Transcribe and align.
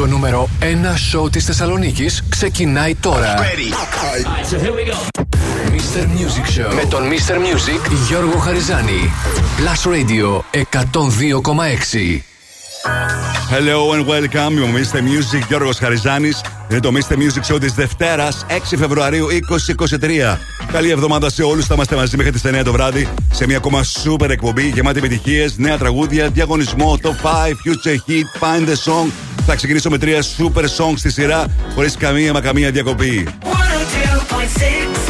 Το 0.00 0.06
νούμερο 0.06 0.48
1 0.60 0.64
σοου 0.96 1.30
της 1.30 1.44
Θεσσαλονίκης 1.44 2.22
ξεκινάει 2.28 2.94
τώρα. 2.94 3.34
Ready. 3.36 3.72
so 4.50 4.56
here 4.56 4.72
we 4.72 4.90
go. 4.90 4.96
Mr. 5.72 6.02
Music 6.02 6.46
Show 6.58 6.74
με 6.74 6.84
τον 6.90 7.02
Mr. 7.10 7.34
Music 7.34 7.90
Γιώργο 8.08 8.38
Χαριζάνη. 8.38 9.12
Plus 9.56 9.90
Radio 9.92 10.40
102,6. 10.52 12.20
Hello 13.50 13.92
and 13.94 14.06
welcome. 14.06 14.50
Είμαι 14.50 14.60
ο 14.60 14.68
Mr. 14.72 14.96
Music 14.96 15.46
Γιώργος 15.48 15.78
Χαριζάνης. 15.78 16.40
Είναι 16.70 16.80
το 16.80 16.92
Mr. 16.94 17.12
Music 17.12 17.54
Show 17.54 17.60
της 17.60 17.72
Δευτέρας 17.72 18.46
6 18.48 18.76
Φεβρουαρίου 18.76 19.26
2023. 19.26 20.38
Καλή 20.72 20.90
εβδομάδα 20.90 21.30
σε 21.30 21.42
όλους. 21.42 21.66
Θα 21.66 21.74
είμαστε 21.74 21.96
μαζί 21.96 22.16
μέχρι 22.16 22.32
τις 22.32 22.44
9 22.44 22.62
το 22.64 22.72
βράδυ 22.72 23.08
σε 23.32 23.46
μια 23.46 23.56
ακόμα 23.56 23.84
super 24.04 24.30
εκπομπή 24.30 24.68
γεμάτη 24.68 24.98
επιτυχίες, 24.98 25.58
νέα 25.58 25.78
τραγούδια, 25.78 26.28
διαγωνισμό, 26.28 26.98
top 27.02 27.08
5, 27.08 27.54
future 27.54 27.96
hit, 28.06 28.40
find 28.40 28.68
the 28.68 28.76
song. 28.84 29.29
Θα 29.52 29.56
ξεκινήσω 29.56 29.90
με 29.90 29.98
τρία 29.98 30.22
super 30.22 30.62
songs 30.62 30.96
στη 30.96 31.10
σειρά 31.10 31.46
χωρίς 31.74 31.96
καμία 31.96 32.32
μα 32.32 32.40
καμία 32.40 32.70
διακοπή. 32.70 33.28
102.6 33.42 35.09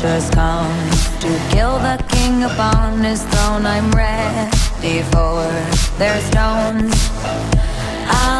punctures 0.00 0.30
come. 0.30 0.90
To 1.20 1.28
kill 1.50 1.78
the 1.78 2.02
king 2.08 2.44
upon 2.44 3.04
his 3.04 3.22
throne 3.24 3.66
I'm 3.66 3.90
ready 3.92 5.02
for 5.12 5.44
their 5.98 6.18
stones. 6.22 6.94
I'll 8.08 8.39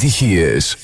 επιτυχίες. 0.00 0.76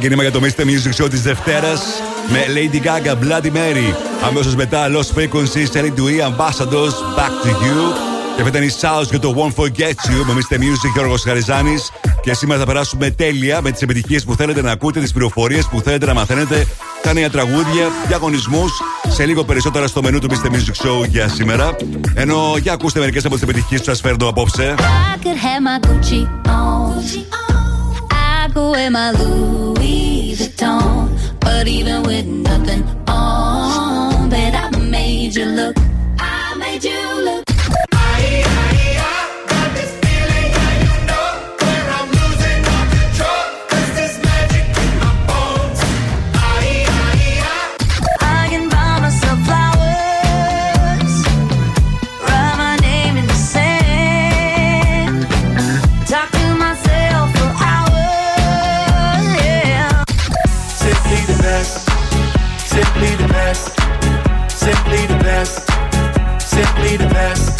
ξεκινήμα 0.00 0.22
για 0.22 0.32
το 0.32 0.40
Mr. 0.42 0.62
Music 0.62 1.02
Show 1.02 1.10
της 1.10 1.22
Δευτέρας 1.22 1.82
με 2.28 2.44
Lady 2.54 2.76
Gaga 2.86 3.12
Bloody 3.12 3.46
Mary. 3.46 3.94
Αμέσως 4.26 4.54
μετά 4.54 4.86
Lost 4.90 5.18
Frequency, 5.18 5.66
Sally 5.72 5.92
Dewey, 5.96 6.20
Ambassadors, 6.30 6.94
Back 7.16 7.32
to 7.44 7.48
You. 7.48 7.94
Και 8.36 8.42
μετά 8.42 8.62
η 8.62 8.70
South 8.80 9.08
για 9.10 9.18
το 9.18 9.34
Won't 9.36 9.62
Forget 9.62 10.10
You 10.10 10.24
με 10.26 10.32
Mr. 10.32 10.54
Music 10.54 10.92
Γιώργο 10.92 11.14
Χαριζάνης. 11.24 11.92
Και 12.22 12.34
σήμερα 12.34 12.60
θα 12.60 12.66
περάσουμε 12.66 13.10
τέλεια 13.10 13.62
με 13.62 13.70
τις 13.70 13.82
επιτυχίες 13.82 14.24
που 14.24 14.34
θέλετε 14.34 14.62
να 14.62 14.70
ακούτε, 14.70 15.00
τις 15.00 15.12
πληροφορίες 15.12 15.66
που 15.66 15.80
θέλετε 15.80 16.06
να 16.06 16.14
μαθαίνετε, 16.14 16.66
τα 17.02 17.12
νέα 17.12 17.30
τραγούδια, 17.30 17.88
διαγωνισμούς. 18.06 18.72
Σε 19.08 19.24
λίγο 19.24 19.44
περισσότερα 19.44 19.86
στο 19.86 20.02
μενού 20.02 20.18
του 20.18 20.28
Mr. 20.30 20.46
Music 20.46 20.86
Show 20.86 21.08
για 21.08 21.28
σήμερα. 21.28 21.76
Ενώ 22.14 22.54
για 22.60 22.72
ακούστε 22.72 22.98
μερικές 22.98 23.24
από 23.24 23.34
τις 23.34 23.42
επιτυχίες 23.42 23.80
που 23.80 23.86
σας 23.86 24.00
φέρνω 24.00 24.28
απόψε. 24.28 24.74
I 24.78 25.24
could 25.24 25.36
have 25.36 25.62
my 25.62 25.88
Gucci 25.88 26.22
on. 26.46 26.88
I 28.10 28.48
go 28.54 28.74
in 28.74 28.92
my 28.92 29.10
Louis 29.18 29.67
see 29.88 30.34
the 30.34 30.48
dawn. 30.56 31.08
But 31.40 31.66
even 31.66 32.02
with 32.02 32.26
nothing 32.26 32.82
on, 33.08 34.28
bet 34.28 34.54
I 34.54 34.66
made 34.78 35.34
you 35.36 35.46
look. 35.46 35.76
I 36.18 36.54
made 36.58 36.84
you 36.84 37.00
look. 37.26 37.47
simply 66.58 66.96
the 66.96 67.08
best. 67.14 67.58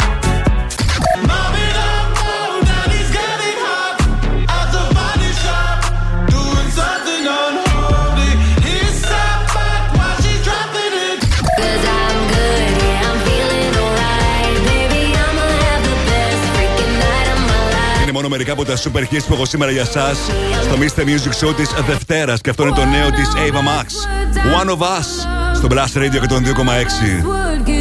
μόνο 18.13 18.31
μερικά 18.31 18.53
από 18.53 18.65
τα 18.65 18.77
super 18.77 19.15
hits 19.15 19.25
που 19.29 19.35
έχω 19.35 19.45
σήμερα 19.45 19.71
για 19.71 19.81
εσά 19.81 20.15
στο 20.63 20.77
Mr. 20.79 21.01
Music 21.01 21.47
Show 21.47 21.57
της 21.57 21.71
Δευτέρας. 21.87 22.41
Και 22.41 22.51
αυτό 22.51 22.63
είναι 22.63 22.75
το 22.75 22.85
νέο 22.85 23.11
της 23.11 23.29
Ava 23.35 23.59
Max. 23.59 23.87
One 24.63 24.69
of 24.69 24.79
Us 24.79 25.07
στο 25.55 25.69
Blast 25.71 25.99
Radio 25.99 26.21
102,6. 26.21 27.78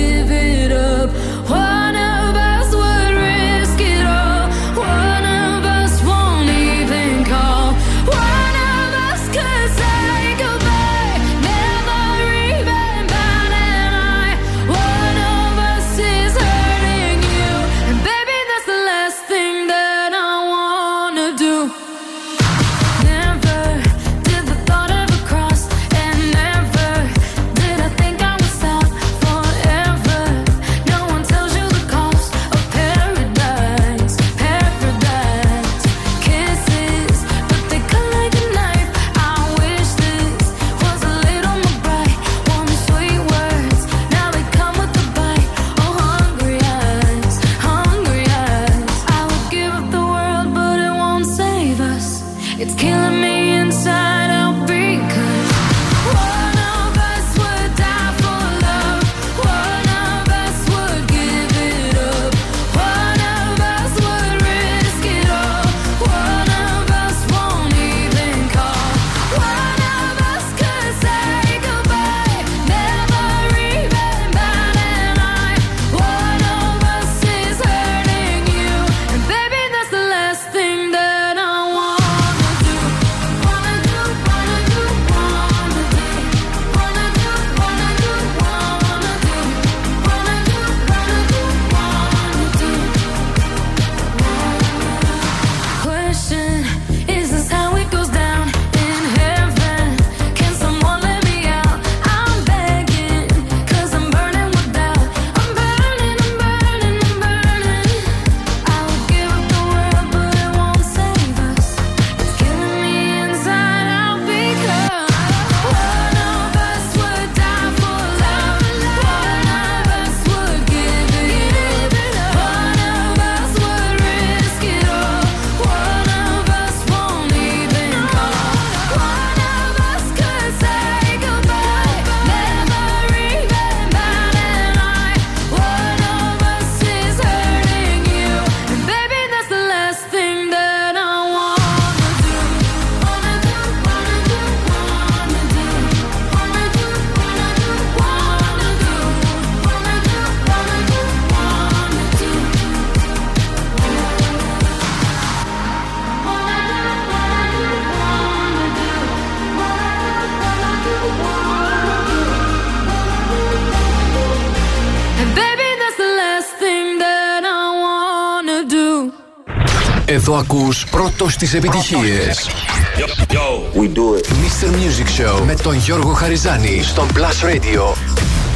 Εδώ 170.17 170.35
ακούς 170.35 170.85
πρώτος 170.85 171.35
τις 171.35 171.53
επιτυχίες. 171.53 172.49
Yo, 172.97 173.33
yo. 173.33 173.79
We. 173.79 173.87
Mr. 173.87 174.69
Music 174.69 175.21
Show 175.21 175.41
με 175.45 175.55
τον 175.55 175.75
Γιώργο 175.77 176.13
Χαριζάνη 176.13 176.83
στον 176.83 177.07
Plus 177.13 177.45
Radio 177.45 177.93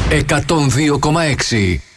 102,6. 0.10 1.91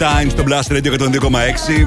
Time 0.00 0.30
στο 0.30 0.44
Blast 0.48 0.72
Radio 0.72 0.92
102,6. 0.98 1.30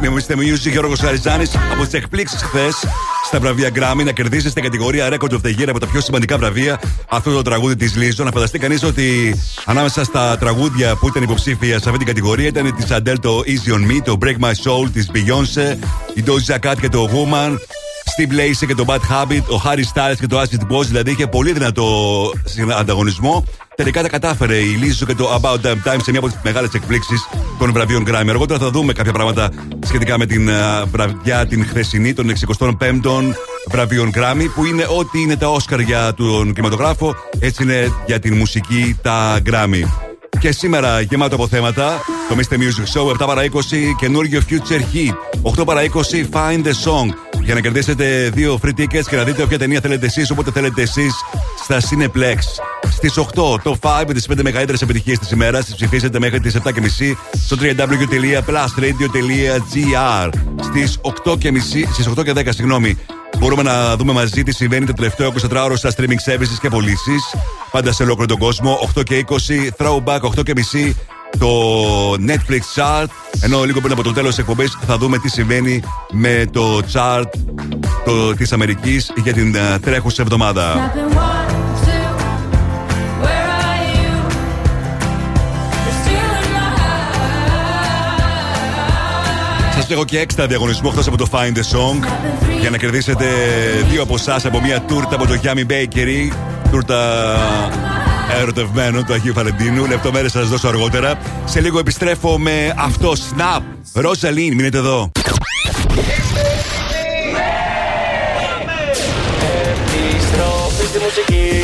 Με 0.01 0.07
Mr. 0.15 0.31
Music 0.31 0.71
Γιώργος 0.71 0.99
Χαριζάνη 0.99 1.45
από 1.71 1.83
τις 1.83 1.93
εκπλήξεις 1.93 2.41
χθες 2.41 2.85
στα 3.25 3.39
βραβεία 3.39 3.69
Grammy 3.73 4.03
να 4.05 4.11
κερδίσει 4.11 4.49
στην 4.49 4.63
κατηγορία 4.63 5.09
Record 5.09 5.31
of 5.31 5.41
the 5.45 5.59
Year 5.59 5.67
από 5.67 5.79
τα 5.79 5.87
πιο 5.87 6.01
σημαντικά 6.01 6.37
βραβεία 6.37 6.81
αυτό 7.09 7.31
το 7.31 7.41
τραγούδι 7.41 7.75
της 7.75 7.95
Λίζο. 7.95 8.23
Να 8.23 8.31
φανταστεί 8.31 8.59
κανείς 8.59 8.83
ότι 8.83 9.35
ανάμεσα 9.65 10.03
στα 10.03 10.37
τραγούδια 10.37 10.95
που 10.95 11.07
ήταν 11.07 11.23
υποψήφια 11.23 11.79
σε 11.79 11.89
αυτή 11.89 11.97
την 11.97 12.07
κατηγορία 12.07 12.47
ήταν 12.47 12.75
της 12.75 12.85
Adele 12.89 13.19
το 13.21 13.43
Easy 13.45 13.73
on 13.73 13.91
Me, 13.91 14.01
το 14.03 14.17
Break 14.21 14.45
My 14.45 14.51
Soul 14.51 14.89
της 14.93 15.11
Beyoncé, 15.13 15.77
η 16.13 16.23
Doja 16.25 16.69
Cat 16.69 16.75
και 16.81 16.89
το 16.89 17.09
Woman, 17.11 17.51
Steve 18.13 18.31
Lacey 18.31 18.67
και 18.67 18.75
το 18.75 18.85
Bad 18.87 18.95
Habit, 18.95 19.43
ο 19.47 19.61
Harry 19.65 19.83
Styles 19.93 20.17
και 20.19 20.27
το 20.27 20.41
Acid 20.41 20.73
Boss. 20.73 20.85
Δηλαδή 20.85 21.11
είχε 21.11 21.27
πολύ 21.27 21.51
δυνατό 21.51 21.85
ανταγωνισμό. 22.77 23.45
Τελικά 23.75 24.01
τα 24.01 24.09
κατάφερε 24.09 24.57
η 24.57 24.77
Λίζο 24.81 25.05
και 25.05 25.15
το 25.15 25.39
About 25.41 25.65
Damn 25.65 25.93
Time 25.93 25.99
σε 26.03 26.11
μια 26.11 26.19
από 26.19 26.27
τις 26.27 26.37
μεγάλες 26.43 26.73
εκπλήξεις 26.73 27.27
των 27.63 27.73
βραβείων 27.73 28.03
Grammy. 28.07 28.29
Αργότερα 28.29 28.59
θα 28.59 28.69
δούμε 28.69 28.93
κάποια 28.93 29.11
πράγματα 29.11 29.49
σχετικά 29.85 30.17
με 30.17 30.25
την 30.25 30.49
uh, 30.49 30.87
βραδιά 30.91 31.45
την 31.45 31.65
χθεσινή 31.65 32.13
των 32.13 32.31
65ων 32.69 33.33
βραβείων 33.67 34.11
Grammy, 34.15 34.45
που 34.55 34.65
είναι 34.65 34.85
ό,τι 34.97 35.21
είναι 35.21 35.35
τα 35.35 35.47
Όσκαρ 35.47 35.79
για 35.79 36.13
τον 36.13 36.53
κινηματογράφο, 36.53 37.15
έτσι 37.39 37.63
είναι 37.63 37.91
για 38.05 38.19
την 38.19 38.37
μουσική 38.37 38.97
τα 39.01 39.39
Grammy. 39.45 39.83
Και 40.39 40.51
σήμερα 40.51 41.01
γεμάτο 41.01 41.35
από 41.35 41.47
θέματα, 41.47 42.01
το 42.29 42.35
Mr. 42.35 42.53
Music 42.53 42.99
Show 42.99 43.23
7 43.23 43.27
παρα 43.27 43.43
20, 43.45 43.47
καινούργιο 43.99 44.41
Future 44.49 44.81
Heat, 44.95 45.61
8 45.61 45.65
παρα 45.65 45.81
20, 45.81 45.85
Find 46.33 46.63
the 46.65 46.73
Song, 46.85 47.13
για 47.43 47.53
να 47.53 47.59
κερδίσετε 47.59 48.29
δύο 48.33 48.59
free 48.63 48.79
tickets 48.79 49.05
και 49.09 49.15
να 49.15 49.23
δείτε 49.23 49.43
όποια 49.43 49.57
ταινία 49.57 49.79
θέλετε 49.79 50.05
εσείς, 50.05 50.31
όποτε 50.31 50.51
θέλετε 50.51 50.81
εσείς 50.81 51.13
στα 51.63 51.79
Cineplex. 51.79 52.37
Στις 52.95 53.17
8, 53.17 53.59
το 53.63 53.77
5 53.81 54.03
με 54.07 54.13
τις 54.13 54.27
5 54.27 54.43
μεγαλύτερες 54.43 54.81
επιτυχίες 54.81 55.19
της 55.19 55.31
ημέρας. 55.31 55.65
Τις 55.65 55.75
ψηφίσετε 55.75 56.19
μέχρι 56.19 56.39
τις 56.39 56.55
7.30 56.55 57.17
στο 57.45 57.57
www.plusradio.gr. 57.61 60.29
Στις 60.61 60.99
8 61.01 61.37
και, 61.37 61.53
στις 61.91 62.07
8 62.07 62.23
και 62.23 62.33
10, 62.35 62.45
συγγνώμη, 62.49 62.97
μπορούμε 63.39 63.63
να 63.63 63.95
δούμε 63.95 64.13
μαζί 64.13 64.43
τι 64.43 64.53
συμβαίνει 64.53 64.85
το 64.85 64.93
τελευταίο 64.93 65.33
24 65.51 65.61
ώρο 65.63 65.75
στα 65.75 65.89
streaming 65.89 66.31
services 66.31 66.57
και 66.61 66.69
πωλήσεις. 66.69 67.35
Πάντα 67.71 67.91
σε 67.91 68.03
ολόκληρο 68.03 68.27
τον 68.27 68.37
κόσμο. 68.37 68.89
8 68.95 69.03
και 69.03 69.25
20, 69.27 69.33
throwback, 69.77 70.19
8 70.19 70.43
και 70.43 70.53
μισή 70.55 70.95
το 71.39 71.49
Netflix 72.13 72.61
chart. 72.75 73.07
Ενώ 73.41 73.63
λίγο 73.63 73.79
πριν 73.79 73.91
από 73.91 74.03
το 74.03 74.13
τέλος 74.13 74.29
της 74.29 74.37
εκπομπής 74.37 74.77
θα 74.87 74.97
δούμε 74.97 75.17
τι 75.17 75.29
συμβαίνει 75.29 75.83
με 76.11 76.45
το 76.51 76.81
chart 76.93 77.29
το, 78.05 78.35
της 78.35 78.51
Αμερικής 78.51 79.11
για 79.23 79.33
την 79.33 79.55
uh, 79.55 79.79
τρέχουσα 79.81 80.21
εβδομάδα. 80.21 80.91
Σα 89.87 89.93
έχω 89.93 90.05
και 90.05 90.19
έξτρα 90.19 90.47
διαγωνισμό 90.47 90.89
χθε 90.89 91.03
από 91.07 91.17
το 91.17 91.27
Find 91.31 91.57
the 91.57 91.77
Song 91.77 92.07
για 92.59 92.69
να 92.69 92.77
κερδίσετε 92.77 93.25
δύο 93.89 94.01
από 94.01 94.15
εσάς 94.15 94.45
από 94.45 94.61
μια 94.61 94.81
τούρτα 94.81 95.15
από 95.15 95.27
το 95.27 95.39
Yummy 95.43 95.71
Bakery. 95.71 96.33
Τούρτα 96.71 97.23
ερωτευμένο 98.41 99.03
του 99.03 99.13
Αγίου 99.13 99.33
Βαλεντίνου. 99.33 99.85
Λεπτομέρειες 99.85 100.31
θα 100.31 100.39
σας 100.39 100.49
δώσω 100.49 100.67
αργότερα. 100.67 101.17
Σε 101.45 101.61
λίγο 101.61 101.79
επιστρέφω 101.79 102.37
με 102.39 102.73
αυτό. 102.77 103.13
Snap. 103.13 103.61
Ροζαλίν, 103.93 104.55
μείνετε 104.55 104.77
εδώ. 104.77 105.11
Δεν 110.77 110.91
κρατιόμαστε 110.91 111.62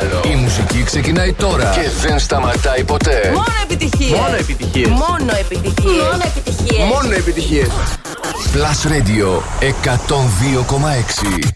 άλλο. 0.00 0.20
Η 0.32 0.34
μουσική 0.34 0.82
ξεκινάει 0.82 1.32
τώρα 1.32 1.70
και 1.74 2.08
δεν 2.08 2.18
σταματάει 2.18 2.84
ποτέ. 2.84 3.30
Μόνο 3.32 3.44
επιτυχίες. 3.62 4.18
Μόνο 4.20 4.34
επιτυχίες. 4.36 4.88
Μόνο 4.88 5.32
επιτυχίες. 5.40 6.02
Μόνο 6.02 6.22
επιτυχίες. 6.24 6.86
Μόνο 6.88 7.14
επιτυχίες. 7.14 7.68
Plus 8.54 8.80
Radio 8.92 9.42
102,6. 9.60 11.48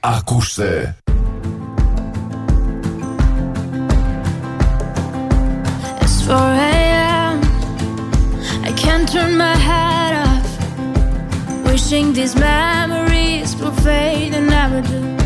Ακούστε. 0.00 0.96
It's 6.02 6.22
4 6.26 6.36
a.m. 6.72 7.40
I 8.68 8.72
can't 8.82 9.06
turn 9.14 9.32
my 9.46 9.56
head 9.68 10.12
off. 10.26 10.48
Wishing 11.66 12.06
these 12.18 12.34
memories 12.50 13.48
will 13.60 13.76
fade 13.86 14.32
and 14.38 14.46
never 14.56 14.80
do. 14.92 15.25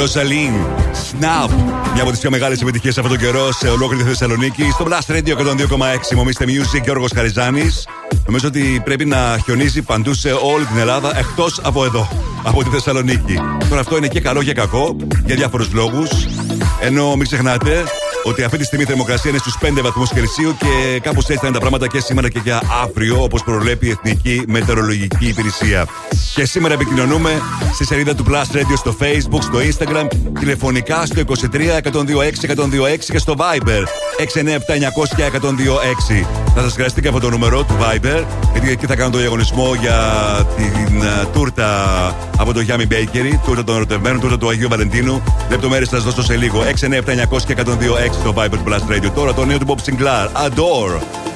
Ροζαλίν, 0.00 0.52
Snap. 0.92 1.50
Μια 1.92 2.02
από 2.02 2.10
τις 2.10 2.20
πιο 2.20 2.30
μεγάλες 2.30 2.60
επιτυχίες 2.60 2.98
αυτόν 2.98 3.18
τον 3.18 3.26
καιρό 3.26 3.52
σε 3.52 3.68
ολόκληρη 3.68 4.02
τη 4.02 4.08
Θεσσαλονίκη. 4.08 4.62
Στο 4.72 4.86
Blast 4.88 5.12
Radio 5.12 5.36
102,6 5.36 6.14
Μομίστε 6.14 6.44
Music, 6.48 6.82
Γιώργος 6.82 7.10
Χαριζάνης. 7.14 7.88
Νομίζω 8.26 8.48
ότι 8.48 8.80
πρέπει 8.84 9.04
να 9.04 9.38
χιονίζει 9.44 9.82
παντού 9.82 10.14
σε 10.14 10.32
όλη 10.32 10.64
την 10.64 10.78
Ελλάδα 10.78 11.18
εκτός 11.18 11.60
από 11.62 11.84
εδώ, 11.84 12.08
από 12.42 12.62
τη 12.62 12.70
Θεσσαλονίκη. 12.70 13.38
Τώρα 13.68 13.80
αυτό 13.80 13.96
είναι 13.96 14.08
και 14.08 14.20
καλό 14.20 14.42
και 14.42 14.52
κακό 14.52 14.96
για 15.26 15.36
διάφορους 15.36 15.72
λόγους. 15.72 16.10
Ενώ 16.80 17.16
μην 17.16 17.26
ξεχνάτε 17.26 17.84
ότι 18.30 18.42
αυτή 18.42 18.58
τη 18.58 18.64
στιγμή 18.64 18.84
η 18.84 18.86
θερμοκρασία 18.86 19.30
είναι 19.30 19.38
στους 19.38 19.56
5 19.62 19.82
βαθμούς 19.82 20.10
Κελσίου 20.12 20.56
και 20.58 21.00
κάπως 21.02 21.24
έτσι 21.24 21.40
θα 21.40 21.46
είναι 21.46 21.54
τα 21.54 21.60
πράγματα 21.60 21.86
και 21.86 22.00
σήμερα 22.00 22.28
και 22.28 22.40
για 22.42 22.62
αύριο, 22.82 23.22
όπως 23.22 23.42
προβλέπει 23.42 23.86
η 23.86 23.90
Εθνική 23.90 24.42
Μετεωρολογική 24.46 25.26
Υπηρεσία. 25.26 25.86
Και 26.34 26.44
σήμερα 26.44 26.74
επικοινωνούμε 26.74 27.30
στη 27.74 27.84
σελίδα 27.84 28.14
του 28.14 28.24
Plus 28.28 28.56
Radio 28.56 28.76
στο 28.76 28.96
Facebook, 29.00 29.42
στο 29.42 29.58
Instagram, 29.58 30.06
τηλεφωνικά 30.38 31.06
στο 31.06 31.22
23 31.26 31.34
126 31.82 31.90
126 32.46 33.10
και 33.10 33.18
στο 33.18 33.34
Viber 33.38 33.82
697 34.18 34.38
900 34.38 35.20
1026. 36.22 36.26
Θα 36.54 36.62
σας 36.62 36.72
χρειαστεί 36.72 37.00
και 37.00 37.08
από 37.08 37.20
το 37.20 37.30
νούμερο 37.30 37.62
του 37.62 37.76
Viber, 37.80 38.24
γιατί 38.52 38.70
εκεί 38.70 38.86
θα 38.86 38.96
κάνω 38.96 39.10
το 39.10 39.18
διαγωνισμό 39.18 39.74
για 39.80 39.98
την 40.56 41.02
uh, 41.02 41.26
τούρτα 41.32 41.70
από 42.36 42.52
το 42.52 42.60
Γιάννη 42.60 42.86
Bakery, 42.90 43.38
τούρτα 43.44 43.64
των 43.64 43.74
ερωτευμένων, 43.76 44.20
τούρτα 44.20 44.38
του 44.38 44.48
Αγίου 44.48 44.68
Βαλεντίνου. 44.68 45.22
Λεπτομέρειες 45.50 45.88
θα 45.88 45.96
σας 45.96 46.04
δώσω 46.04 46.22
σε 46.22 46.36
λίγο. 46.36 46.62
697 46.62 46.64
900 46.66 47.54
1026 47.54 48.19
Survivor 48.24 48.68
Blast 48.68 48.90
Radio 48.90 49.10
τώρα 49.14 49.34
τον 49.34 49.46
νέο 49.46 49.58
του 49.58 49.66
Bob 49.68 49.90
Sinclair, 49.90 50.28
Adore. 50.46 51.29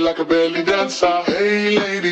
like 0.00 0.18
a 0.18 0.24
belly 0.24 0.62
dancer. 0.62 1.22
Hey, 1.26 1.78
lady. 1.78 2.11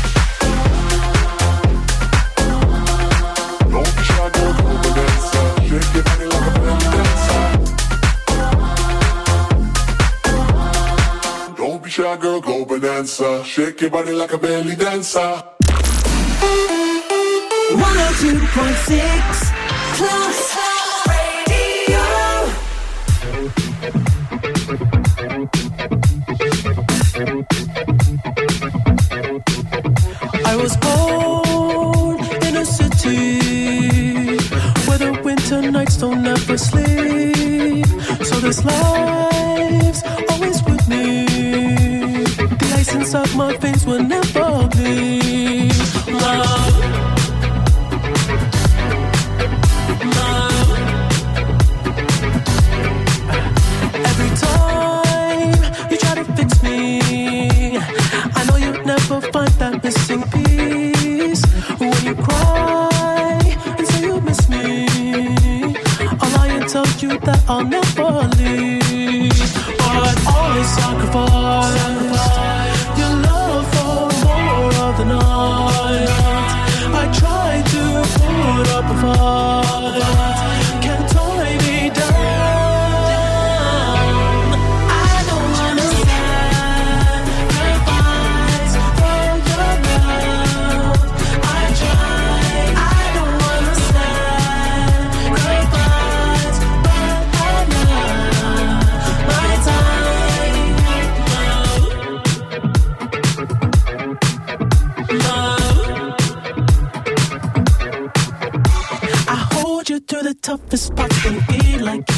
shy 11.91 12.15
girl, 12.15 12.39
go 12.39 12.63
bonanza. 12.63 13.43
Shake 13.43 13.81
your 13.81 13.89
body 13.89 14.13
like 14.13 14.31
a 14.31 14.37
belly 14.37 14.77
dancer. 14.77 15.19
102.6 15.19 15.51
Class 19.97 20.55
Radio. 21.11 21.99
I 30.45 30.55
was 30.55 30.77
born 30.77 32.23
in 32.47 32.55
a 32.55 32.65
city 32.65 34.37
where 34.87 34.97
the 34.97 35.11
winter 35.25 35.61
nights 35.69 35.97
don't 35.97 36.25
ever 36.25 36.57
sleep. 36.57 37.85
So 38.23 38.39
this 38.39 38.63
life. 38.63 39.30
Inside 43.01 43.35
my 43.35 43.57
face 43.57 43.83
will 43.83 44.03
never 44.03 44.67
be 44.77 45.71
love. 46.07 46.75
you 55.89 55.97
try 55.97 56.15
to 56.15 56.23
fix 56.35 56.61
me 56.61 57.01
i 58.35 58.45
know 58.47 58.57
you 58.57 58.71
never 58.83 59.19
Find 59.33 59.49
that 59.61 59.83
missing 59.83 60.21
piece 60.33 61.43
when 61.79 62.05
you 62.05 62.13
cry 62.13 63.39
and 63.77 63.87
say 63.87 64.01
you 64.05 64.21
miss 64.21 64.47
me. 64.47 64.85
I'll 66.21 66.31
lie 66.37 66.67
tell 66.67 66.85
you 66.99 67.17
that 67.19 67.43
I'll 67.47 67.65
never 67.65 68.27
leave, 68.37 69.31
but 69.79 70.27
always 70.27 70.67
sacrifice. 70.67 71.30
heart. 79.17 80.30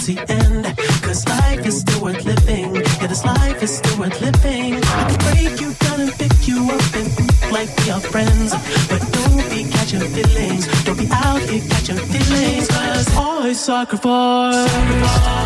the 0.06 0.20
end. 0.30 0.66
Cause 1.02 1.28
life 1.28 1.66
is 1.66 1.80
still 1.82 2.04
worth 2.04 2.26
living. 2.26 2.76
Yeah, 2.76 3.08
this 3.08 3.24
life 3.24 3.64
is 3.64 3.78
still 3.78 4.00
worth 4.00 4.20
living. 4.22 4.76
I 4.76 5.04
can 5.10 5.20
break 5.28 5.62
you 5.62 5.74
down 5.74 6.02
and 6.02 6.12
pick 6.12 6.48
you 6.48 6.60
up 6.72 6.96
and 6.96 7.08
act 7.20 7.52
like 7.52 7.70
we 7.80 7.92
are 7.92 8.02
friends. 8.02 8.52
But 8.90 9.02
don't 9.14 9.50
be 9.50 9.64
catching 9.72 10.02
feelings. 10.02 10.68
Don't 10.84 10.98
be 10.98 11.08
out 11.12 11.42
here 11.42 11.64
catching 11.70 11.98
feelings. 11.98 12.68
Cause 12.68 13.16
always 13.16 13.60
sacrifice. 13.60 14.70
sacrifice. 14.72 15.43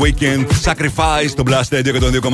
Weekend 0.00 0.46
Sacrifice 0.64 1.28
στο 1.28 1.42
Blast 1.46 1.76
Radio 1.76 1.92
102,6. 1.92 2.30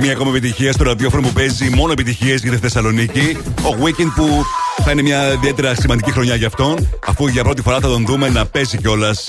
Μια 0.00 0.12
ακόμα 0.12 0.30
επιτυχία 0.30 0.72
στο 0.72 0.84
ραδιόφωνο 0.84 1.22
που 1.22 1.32
παίζει 1.32 1.70
μόνο 1.70 1.92
επιτυχίες 1.92 2.42
για 2.42 2.50
τη 2.50 2.56
Θεσσαλονίκη. 2.56 3.36
Ο 3.44 3.76
Weekend 3.84 4.12
που 4.16 4.44
θα 4.84 4.90
είναι 4.90 5.02
μια 5.02 5.32
ιδιαίτερα 5.32 5.74
σημαντική 5.74 6.10
χρονιά 6.10 6.34
για 6.34 6.46
αυτόν, 6.46 6.88
αφού 7.06 7.26
για 7.26 7.44
πρώτη 7.44 7.62
φορά 7.62 7.80
θα 7.80 7.88
τον 7.88 8.06
δούμε 8.06 8.28
να 8.28 8.46
παίζει 8.46 8.78
κιόλας 8.78 9.28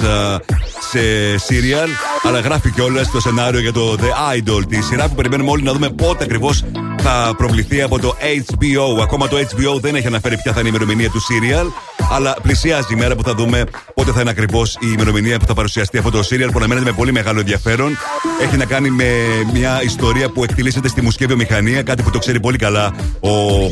σε 0.91 0.99
serial, 1.47 1.87
αλλά 2.23 2.39
γράφει 2.39 2.71
κιόλας 2.71 3.11
το 3.11 3.19
σενάριο 3.19 3.59
για 3.59 3.73
το 3.73 3.95
The 3.99 4.37
Idol, 4.37 4.63
τη 4.69 4.81
σειρά 4.81 5.07
που 5.07 5.15
περιμένουμε 5.15 5.51
όλοι 5.51 5.63
να 5.63 5.73
δούμε 5.73 5.89
πότε 5.89 6.23
ακριβώς 6.23 6.63
θα 7.01 7.33
προβληθεί 7.37 7.81
από 7.81 7.99
το 7.99 8.15
HBO. 8.21 9.01
Ακόμα 9.01 9.27
το 9.27 9.37
HBO 9.37 9.79
δεν 9.81 9.95
έχει 9.95 10.07
αναφέρει 10.07 10.37
ποια 10.37 10.53
θα 10.53 10.59
είναι 10.59 10.69
η 10.69 10.71
ημερομηνία 10.75 11.09
του 11.09 11.21
serial, 11.21 11.65
αλλά 12.11 12.35
πλησιάζει 12.41 12.93
η 12.93 12.95
μέρα 12.95 13.15
που 13.15 13.23
θα 13.23 13.35
δούμε 13.35 13.63
πότε 14.09 14.21
θα 14.23 14.29
είναι 14.31 14.43
ακριβώς 14.43 14.75
η 14.75 14.87
ημερομηνία 14.93 15.39
που 15.39 15.45
θα 15.45 15.53
παρουσιαστεί 15.53 15.97
αυτό 15.97 16.09
το 16.09 16.19
serial 16.19 16.49
που 16.51 16.57
αναμένεται 16.57 16.85
με 16.85 16.91
πολύ 16.91 17.11
μεγάλο 17.11 17.39
ενδιαφέρον. 17.39 17.97
Έχει 18.41 18.57
να 18.57 18.65
κάνει 18.65 18.89
με 18.89 19.05
μια 19.53 19.83
ιστορία 19.83 20.29
που 20.29 20.43
εκτελήσεται 20.43 20.87
στη 20.87 21.01
μουσική 21.01 21.25
βιομηχανία, 21.25 21.83
κάτι 21.83 22.03
που 22.03 22.09
το 22.09 22.19
ξέρει 22.19 22.39
πολύ 22.39 22.57
καλά 22.57 22.93
ο 23.19 23.29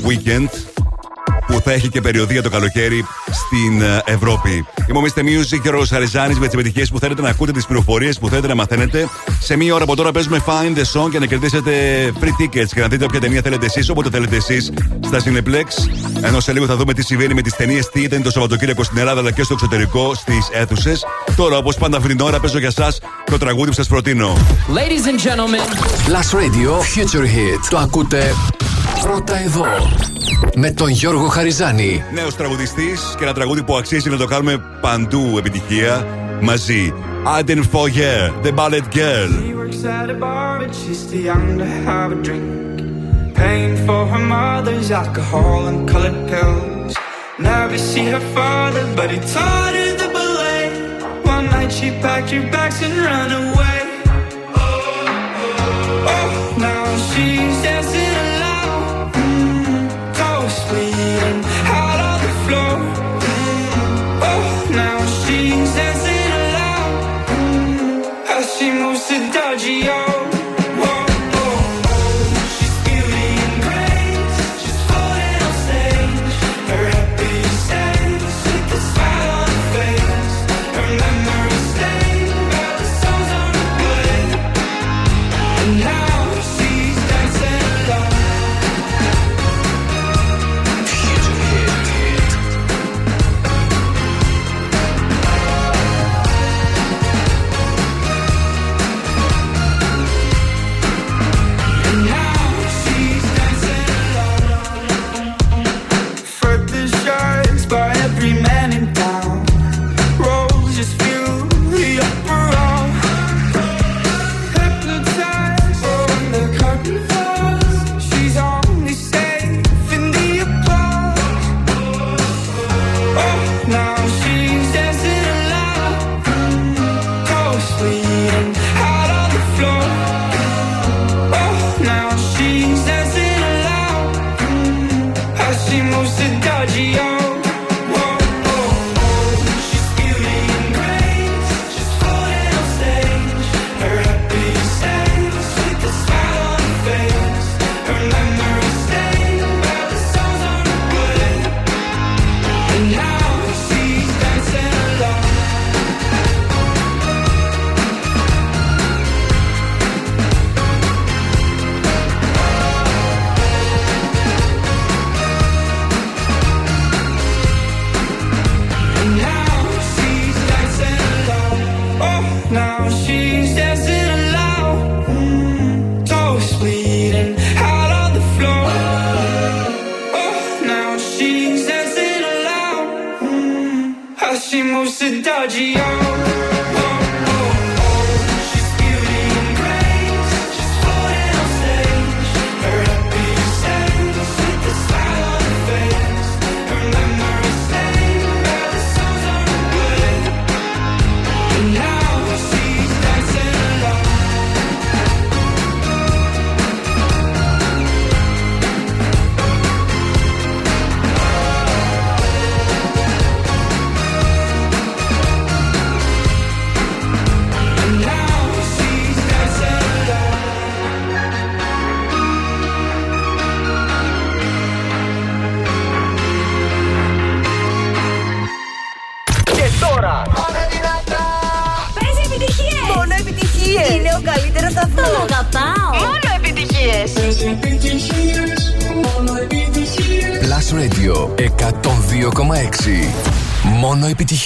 Weekend 0.08 0.48
που 1.48 1.60
θα 1.64 1.72
έχει 1.72 1.90
και 1.90 2.02
περιοδία 2.02 2.42
το 2.42 2.50
καλοκαίρι 2.50 3.06
στην 3.32 3.82
ε, 3.82 4.02
Ευρώπη. 4.06 4.66
Είμαι 4.90 4.98
ο 4.98 5.02
Mr. 5.02 5.20
Music 5.20 5.60
και 5.62 5.68
ο 5.68 5.72
Ροσαριζάνη 5.72 6.34
με 6.34 6.46
τις 6.46 6.54
επιτυχίες 6.54 6.90
που 6.90 7.00
θέλετε 7.00 7.22
να 7.22 7.30
ακούτε, 7.30 7.52
τις 7.52 7.66
πληροφορίες 7.66 8.20
που 8.20 8.30
θέλετε 8.30 8.48
να 8.48 8.56
μαθαίνετε. 8.56 9.10
Σε 9.40 9.56
μία 9.56 9.74
ώρα 9.74 9.84
από 9.84 9.96
τώρα 9.96 10.12
παίζουμε 10.12 10.44
Find 10.46 10.78
the 10.78 11.02
Song 11.02 11.10
για 11.10 11.20
να 11.20 11.26
κερδίσετε 11.26 11.72
free 12.22 12.42
tickets 12.42 12.70
και 12.74 12.80
να 12.80 12.88
δείτε 12.88 13.06
όποια 13.06 13.20
ταινία 13.20 13.42
θέλετε 13.42 13.66
εσείς, 13.66 13.90
όποτε 13.90 14.10
θέλετε 14.10 14.36
εσείς 14.36 14.72
στα 15.06 15.20
Cineplex. 15.20 15.66
Ενώ 16.22 16.40
σε 16.40 16.54
λίγο 16.54 16.66
θα 16.66 16.76
δούμε 16.76 16.94
τι 16.94 17.04
συμβαίνει 17.04 17.34
με 17.34 17.42
τις 17.42 17.56
ταινίες, 17.56 17.90
τι 17.90 18.02
ήταν 18.02 18.22
το 18.22 18.32
Σαββατοκύριακο 18.32 18.84
στην 18.84 18.98
Ελλάδα 18.98 19.20
αλλά 19.20 19.32
και 19.32 19.44
στο 19.44 19.54
εξωτερικό 19.54 20.14
στις 20.16 20.50
αίθουσες. 20.52 21.06
Τώρα, 21.36 21.58
όπως 21.58 21.76
πάντα 21.76 21.98
αυτήν 21.98 22.18
την 22.18 22.26
ώρα, 22.26 22.40
παίζω 22.40 22.60
για 22.60 22.68
εσά 22.68 22.94
το 23.26 23.38
τραγούδι 23.38 23.68
που 23.68 23.76
σας 23.76 23.88
προτείνω. 23.88 24.38
Ladies 24.68 25.08
and 25.08 25.20
gentlemen, 25.28 25.68
Last 26.14 26.38
Radio 26.40 26.70
Future 26.70 27.24
Hit. 27.24 27.68
Το 27.70 27.78
ακούτε 27.78 28.34
πρώτα 29.02 29.42
εδώ. 29.44 29.66
Με 30.56 30.72
τον 30.72 30.90
Γιώργο 30.90 31.28
Χαριζάνη. 31.28 32.04
Νέος 32.14 32.36
τραγουδιστής 32.36 33.16
και 33.18 33.24
ένα 33.24 33.34
τραγούδι 33.34 33.64
που 33.64 33.78
αξίζει 33.78 34.10
να 34.10 34.18
το 34.18 34.26
κάνουμε 34.26 34.64
παντού 34.82 35.36
επιτυχία 35.38 36.08
μαζί. 36.42 36.94
I 37.26 37.42
didn't 37.44 37.70
forget 37.72 38.44
the 38.44 38.52
ballet 38.52 38.86
girl. 39.00 39.32
She 39.44 39.54
works 39.62 39.84
at 39.84 40.10
a 40.10 40.18
bar, 40.24 40.60
but 40.60 40.72
she's 40.80 41.02
too 41.10 41.22
young 41.30 41.58
to 41.62 41.66
have 41.86 42.12
a 42.12 42.20
drink. 42.28 42.87
Paying 43.38 43.78
for 43.86 44.08
her 44.08 44.26
mother's 44.38 44.90
alcohol 44.90 45.68
and 45.68 45.88
colored 45.88 46.28
pills. 46.28 46.96
Never 47.38 47.78
see 47.78 48.06
her 48.06 48.26
father, 48.34 48.84
but 48.96 49.12
he 49.12 49.20
taught 49.20 49.74
her 49.80 49.92
the 50.02 50.10
ballet. 50.18 50.64
One 51.24 51.46
night 51.46 51.72
she 51.72 51.92
packed 52.02 52.32
her 52.32 52.42
bags 52.52 52.82
and 52.82 52.96
ran 52.98 53.30
away. 53.44 53.80
Oh, 54.56 54.74
oh, 55.68 56.14
oh. 56.14 56.58
now 56.60 56.84
she's 57.10 57.62
dancing 57.62 58.17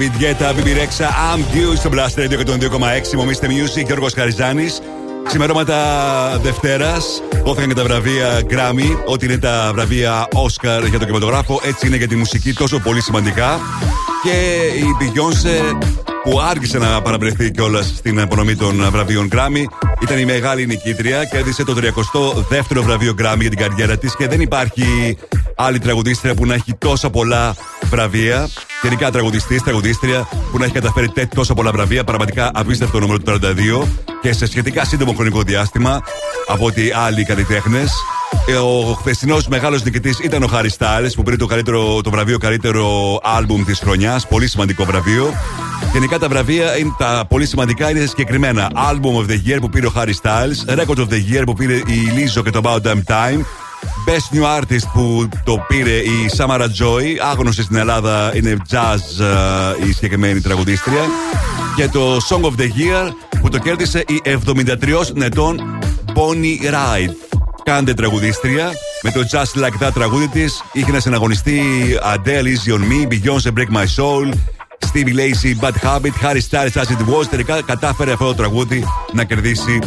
David 0.00 0.18
Guetta, 0.18 0.54
BB 0.54 0.68
Rexa, 0.80 1.08
I'm 1.30 1.40
Due 1.54 1.76
στο 1.76 1.90
Blast 1.92 2.18
Radio 2.18 2.38
102,6. 2.38 3.16
Μομίστε 3.16 3.46
Music, 3.46 3.84
Γιώργος 3.86 4.12
Χαριζάνης. 4.12 4.80
Ξημερώματα 5.26 5.76
Δευτέρας 6.42 7.22
δόθηκαν 7.44 7.68
και 7.68 7.74
τα 7.74 7.82
βραβεία 7.82 8.40
Grammy. 8.50 8.96
Ό,τι 9.06 9.26
είναι 9.26 9.38
τα 9.38 9.70
βραβεία 9.74 10.28
Oscar 10.32 10.80
για 10.88 10.98
το 10.98 11.04
κινηματογράφο, 11.04 11.60
έτσι 11.62 11.86
είναι 11.86 11.96
για 11.96 12.08
τη 12.08 12.16
μουσική 12.16 12.52
τόσο 12.52 12.78
πολύ 12.78 13.00
σημαντικά. 13.02 13.60
Και 14.22 14.66
η 14.78 14.96
Beyoncé 15.00 15.76
που 16.22 16.40
άργησε 16.40 16.78
να 16.78 17.02
παραβρεθεί 17.02 17.50
κιόλας 17.50 17.94
στην 17.96 18.20
απονομή 18.20 18.56
των 18.56 18.90
βραβείων 18.90 19.28
Grammy. 19.32 19.64
Ήταν 20.02 20.18
η 20.18 20.24
μεγάλη 20.24 20.66
νικήτρια 20.66 21.24
και 21.24 21.36
έδισε 21.36 21.64
το 21.64 21.74
32ο 22.50 22.82
βραβείο 22.82 23.14
Grammy 23.18 23.40
για 23.40 23.50
την 23.50 23.58
καριέρα 23.58 23.96
της 23.96 24.16
και 24.16 24.28
δεν 24.28 24.40
υπάρχει 24.40 25.16
άλλη 25.60 25.78
τραγουδίστρια 25.78 26.34
που 26.34 26.46
να 26.46 26.54
έχει 26.54 26.74
τόσα 26.78 27.10
πολλά 27.10 27.54
βραβεία. 27.90 28.48
Γενικά 28.82 29.10
τραγουδιστής, 29.10 29.62
τραγουδίστρια 29.62 30.28
που 30.50 30.58
να 30.58 30.64
έχει 30.64 30.74
καταφέρει 30.74 31.12
τόσα 31.34 31.54
πολλά 31.54 31.70
βραβεία. 31.70 32.04
Πραγματικά 32.04 32.50
απίστευτο 32.54 33.00
νούμερο 33.00 33.18
του 33.18 33.38
42 33.42 33.86
και 34.22 34.32
σε 34.32 34.46
σχετικά 34.46 34.84
σύντομο 34.84 35.12
χρονικό 35.12 35.42
διάστημα 35.42 36.02
από 36.46 36.64
ότι 36.64 36.92
άλλοι 36.94 37.24
καλλιτέχνες. 37.24 37.92
Ε, 38.46 38.52
ο 38.52 38.96
χθεσινός 38.98 39.48
μεγάλος 39.48 39.84
νικητής 39.84 40.18
ήταν 40.18 40.42
ο 40.42 40.46
Χάρι 40.46 40.68
Στάλε 40.68 41.10
που 41.10 41.22
πήρε 41.22 41.36
το, 41.36 41.46
καλύτερο, 41.46 42.00
το 42.00 42.10
βραβείο 42.10 42.38
καλύτερο 42.38 43.18
άλμπουμ 43.22 43.64
της 43.64 43.78
χρονιάς. 43.78 44.26
Πολύ 44.26 44.48
σημαντικό 44.48 44.84
βραβείο. 44.84 45.34
Γενικά 45.92 46.18
τα 46.18 46.28
βραβεία 46.28 46.78
είναι 46.78 46.94
τα 46.98 47.24
πολύ 47.28 47.46
σημαντικά 47.46 47.90
είναι 47.90 48.06
συγκεκριμένα. 48.06 48.70
Album 48.74 49.24
of 49.24 49.30
the 49.30 49.50
Year 49.50 49.58
που 49.60 49.68
πήρε 49.68 49.86
ο 49.86 49.92
Harry 49.96 50.12
Styles, 50.22 50.78
Record 50.78 50.98
of 50.98 51.08
the 51.08 51.22
Year 51.32 51.42
που 51.46 51.52
πήρε 51.52 51.74
η 51.74 52.12
Lizzo 52.16 52.42
και 52.44 52.50
το 52.50 52.60
About 52.64 52.88
Damn 52.88 53.02
Time, 53.06 53.40
Best 54.06 54.36
New 54.36 54.60
Artist 54.60 54.88
που 54.92 55.28
το 55.44 55.64
πήρε 55.68 55.90
η 55.90 56.30
Samara 56.36 56.64
Joy, 56.64 57.30
άγνωστη 57.30 57.62
στην 57.62 57.76
Ελλάδα 57.76 58.32
είναι 58.36 58.56
jazz 58.70 59.22
uh, 59.22 59.88
η 59.88 59.92
συγκεκριμένη 59.92 60.40
τραγουδίστρια. 60.40 61.00
Και 61.76 61.88
το 61.88 62.16
Song 62.16 62.40
of 62.40 62.60
the 62.60 62.64
Year 62.64 63.10
που 63.40 63.48
το 63.48 63.58
κέρδισε 63.58 64.04
η 64.08 64.22
73 64.46 65.22
ετών 65.22 65.78
Bonnie 66.14 66.70
Ride. 66.70 67.14
Κάντε 67.62 67.94
τραγουδίστρια 67.94 68.70
με 69.02 69.10
το 69.10 69.20
Just 69.32 69.60
Like 69.60 69.86
That 69.86 69.90
τραγούδι 69.94 70.28
της. 70.28 70.62
Είχε 70.72 70.92
να 70.92 71.00
συναγωνιστεί 71.00 71.62
Adele 72.14 72.44
Easy 72.44 72.72
on 72.72 72.80
Me, 72.80 73.12
Beyoncé 73.12 73.52
Break 73.58 73.76
My 73.76 73.84
Soul, 73.96 74.32
Stevie 74.86 75.14
Lacey 75.14 75.54
Bad 75.60 75.74
Habit, 75.84 76.14
Harry 76.22 76.40
Styles 76.50 76.82
As 76.82 76.88
It 76.88 77.14
Was. 77.14 77.26
Τελικά 77.30 77.62
κατάφερε 77.62 78.12
αυτό 78.12 78.24
το 78.24 78.34
τραγούδι 78.34 78.84
να 79.12 79.24
κερδίσει 79.24 79.78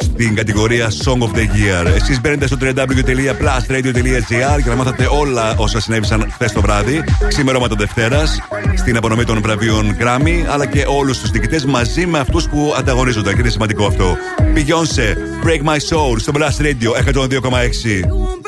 στην 0.00 0.34
κατηγορία 0.34 0.90
Song 1.04 1.18
of 1.18 1.30
the 1.36 1.40
Year. 1.40 1.86
Εσείς 1.86 2.20
μπαίνετε 2.20 2.46
στο 2.46 2.56
www.plusradio.gr 2.60 4.58
για 4.62 4.66
να 4.66 4.74
μάθετε 4.74 5.08
όλα 5.10 5.54
όσα 5.56 5.80
συνέβησαν 5.80 6.30
χθες 6.32 6.52
το 6.52 6.60
βράδυ, 6.60 7.04
ξημερώματα 7.28 7.74
Δευτέρας, 7.74 8.38
στην 8.76 8.96
απονομή 8.96 9.24
των 9.24 9.40
βραβείων 9.42 9.96
Grammy, 10.00 10.44
αλλά 10.48 10.66
και 10.66 10.84
όλους 10.88 11.18
τους 11.18 11.30
νικητέ 11.30 11.62
μαζί 11.66 12.06
με 12.06 12.18
αυτούς 12.18 12.48
που 12.48 12.74
ανταγωνίζονται. 12.78 13.34
Και 13.34 13.40
είναι 13.40 13.50
σημαντικό 13.50 13.86
αυτό. 13.86 14.16
Beyoncé, 14.54 15.16
Break 15.46 15.62
My 15.68 15.76
Soul 15.76 16.16
στο 16.18 16.32
Blast 16.34 16.62
Radio 16.62 16.90
102,6. 16.92 18.47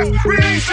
Rest. 0.00 0.70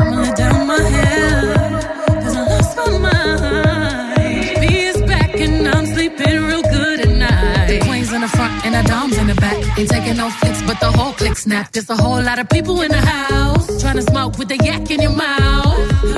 I'ma 0.00 0.20
let 0.20 0.36
down 0.36 0.66
my 0.66 0.80
head, 0.80 1.82
cause 2.22 2.36
I 2.36 2.42
lost 2.48 2.76
my 2.76 2.98
mind. 2.98 4.60
B 4.60 5.06
back 5.06 5.34
and 5.40 5.68
I'm 5.68 5.86
sleeping 5.86 6.44
real 6.44 6.62
good 6.62 7.00
at 7.00 7.08
night. 7.08 7.68
The 7.68 7.80
queen's 7.86 8.12
in 8.12 8.20
the 8.22 8.28
front 8.28 8.64
and 8.66 8.74
the 8.74 8.82
dom's 8.88 9.16
in 9.16 9.26
the 9.28 9.34
back. 9.36 9.56
Ain't 9.78 9.88
taking 9.88 10.16
no 10.16 10.30
flicks, 10.30 10.62
but 10.62 10.80
the 10.80 10.90
whole 10.90 11.12
click 11.12 11.36
snap. 11.36 11.72
There's 11.72 11.90
a 11.90 11.96
whole 11.96 12.22
lot 12.22 12.38
of 12.38 12.48
people 12.48 12.80
in 12.82 12.90
the 12.90 13.00
house 13.00 13.80
trying 13.80 13.96
to 13.96 14.02
smoke 14.02 14.38
with 14.38 14.48
the 14.48 14.56
yak 14.56 14.90
in 14.90 15.00
your 15.00 15.14
mouth. 15.14 16.17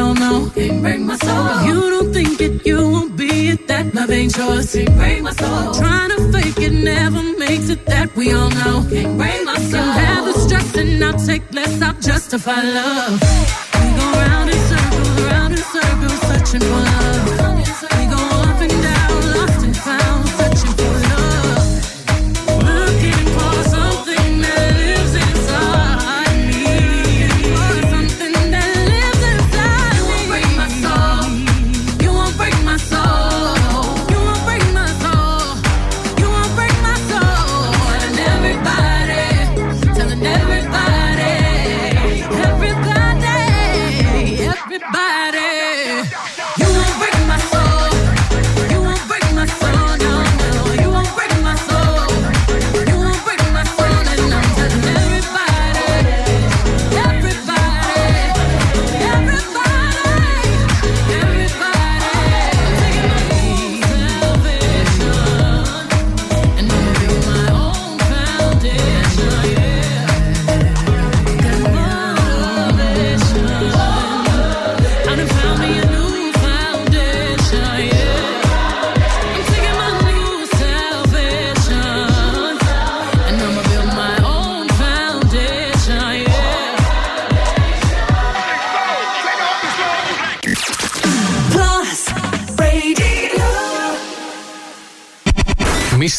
It. 0.00 0.06
That 0.06 0.06
we 0.06 0.06
all 0.06 0.14
know. 0.14 0.50
Can't 0.50 0.82
break 0.82 1.00
my 1.00 1.16
soul. 1.16 1.62
You 1.66 1.90
don't 1.90 2.12
think 2.12 2.40
it, 2.40 2.66
you 2.66 2.76
won't 2.76 3.16
be 3.16 3.50
it. 3.50 3.66
That 3.68 3.94
love 3.94 4.10
ain't 4.10 4.36
yours. 4.36 4.72
Can't 4.72 4.96
break 4.96 5.22
my 5.22 5.32
soul. 5.32 5.74
Trying 5.74 6.10
to 6.10 6.32
fake 6.32 6.58
it 6.58 6.72
never 6.72 7.22
makes 7.38 7.68
it. 7.68 7.84
That 7.86 8.14
we 8.16 8.32
all 8.32 8.50
know. 8.50 8.86
Can't 8.88 9.16
break 9.16 9.44
my 9.44 9.56
soul. 9.56 9.80
Can 9.80 10.04
have 10.04 10.24
the 10.24 10.34
stress 10.40 10.76
and 10.76 11.04
I'll 11.04 11.18
take 11.18 11.42
less. 11.52 11.82
I'll 11.82 11.94
justify 12.00 12.62
love. 12.62 13.20
We 13.74 13.88
go 13.98 14.06
round 14.12 14.50
in 14.50 14.60
circles, 14.68 15.22
round 15.22 15.52
in 15.52 15.62
circles, 15.62 16.20
searching 16.28 16.60
for 16.60 16.80
love. 16.80 17.39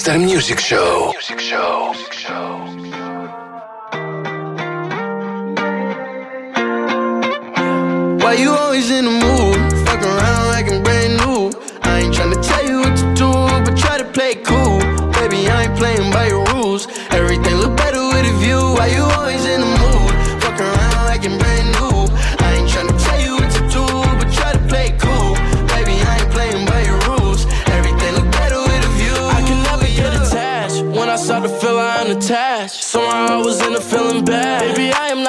Mr. 0.00 0.18
Music 0.18 0.58
Show. 0.58 1.12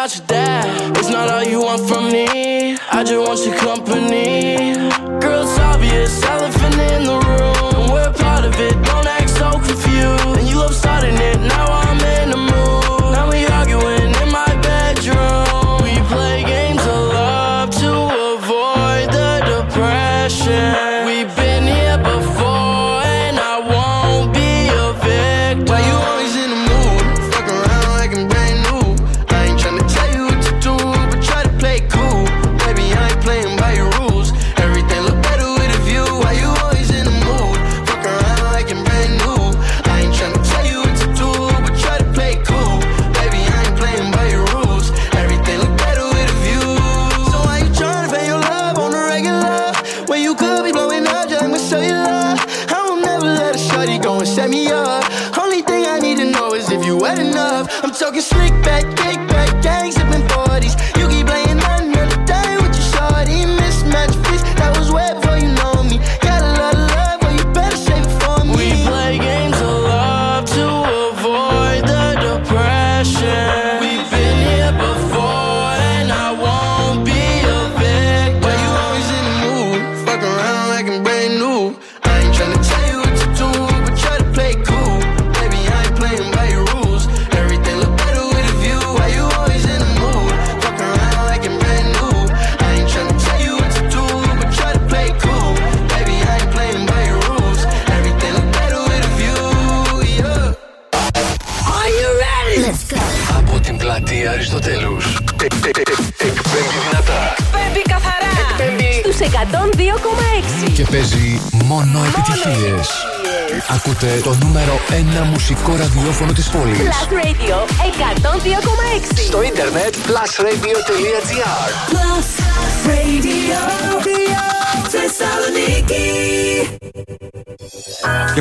not 0.02 0.18
your 0.18 0.26
dad. 0.26 0.98
It's 0.98 1.10
not 1.10 1.30
all 1.30 1.44
you 1.44 1.60
want 1.62 1.88
from 1.88 2.12
me. 2.12 2.76
I 2.92 3.04
just 3.04 3.22
want 3.28 3.46
your 3.46 3.56
company. 3.60 4.11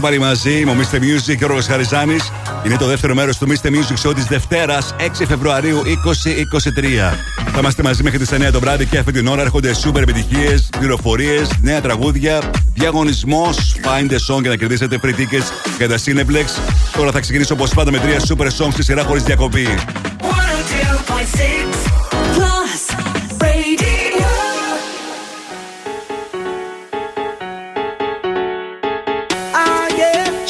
Και 0.01 0.07
πάλι 0.07 0.18
μαζί 0.18 0.64
μου, 0.64 0.76
Mr. 0.76 0.96
Music 0.96 1.36
και 1.36 1.44
ο 1.44 1.46
Ρόγος 1.46 1.66
Χαριζάνης. 1.66 2.32
Είναι 2.66 2.76
το 2.76 2.86
δεύτερο 2.86 3.14
μέρος 3.14 3.38
του 3.38 3.46
Mr. 3.48 3.66
Music 3.66 4.09
Show 4.09 4.14
της 4.14 4.24
Δευτέρας 4.24 4.94
6 4.98 5.26
Φεβρουαρίου 5.26 5.82
2023. 5.84 7.16
Θα 7.53 7.59
είμαστε 7.59 7.82
μαζί 7.82 8.03
μέχρι 8.03 8.18
τις 8.18 8.32
9 8.32 8.51
το 8.53 8.61
βράδυ 8.61 8.86
και 8.86 8.98
αυτή 8.98 9.12
την 9.12 9.26
ώρα 9.26 9.42
έρχονται 9.42 9.74
σούπερ 9.74 10.03
επιτυχίες, 10.03 10.68
πληροφορίες, 10.78 11.48
νέα 11.61 11.80
τραγούδια, 11.80 12.51
διαγωνισμός, 12.74 13.76
find 13.82 14.11
a 14.11 14.34
song 14.34 14.40
για 14.40 14.51
να 14.51 14.57
κερδίσετε 14.57 15.01
free 15.03 15.20
tickets 15.20 15.76
για 15.76 15.88
τα 15.88 15.96
Cineplex. 16.05 16.46
Τώρα 16.96 17.11
θα 17.11 17.20
ξεκινήσω 17.20 17.55
όπως 17.55 17.70
πάντα 17.74 17.90
με 17.90 17.98
τρία 17.98 18.18
super 18.18 18.46
songs 18.46 18.72
στη 18.72 18.82
σειρά 18.82 19.05
χωρίς 19.05 19.22
διακοπή. 19.22 19.68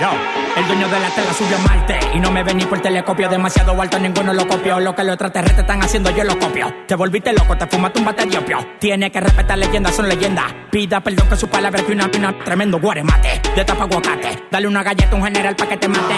Yo, 0.00 0.10
el 0.56 0.66
dueño 0.66 0.88
de 0.88 0.98
la 0.98 1.08
tela 1.10 1.32
subió 1.32 1.56
a 1.56 1.60
Marte 1.60 1.98
y 2.14 2.18
no 2.18 2.32
me 2.32 2.42
ven 2.42 2.56
ni 2.56 2.64
por 2.64 2.80
telescopio. 2.80 3.28
Demasiado 3.28 3.80
alto, 3.80 3.98
ninguno 3.98 4.32
lo 4.32 4.46
copió. 4.48 4.80
Lo 4.80 4.94
que 4.94 5.04
los 5.04 5.12
extraterrestres 5.12 5.60
están 5.60 5.82
haciendo, 5.84 6.10
yo 6.10 6.24
lo 6.24 6.36
copio. 6.38 6.72
Te 6.88 6.96
volviste 6.96 7.32
loco, 7.32 7.56
te 7.56 7.66
fumaste 7.68 8.00
un 8.00 8.04
bate 8.06 8.26
de 8.26 8.38
opio. 8.38 8.58
Tiene 8.80 9.12
que 9.12 9.20
respetar 9.20 9.56
leyendas, 9.56 9.94
son 9.94 10.08
leyendas. 10.08 10.46
Pida 10.70 11.00
perdón 11.00 11.28
que 11.28 11.36
su 11.36 11.48
palabra 11.48 11.80
que 11.84 11.92
una 11.92 12.10
pina, 12.10 12.34
tremendo 12.44 12.80
guaremate. 12.80 13.40
De 13.54 13.64
tapa 13.64 13.84
aguacate. 13.84 14.44
Dale 14.50 14.66
una 14.66 14.82
galleta 14.82 15.12
a 15.12 15.14
un 15.14 15.24
general 15.24 15.54
pa' 15.54 15.66
que 15.66 15.76
te 15.76 15.88
mate. 15.88 16.14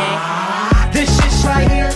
This 0.92 1.10
shit's 1.10 1.44
right 1.44 1.70
here. 1.70 1.90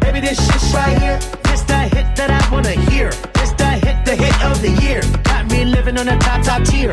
Baby, 0.00 0.20
this 0.20 0.38
shit's 0.38 0.74
right 0.74 0.98
here. 1.00 1.18
This 1.44 1.62
the 1.62 1.78
hit 1.96 2.14
that 2.16 2.30
I 2.30 2.52
wanna 2.52 2.72
hear. 2.90 3.08
This 3.32 3.52
the 3.56 3.64
hit, 3.64 4.04
the 4.04 4.16
hit 4.16 4.44
of 4.44 4.60
the 4.60 4.70
year. 4.84 5.00
Got 5.24 5.50
me 5.50 5.64
living 5.64 5.98
on 5.98 6.08
a 6.08 6.18
top, 6.18 6.42
top 6.42 6.62
tier. 6.64 6.92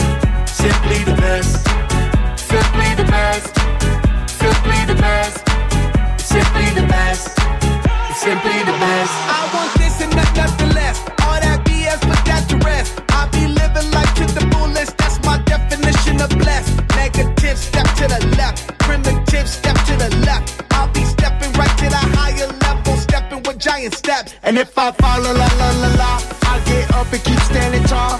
Simply 0.61 1.03
the 1.03 1.15
best. 1.15 1.65
Simply 2.37 2.93
the 2.93 3.07
best. 3.09 3.49
Simply 4.29 4.79
the 4.85 4.93
best. 4.93 5.41
Simply 6.21 6.69
the 6.79 6.85
best. 6.85 7.33
Simply 8.13 8.59
the 8.69 8.77
best. 8.77 9.13
I 9.37 9.41
want 9.55 9.73
this 9.81 9.99
and 10.01 10.15
not 10.15 10.29
nothing 10.35 10.69
less. 10.75 10.99
All 11.25 11.41
that 11.41 11.65
BS, 11.65 11.99
put 12.05 12.21
that 12.29 12.47
to 12.49 12.57
rest. 12.57 13.01
I 13.09 13.27
be 13.33 13.47
living 13.47 13.89
life 13.89 14.13
to 14.21 14.25
the 14.37 14.45
fullest. 14.53 14.95
That's 14.99 15.17
my 15.25 15.39
definition 15.49 16.21
of 16.21 16.29
blessed. 16.37 16.77
Negative, 16.95 17.57
step 17.57 17.87
to 17.97 18.05
the 18.13 18.21
left. 18.37 18.77
Primitive, 18.77 19.49
step 19.49 19.77
to 19.89 19.97
the 19.97 20.15
left. 20.27 20.61
I'll 20.73 20.93
be 20.93 21.03
stepping 21.05 21.51
right 21.53 21.75
to 21.79 21.89
the 21.89 22.03
higher 22.13 22.49
level, 22.61 22.97
stepping 22.97 23.41
with 23.41 23.57
giant 23.57 23.95
steps. 23.95 24.35
And 24.43 24.59
if 24.59 24.77
I 24.77 24.91
fall, 24.91 25.21
la 25.23 25.31
la 25.31 25.49
la 25.81 25.89
la, 25.97 26.21
I 26.43 26.61
get 26.67 26.93
up 26.93 27.11
and 27.11 27.23
keep 27.23 27.39
standing 27.39 27.83
tall. 27.85 28.19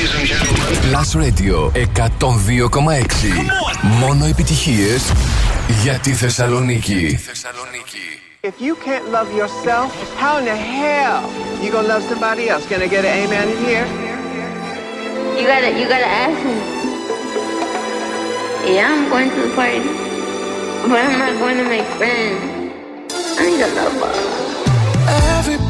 Plus 0.00 1.14
Radio 1.14 1.70
102,6. 1.74 3.32
Μόνο 3.82 4.24
επιτυχίες 4.24 5.12
για 5.82 5.92
τη 5.92 6.12
Θεσσαλονίκη. 6.12 7.18
If 8.42 8.54
you 8.66 8.74
can't 8.86 9.06
love 9.16 9.30
yourself, 9.40 9.90
how 10.18 10.38
in 10.38 10.44
the 10.46 10.56
hell 10.56 11.20
you 11.62 11.70
gonna 11.70 11.92
love 11.92 12.02
somebody 12.12 12.48
else? 12.48 12.64
Can 12.70 12.80
I 12.80 12.88
get 12.94 13.04
an 13.04 13.14
amen 13.22 13.46
in 13.54 13.58
here? 13.68 13.86
You 15.38 15.44
gotta, 15.52 15.70
you 15.78 15.86
gotta 15.94 16.10
ask 16.24 16.38
him. 16.48 16.58
Yeah, 18.74 18.92
I'm 18.92 19.04
going 19.12 19.30
to 19.34 19.40
the 19.46 19.52
party, 19.58 19.80
but 20.88 20.98
I'm 21.04 21.16
not 21.24 21.34
going 21.42 21.58
to 21.62 21.66
make 21.74 21.88
friends. 21.98 22.40
I 23.38 23.42
need 23.48 23.60
a 23.66 23.70
lover. 23.78 25.69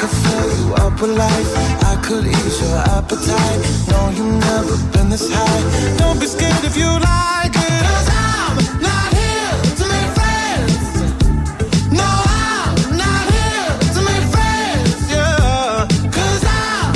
could 0.00 0.16
fill 0.24 0.50
you 0.58 0.74
up 0.76 0.98
with 1.02 1.10
life. 1.10 1.50
I 1.92 1.94
could 2.06 2.24
ease 2.26 2.58
your 2.62 2.78
appetite. 2.96 3.60
No, 3.92 4.00
you've 4.16 4.40
never 4.50 4.76
been 4.92 5.10
this 5.10 5.28
high. 5.30 5.62
Don't 5.98 6.18
be 6.18 6.26
scared 6.26 6.64
if 6.64 6.74
you 6.74 6.90
like 7.12 7.54
it. 7.68 7.82
'Cause 7.84 8.08
I'm 8.32 8.56
not 8.88 9.08
here 9.20 9.52
to 9.78 9.84
make 9.94 10.10
friends. 10.18 10.84
No, 12.00 12.10
I'm 12.44 12.96
not 13.04 13.24
here 13.34 13.68
to 13.94 14.00
make 14.08 14.26
friends. 14.34 14.96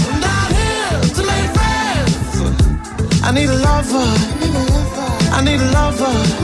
I'm 0.07 0.19
not 0.29 0.49
here 0.61 0.97
to 1.17 1.23
make 1.31 1.51
friends. 1.59 2.37
I 3.27 3.31
need 3.37 3.51
a 3.57 3.59
lover. 3.69 4.09
I 5.37 5.41
need 5.47 5.61
a 5.67 5.71
lover. 5.79 6.44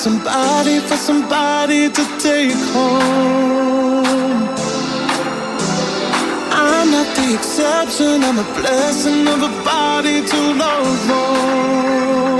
somebody, 0.00 0.80
for 0.80 0.96
somebody 0.96 1.90
to 1.90 2.02
take 2.18 2.56
home. 2.72 4.69
The 7.20 7.34
exception, 7.34 8.24
I'm 8.24 8.38
a 8.38 8.44
blessing 8.54 9.28
of 9.28 9.42
a 9.42 9.52
body 9.62 10.26
to 10.26 10.54
love 10.54 11.10
on. 11.10 12.39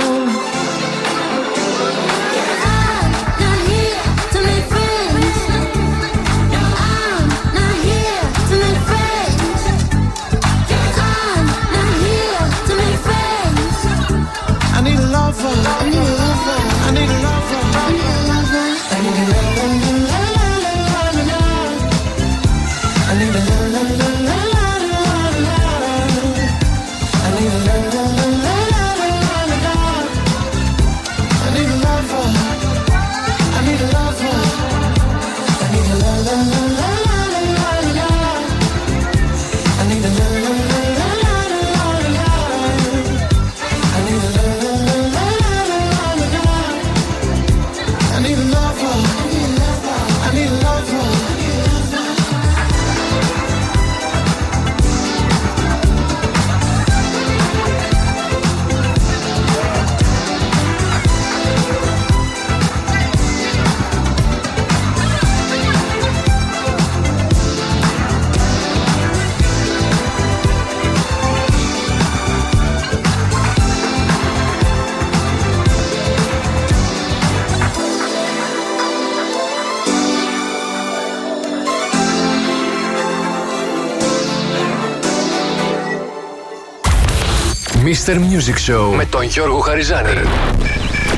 Mr. 88.11 88.19
Music 88.19 88.71
Show 88.71 88.95
με 88.95 89.05
τον 89.05 89.23
Γιώργο 89.23 89.59
Χαριζάνη. 89.59 90.09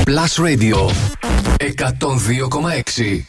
Plus 0.06 0.44
Radio 0.46 0.92
102,6. 1.58 3.24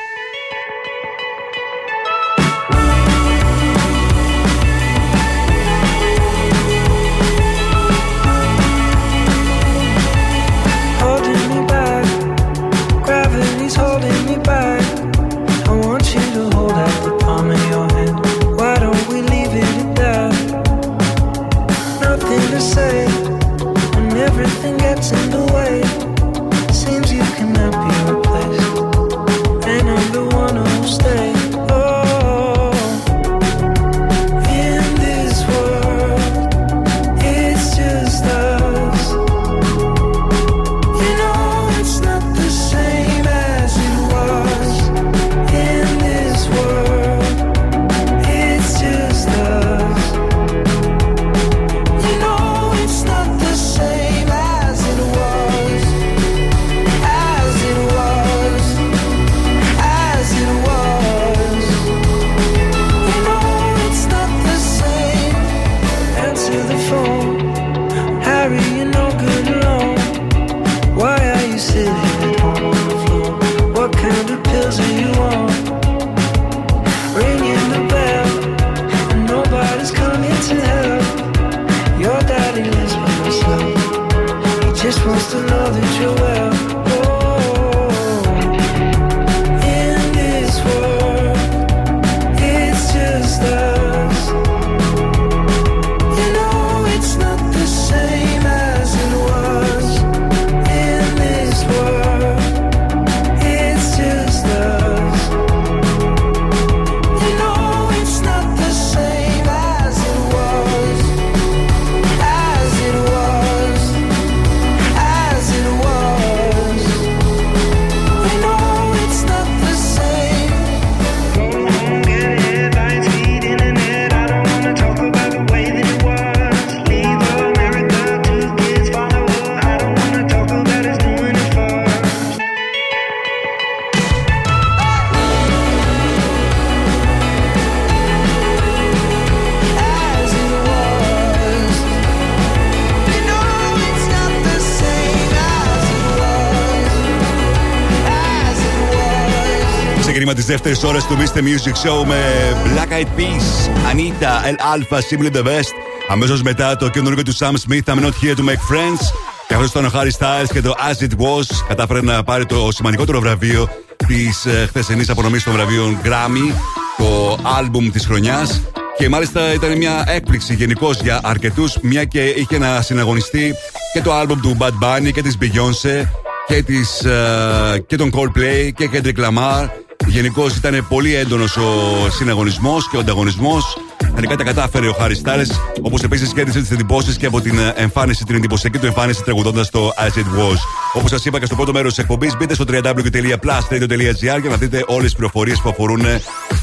Δεύτερη 150.65 150.95
ώρα 150.95 151.07
του 151.07 151.17
Mr. 151.17 151.39
Music 151.39 151.89
Show 151.89 152.07
με 152.07 152.21
Black 152.65 152.93
Eyed 152.93 153.21
Peas, 153.21 153.69
Anita, 153.93 154.49
El 154.49 154.57
Alpha, 154.73 154.99
Simply 154.99 155.37
the 155.37 155.43
Best. 155.43 155.73
Αμέσως 156.09 156.43
μετά 156.43 156.77
το 156.77 156.89
καινούργιο 156.89 157.23
του 157.23 157.37
Sam 157.37 157.53
Smith, 157.53 157.95
I'm 157.95 158.01
not 158.01 158.13
here 158.23 158.35
to 158.37 158.45
make 158.45 158.63
friends. 158.73 159.01
Και 159.49 159.55
αυτό 159.55 159.65
ήταν 159.65 159.85
ο 159.85 159.91
Harry 159.95 160.11
Styles 160.19 160.49
και 160.53 160.61
το 160.61 160.75
As 160.91 161.03
It 161.03 161.11
Was. 161.11 161.65
Κατάφερε 161.69 162.03
να 162.03 162.23
πάρει 162.23 162.47
το 162.47 162.69
σημαντικότερο 162.73 163.21
βραβείο 163.21 163.69
της 164.07 164.47
ε, 164.47 164.67
χθεσινής 164.69 165.09
απονομής 165.09 165.45
των 165.45 165.53
βραβείων 165.53 165.99
Grammy, 166.05 166.55
το 166.97 167.39
album 167.59 167.91
της 167.93 168.07
χρονιάς. 168.07 168.61
Και 168.97 169.09
μάλιστα 169.09 169.53
ήταν 169.53 169.77
μια 169.77 170.05
έκπληξη 170.07 170.55
γενικώς 170.55 171.01
για 171.01 171.21
αρκετούς, 171.23 171.79
μια 171.83 172.05
και 172.05 172.25
είχε 172.25 172.59
να 172.59 172.81
συναγωνιστεί 172.81 173.55
και 173.93 174.01
το 174.01 174.21
album 174.21 174.37
του 174.43 174.57
Bad 174.59 174.85
Bunny 174.85 175.13
και 175.13 175.23
της 175.23 175.39
Beyoncé 175.41 176.07
και, 176.47 176.63
της, 176.63 177.05
ε, 177.05 177.85
και 177.87 177.97
τον 177.97 178.11
Coldplay 178.15 178.71
και 178.75 178.91
Kendrick 178.93 179.25
Lamar. 179.25 179.69
Γενικώς 180.15 180.57
ήταν 180.57 180.87
πολύ 180.89 181.15
έντονος 181.15 181.57
ο 181.57 182.11
συναγωνισμός 182.11 182.89
και 182.89 182.97
ο 182.97 183.01
ανταγωνισμός. 183.01 183.79
Τελικά 184.15 184.37
τα 184.37 184.45
κατάφερε 184.45 184.89
ο 184.89 184.93
Χάρι 184.93 185.15
Στάλε, 185.15 185.47
όπως 185.83 186.03
επίσης 186.03 186.33
κέρδισε 186.33 186.61
τις 186.61 186.71
εντυπώσεις 186.71 187.17
και 187.17 187.27
από 187.27 187.41
την 187.41 187.59
ε, 187.59 187.73
εμφάνιση, 187.77 188.25
την 188.25 188.35
εντυπωσιακή 188.35 188.79
του 188.79 188.87
εμφάνιση 188.87 189.23
τραγουδώντας 189.23 189.71
το 189.71 189.91
As 189.97 190.19
It 190.19 190.21
Was. 190.21 190.57
Όπως 190.93 191.11
σας 191.11 191.25
είπα 191.25 191.39
και 191.39 191.47
στο 191.47 191.55
πρώτο 191.55 191.73
μέρος 191.73 191.95
της 191.95 192.03
εκπομπής, 192.03 192.37
μπείτε 192.37 192.55
στο 192.55 192.65
www.plusradio.gr 192.69 194.41
για 194.41 194.51
να 194.51 194.57
δείτε 194.57 194.85
όλες 194.87 195.05
τις 195.05 195.15
πληροφορίες 195.15 195.61
που 195.61 195.69
αφορούν 195.69 196.03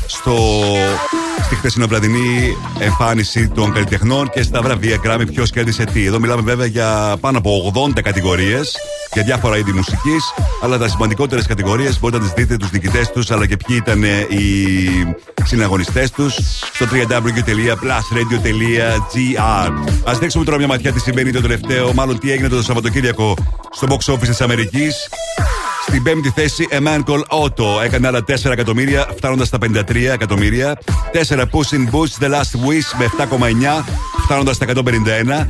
στο, 0.05 0.35
στη 1.45 1.55
χθεσινοβραδινή 1.55 2.57
εμφάνιση 2.79 3.47
των 3.47 3.73
καλλιτεχνών 3.73 4.29
και 4.29 4.43
στα 4.43 4.61
βραβεία 4.61 4.97
Grammy 5.05 5.25
ποιος 5.33 5.49
κέρδισε 5.49 5.83
τι. 5.83 6.05
Εδώ 6.05 6.19
μιλάμε 6.19 6.41
βέβαια 6.41 6.65
για 6.65 7.17
πάνω 7.19 7.37
από 7.37 7.73
80 7.95 8.01
κατηγορίες 8.01 8.75
για 9.13 9.23
διάφορα 9.23 9.57
είδη 9.57 9.71
μουσικής, 9.71 10.33
αλλά 10.61 10.77
τα 10.77 10.87
σημαντικότερες 10.87 11.45
κατηγορίες 11.45 11.99
μπορείτε 11.99 12.19
να 12.19 12.25
τις 12.25 12.33
δείτε 12.33 12.57
τους 12.57 12.71
νικητές 12.71 13.11
τους 13.11 13.31
αλλά 13.31 13.47
και 13.47 13.57
ποιοι 13.57 13.75
ήταν 13.79 14.03
οι 14.03 15.15
συναγωνιστές 15.43 16.11
τους 16.11 16.35
στο 16.73 16.85
www.plusradio.gr. 16.91 19.71
Α 20.09 20.13
δείξουμε 20.19 20.45
τώρα 20.45 20.57
μια 20.57 20.67
ματιά 20.67 20.91
τι 20.91 20.99
συμβαίνει 20.99 21.31
το 21.31 21.41
τελευταίο, 21.41 21.93
μάλλον 21.93 22.19
τι 22.19 22.31
έγινε 22.31 22.47
το 22.47 22.63
Σαββατοκύριακο 22.63 23.35
στο 23.71 23.87
box 23.89 24.13
office 24.13 24.27
της 24.27 24.41
Αμερικής. 24.41 25.09
Στην 25.87 26.03
πέμπτη 26.03 26.31
θέση, 26.35 26.67
A 26.71 26.75
Man 26.75 27.03
Called 27.03 27.25
Otto 27.43 27.83
έκανε 27.83 28.07
άλλα 28.07 28.23
4 28.27 28.51
εκατομμύρια, 28.51 29.07
φτάνοντας 29.15 29.47
στα 29.47 29.57
53 29.57 30.13
εκατομμύρια. 30.13 30.77
4 31.11 31.37
Puss 31.37 31.69
in 31.75 31.89
Boots, 31.91 32.17
The 32.23 32.29
Last 32.29 32.53
Wish 32.67 32.89
με 32.99 33.05
7,9, 33.05 33.85
φτάνοντας 34.23 34.55
στα 34.55 34.65
151. 34.65 35.47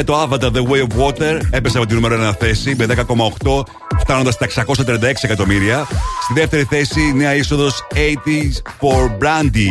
3 0.00 0.04
το 0.04 0.22
Avatar 0.22 0.50
The 0.50 0.62
Way 0.62 0.86
of 0.86 0.92
Water, 1.04 1.40
έπεσε 1.50 1.76
από 1.76 1.86
την 1.86 1.94
νούμερο 1.94 2.28
1 2.28 2.32
θέση 2.38 2.74
με 2.78 2.86
10,8, 2.86 3.64
φτάνοντας 4.04 4.34
στα 4.34 4.46
636 4.46 5.02
εκατομμύρια. 5.20 5.86
Στη 6.22 6.32
δεύτερη 6.34 6.64
θέση, 6.64 7.12
νέα 7.14 7.34
είσοδος 7.34 7.86
80s 7.92 8.62
for 8.80 9.08
Brandy 9.22 9.68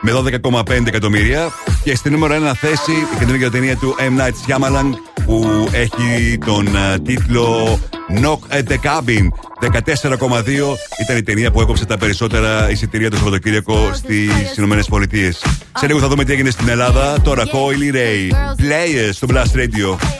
με 0.00 0.12
12,5 0.12 0.86
εκατομμύρια. 0.86 1.48
Και 1.84 1.96
στη 1.96 2.10
νούμερο 2.10 2.34
1 2.50 2.52
θέση 2.54 2.90
η 2.90 3.18
καινούργια 3.18 3.50
ταινία 3.50 3.76
του 3.76 3.94
M. 3.98 4.20
Night 4.20 4.32
Shyamalan 4.46 4.90
που 5.24 5.68
έχει 5.72 6.38
τον 6.46 6.76
ε, 6.76 6.98
τίτλο 6.98 7.78
Knock 8.14 8.56
at 8.56 8.62
the 8.68 8.76
Cabin. 8.82 9.28
14,2 9.60 9.68
ήταν 11.00 11.16
η 11.16 11.22
ταινία 11.22 11.50
που 11.50 11.60
έκοψε 11.60 11.84
τα 11.84 11.98
περισσότερα 11.98 12.70
εισιτήρια 12.70 13.10
το 13.10 13.16
Σαββατοκύριακο 13.16 13.90
στις 13.94 14.56
Ηνωμένες 14.56 14.86
Πολιτείες. 14.86 15.42
Σε 15.76 15.86
λίγο 15.86 15.98
θα 15.98 16.08
δούμε 16.08 16.24
τι 16.24 16.32
έγινε 16.32 16.50
στην 16.50 16.68
Ελλάδα. 16.68 17.20
Τώρα 17.20 17.44
Coily 17.44 17.94
Ray. 17.94 18.32
Players 18.60 19.10
στο 19.12 19.26
Blast 19.30 19.56
Radio. 19.56 20.19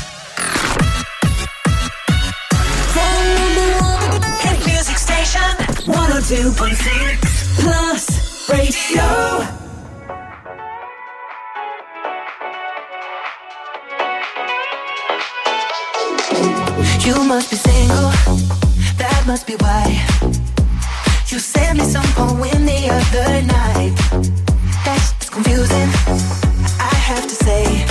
Hit 2.93 4.65
music 4.67 4.97
station 4.97 5.41
102.6 5.85 7.61
Plus 7.61 8.49
Radio. 8.49 9.07
You 16.99 17.23
must 17.23 17.49
be 17.49 17.55
single, 17.55 18.11
that 18.97 19.23
must 19.25 19.47
be 19.47 19.55
why. 19.55 20.05
You 21.27 21.39
sent 21.39 21.77
me 21.77 21.85
some 21.85 22.03
poem 22.13 22.65
the 22.65 22.89
other 22.91 23.41
night. 23.41 23.95
That's 24.83 25.29
confusing, 25.29 25.89
I 26.77 26.93
have 27.07 27.23
to 27.23 27.35
say. 27.35 27.85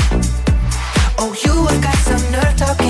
Oh, 1.18 1.34
you 1.42 1.66
have 1.68 1.82
got 1.82 1.96
some 1.96 2.32
nerve 2.32 2.56
talking 2.56 2.89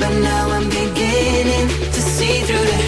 But 0.00 0.14
now 0.20 0.48
I'm 0.48 0.68
beginning 0.68 1.68
to 1.68 2.00
see 2.00 2.40
through 2.46 2.64
the 2.72 2.79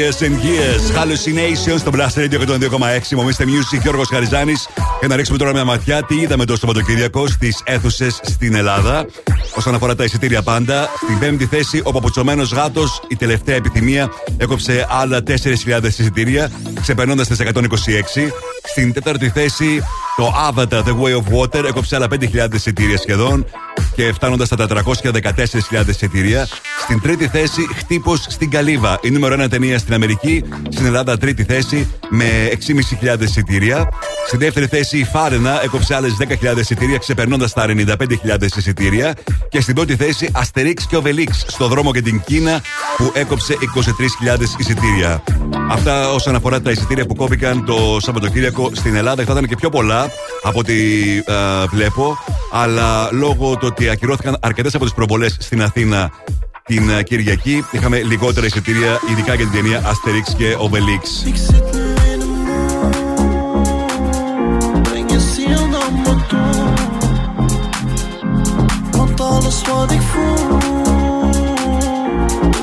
Years 0.00 0.22
and 0.22 0.36
years. 0.48 0.82
Hallucinations 0.96 1.78
στο 1.78 1.90
Blast 1.94 2.18
Radio 2.18 2.40
102,6. 2.40 3.16
Μομίστε 3.16 3.44
Music, 3.44 3.80
Γιώργος 3.82 4.08
Χαριζάνης. 4.08 4.68
Και 5.00 5.06
να 5.06 5.16
ρίξουμε 5.16 5.38
τώρα 5.38 5.52
μια 5.52 5.64
ματιά 5.64 6.02
τι 6.02 6.14
είδαμε 6.14 6.44
το 6.44 6.56
Σαββατοκύριακο 6.56 7.26
στις 7.26 7.60
αίθουσες 7.64 8.20
στην 8.22 8.54
Ελλάδα. 8.54 9.06
Όσον 9.54 9.74
αφορά 9.74 9.94
τα 9.94 10.04
εισιτήρια 10.04 10.42
πάντα, 10.42 10.88
στην 11.02 11.18
πέμπτη 11.18 11.46
θέση 11.46 11.80
ο 11.84 11.92
παπουτσωμένος 11.92 12.52
γάτος, 12.52 13.02
η 13.08 13.16
τελευταία 13.16 13.56
επιθυμία, 13.56 14.12
έκοψε 14.36 14.86
άλλα 14.90 15.22
4.000 15.26 15.84
εισιτήρια, 15.84 16.50
ξεπερνώντας 16.80 17.28
τις 17.28 17.40
126. 17.40 18.32
Στην 18.64 18.92
τέταρτη 18.92 19.30
θέση 19.30 19.82
το 20.16 20.34
Avatar 20.48 20.82
The 20.82 20.94
Way 21.02 21.14
of 21.16 21.38
Water 21.38 21.64
έκοψε 21.64 21.96
άλλα 21.96 22.06
5.000 22.10 22.54
εισιτήρια 22.54 22.98
σχεδόν 22.98 23.46
και 24.00 24.12
φτάνοντας 24.12 24.46
στα 24.46 24.56
414.000 24.56 25.88
εισιτήρια. 25.88 26.48
Στην 26.82 27.00
τρίτη 27.00 27.28
θέση, 27.28 27.68
Χτύπος 27.76 28.26
στην 28.28 28.50
Καλύβα. 28.50 28.98
Η 29.02 29.10
νούμερο 29.10 29.44
1 29.44 29.48
ταινία 29.50 29.78
στην 29.78 29.94
Αμερική. 29.94 30.44
Στην 30.68 30.86
Ελλάδα, 30.86 31.18
τρίτη 31.18 31.44
θέση 31.44 31.88
με 32.08 32.24
6.500 33.00 33.20
εισιτήρια. 33.20 33.88
Στη 34.26 34.36
δεύτερη 34.36 34.66
θέση, 34.66 34.98
η 34.98 35.04
Φάρενα 35.04 35.62
έκοψε 35.62 35.94
άλλες 35.94 36.16
10.000 36.18 36.58
εισιτήρια, 36.58 36.98
ξεπερνώντας 36.98 37.52
τα 37.52 37.66
95.000 37.66 38.56
εισιτήρια. 38.56 39.14
Και 39.48 39.60
στην 39.60 39.74
πρώτη 39.74 39.96
θέση, 39.96 40.30
Αστερίξ 40.32 40.86
και 40.86 40.96
Οβελίξ 40.96 41.44
στο 41.46 41.68
δρόμο 41.68 41.92
και 41.92 42.02
την 42.02 42.22
Κίνα, 42.26 42.60
που 42.96 43.12
έκοψε 43.14 43.56
23.000 43.60 44.40
εισιτήρια. 44.58 45.22
Αυτά 45.70 46.12
όσον 46.12 46.34
αφορά 46.34 46.60
τα 46.60 46.70
εισιτήρια 46.70 47.06
που 47.06 47.14
κόπηκαν 47.14 47.64
το 47.64 47.96
Σαββατοκύριακο 48.00 48.70
στην 48.74 48.96
Ελλάδα. 48.96 49.24
Θα 49.24 49.32
ήταν 49.32 49.46
και 49.46 49.56
πιο 49.56 49.68
πολλά 49.68 50.10
από 50.42 50.58
ό,τι 50.58 50.74
ε, 51.16 51.64
βλέπω. 51.70 52.18
Αλλά 52.52 53.08
λόγω 53.12 53.56
του 53.56 53.66
ότι 53.70 53.88
ακυρώθηκαν 53.90 54.36
αρκετές 54.40 54.74
από 54.74 54.84
τις 54.84 54.94
προβολές 54.94 55.36
στην 55.40 55.62
Αθήνα 55.62 56.10
την 56.70 56.90
ε, 56.90 57.02
Κυριακή, 57.02 57.64
είχαμε 57.70 58.02
λιγότερα 58.02 58.46
εισιτήρια, 58.46 59.00
ειδικά 59.10 59.34
για 59.34 59.44
την 59.44 59.54
ταινία 59.54 59.82
Asterix 59.82 60.34
και 60.36 60.56
Obelix. 60.58 61.02
Breng 64.82 65.10
je 65.12 65.20
ziel 65.32 65.66
naar 65.74 65.92
me 66.04 66.14
toe. 66.28 66.48
Want 68.90 69.20
alles 69.20 69.62
wat 69.68 69.90
ik 69.92 70.00
voel, 70.12 70.58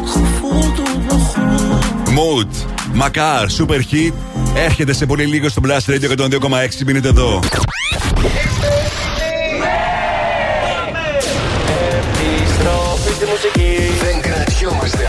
het 0.01 0.09
gevoel 0.09 0.73
doet 0.75 1.05
me 1.07 1.17
goed. 1.29 2.13
Mood, 2.13 2.65
Μακάρ, 2.93 3.49
Super 3.49 3.81
Hit. 3.91 4.13
Έρχεται 4.55 4.93
σε 4.93 5.05
πολύ 5.05 5.25
λίγο 5.25 5.49
στο 5.49 5.61
Blast 5.65 5.91
Radio 5.91 6.09
102,6. 6.17 6.85
Μείνετε 6.85 7.07
εδώ. 7.07 7.39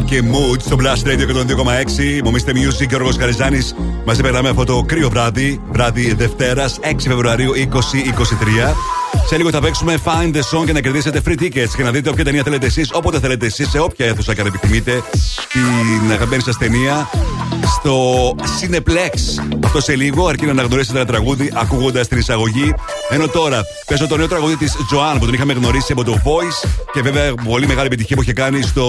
Vibe 0.00 0.04
και 0.04 0.22
Mood 0.24 0.60
στο 0.60 0.76
Blast 0.80 1.08
Radio 1.08 1.26
102,6. 1.26 2.20
Μου 2.24 2.32
Mr. 2.32 2.50
Music 2.50 2.86
και 2.88 2.94
ο 2.94 2.98
Ρογο 2.98 3.10
Καριζάνης. 3.18 3.74
Μαζί 4.04 4.22
περνάμε 4.22 4.48
αυτό 4.48 4.64
το 4.64 4.82
κρύο 4.82 5.08
βράδυ, 5.08 5.60
βράδυ 5.70 6.14
Δευτέρας 6.14 6.78
6 6.82 6.94
Φεβρουαρίου 7.08 7.52
2023. 7.52 8.74
Σε 9.26 9.36
λίγο 9.36 9.50
θα 9.50 9.60
παίξουμε 9.60 9.98
Find 10.04 10.36
the 10.36 10.58
Song 10.58 10.64
και 10.64 10.72
να 10.72 10.80
κερδίσετε 10.80 11.20
free 11.26 11.42
tickets 11.42 11.70
και 11.76 11.82
να 11.82 11.90
δείτε 11.90 12.10
όποια 12.10 12.24
ταινία 12.24 12.42
θέλετε 12.42 12.66
εσείς, 12.66 12.90
όποτε 12.92 13.20
θέλετε 13.20 13.46
εσείς, 13.46 13.68
σε 13.68 13.78
όποια 13.78 14.06
αίθουσα 14.06 14.34
και 14.34 14.40
αν 14.40 14.46
επιθυμείτε, 14.46 15.02
την 16.00 16.12
αγαπημένη 16.12 16.42
σας 16.42 16.56
ταινία 16.58 17.10
στο 17.66 18.34
Cineplex. 18.38 19.42
Αυτό 19.64 19.80
σε 19.80 19.96
λίγο, 19.96 20.26
αρκεί 20.26 20.44
να 20.44 20.50
αναγνωρίσετε 20.50 20.98
ένα 20.98 21.06
τραγούδι 21.06 21.52
ακούγοντας 21.54 22.08
την 22.08 22.18
εισαγωγή. 22.18 22.74
Ενώ 23.10 23.28
τώρα 23.28 23.62
παίζω 23.86 24.06
το 24.06 24.16
νέο 24.16 24.28
τραγούδι 24.28 24.56
της 24.56 24.76
Joan 24.92 25.16
που 25.18 25.24
τον 25.24 25.34
είχαμε 25.34 25.52
γνωρίσει 25.52 25.92
από 25.92 26.04
το 26.04 26.12
Voice 26.24 26.68
και 26.92 27.02
βέβαια 27.02 27.34
πολύ 27.34 27.66
μεγάλη 27.66 27.86
επιτυχία 27.86 28.16
που 28.16 28.22
είχε 28.22 28.32
κάνει 28.32 28.62
στο 28.62 28.84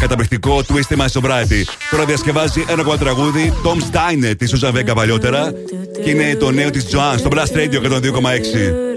καταπληκτικό 0.00 0.62
Twisted 0.68 0.96
My 0.96 1.20
Sobriety. 1.20 1.62
Τώρα 1.90 2.04
διασκευάζει 2.04 2.64
ένα 2.68 2.80
ακόμα 2.80 2.96
τραγούδι, 2.96 3.52
Tom 3.64 3.76
Steiner 3.76 4.34
τη 4.38 4.54
οζαβέκα 4.54 4.94
παλιότερα. 4.94 5.52
Και 6.04 6.10
είναι 6.10 6.34
το 6.34 6.50
νέο 6.50 6.70
της 6.70 6.86
Joan 6.90 7.18
στο 7.18 7.28
Blast 7.32 7.56
Radio 7.56 7.80
102,6. 7.82 8.89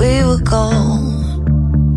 we 0.01 0.13
were 0.27 0.43
gold 0.55 1.05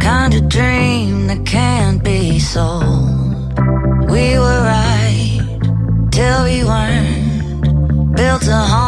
Kind 0.09 0.33
of 0.39 0.43
dream 0.57 1.13
that 1.29 1.41
can't 1.55 1.99
be 2.11 2.21
sold. 2.53 3.45
We 4.13 4.25
were 4.43 4.61
right, 4.75 5.41
till 6.15 6.39
we 6.47 6.57
weren't 6.71 8.15
Built 8.17 8.45
a 8.47 8.61
home. 8.73 8.86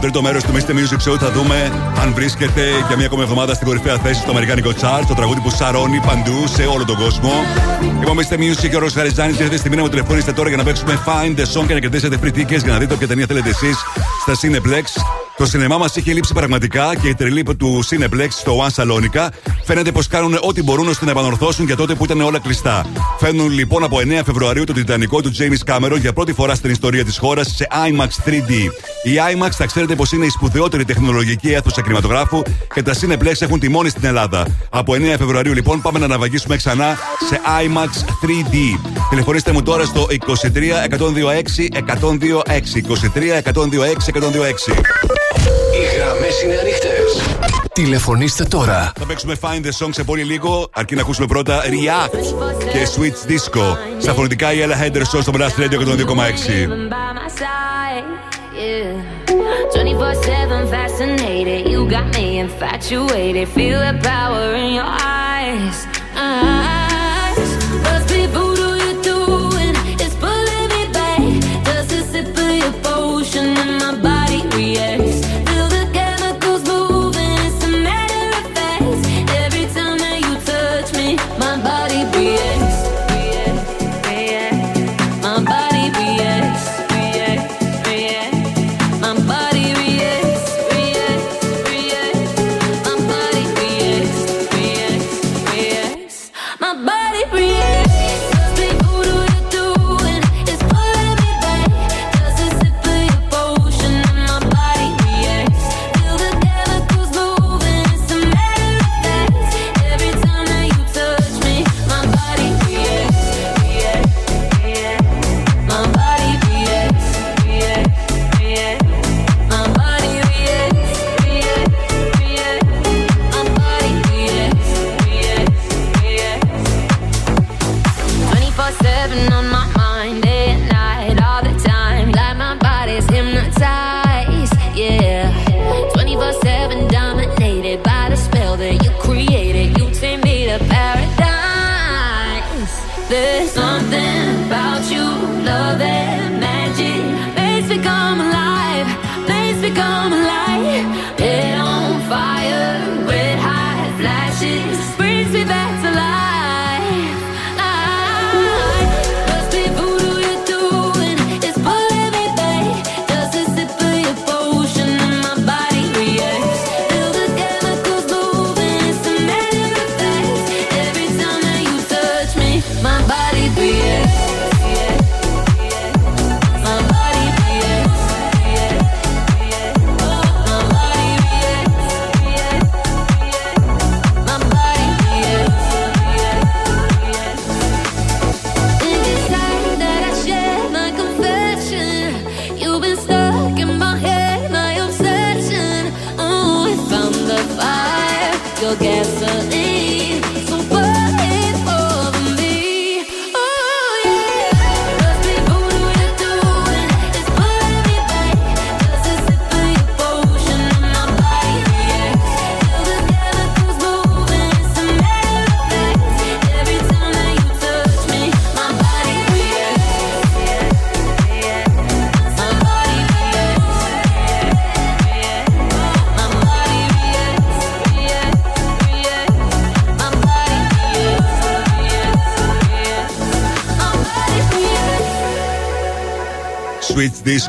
τρίτο 0.00 0.22
μέρος 0.22 0.42
του 0.42 0.52
Mr. 0.52 0.70
Music 0.70 1.10
Show 1.10 1.16
θα 1.18 1.30
δούμε 1.30 1.72
αν 2.00 2.14
βρίσκεται 2.14 2.62
για 2.86 2.96
μία 2.96 3.06
ακόμη 3.06 3.22
εβδομάδα 3.22 3.54
στην 3.54 3.66
κορυφαία 3.66 3.98
θέση 3.98 4.20
στο 4.20 4.30
Αμερικάνικο 4.30 4.70
Chart. 4.80 5.04
Το 5.08 5.14
τραγούδι 5.14 5.40
που 5.40 5.50
σαρώνει 5.50 6.00
παντού 6.06 6.46
σε 6.46 6.62
όλο 6.62 6.84
τον 6.84 6.96
κόσμο. 6.96 7.32
Λοιπόν, 7.98 8.16
Mr. 8.18 8.34
Music 8.34 8.68
και 8.70 8.76
ο 8.76 8.78
Ρος 8.78 8.92
Χαριζάνη, 8.92 9.36
ήρθε 9.40 9.56
στη 9.56 9.68
μήνα 9.68 9.82
μου 9.82 9.88
τηλεφώνησε 9.88 10.32
τώρα 10.32 10.48
για 10.48 10.56
να 10.56 10.64
παίξουμε 10.64 11.02
Find 11.06 11.40
the 11.40 11.60
Song 11.60 11.66
και 11.66 11.74
να 11.74 11.80
κερδίσετε 11.80 12.18
free 12.22 12.38
tickets 12.38 12.62
για 12.62 12.72
να 12.72 12.78
δείτε 12.78 12.94
ποια 12.94 13.06
ταινία 13.06 13.26
θέλετε 13.26 13.48
εσείς 13.48 13.76
στα 14.22 14.34
Cineplex. 14.42 14.84
Το 15.36 15.46
σινεμά 15.46 15.78
μας 15.78 15.96
είχε 15.96 16.12
λείψει 16.12 16.32
πραγματικά 16.32 16.96
και 16.96 17.08
η 17.08 17.14
τρελή 17.14 17.42
του 17.42 17.84
Cineplex 17.90 18.28
στο 18.28 18.64
One 18.66 18.82
Salonica 18.82 19.28
φαίνεται 19.64 19.92
πως 19.92 20.06
κάνουν 20.06 20.38
ό,τι 20.40 20.62
μπορούν 20.62 20.88
ώστε 20.88 21.04
να 21.04 21.10
επανορθώσουν 21.10 21.66
για 21.66 21.76
τότε 21.76 21.94
που 21.94 22.04
ήταν 22.04 22.20
όλα 22.20 22.38
κλειστά. 22.38 22.86
Φαίνουν 23.18 23.50
λοιπόν 23.50 23.84
από 23.84 23.98
9 23.98 24.20
Φεβρουαρίου 24.24 24.64
το 24.64 24.72
Τιτανικό 24.72 25.20
του 25.20 25.30
James 25.38 25.74
Cameron 25.74 25.98
για 26.00 26.12
πρώτη 26.12 26.32
φορά 26.32 26.54
στην 26.54 26.70
ιστορία 26.70 27.04
της 27.04 27.18
χώρας 27.18 27.54
σε 27.56 27.66
IMAX 27.70 28.28
3D. 28.28 28.70
Η 29.02 29.10
IMAX 29.32 29.50
θα 29.50 29.66
ξέρετε 29.66 29.94
πως 29.94 30.12
είναι 30.12 30.24
η 30.24 30.28
σπουδαιότερη 30.28 30.84
τεχνολογική 30.84 31.52
αίθουσα 31.52 31.82
κινηματογράφου 31.82 32.42
και 32.74 32.82
τα 32.82 32.94
Cineplex 32.94 33.32
έχουν 33.38 33.58
τη 33.60 33.68
μόνη 33.68 33.88
στην 33.88 34.04
Ελλάδα. 34.04 34.46
Από 34.70 34.92
9 34.92 34.96
Φεβρουαρίου 35.18 35.54
λοιπόν 35.54 35.80
πάμε 35.80 35.98
να 35.98 36.04
αναβαγίσουμε 36.04 36.56
ξανά 36.56 36.98
σε 37.28 37.40
IMAX 37.64 37.88
3D. 38.24 38.56
Τηλεφωνήστε 39.10 39.52
μου 39.52 39.62
τώρα 39.62 39.84
στο 39.84 40.06
23 40.10 40.26
126 40.26 41.00
126 41.00 42.10
23 42.10 43.42
126 43.52 43.60
126. 44.12 44.82
Οι 45.74 45.96
γραμμές 45.96 46.42
είναι 46.44 46.58
ανοιχτές. 46.60 47.36
Τηλεφωνήστε 47.72 48.44
τώρα. 48.44 48.92
Θα 48.98 49.06
παίξουμε 49.06 49.36
Find 49.40 49.66
the 49.66 49.84
Song 49.84 49.90
σε 49.90 50.04
πολύ 50.04 50.22
λίγο. 50.22 50.68
Αρκεί 50.72 50.94
να 50.94 51.00
ακούσουμε 51.00 51.26
πρώτα 51.26 51.62
React 51.62 52.18
και 52.72 52.88
Switch 52.96 53.30
Disco. 53.30 53.76
Στα 53.98 54.12
φωνητικά 54.14 54.52
η 54.52 54.58
Ella 54.62 54.86
Henderson 54.86 55.20
στο 55.20 55.32
Blast 55.34 55.60
Radio 55.60 55.78
102,6. 55.78 57.19
Got 61.90 62.14
me 62.14 62.38
infatuated. 62.38 63.48
Feel 63.48 63.80
the 63.80 63.98
power 64.02 64.54
in 64.54 64.74
your 64.74 64.84
eyes. 64.84 65.10
eyes. 65.40 65.89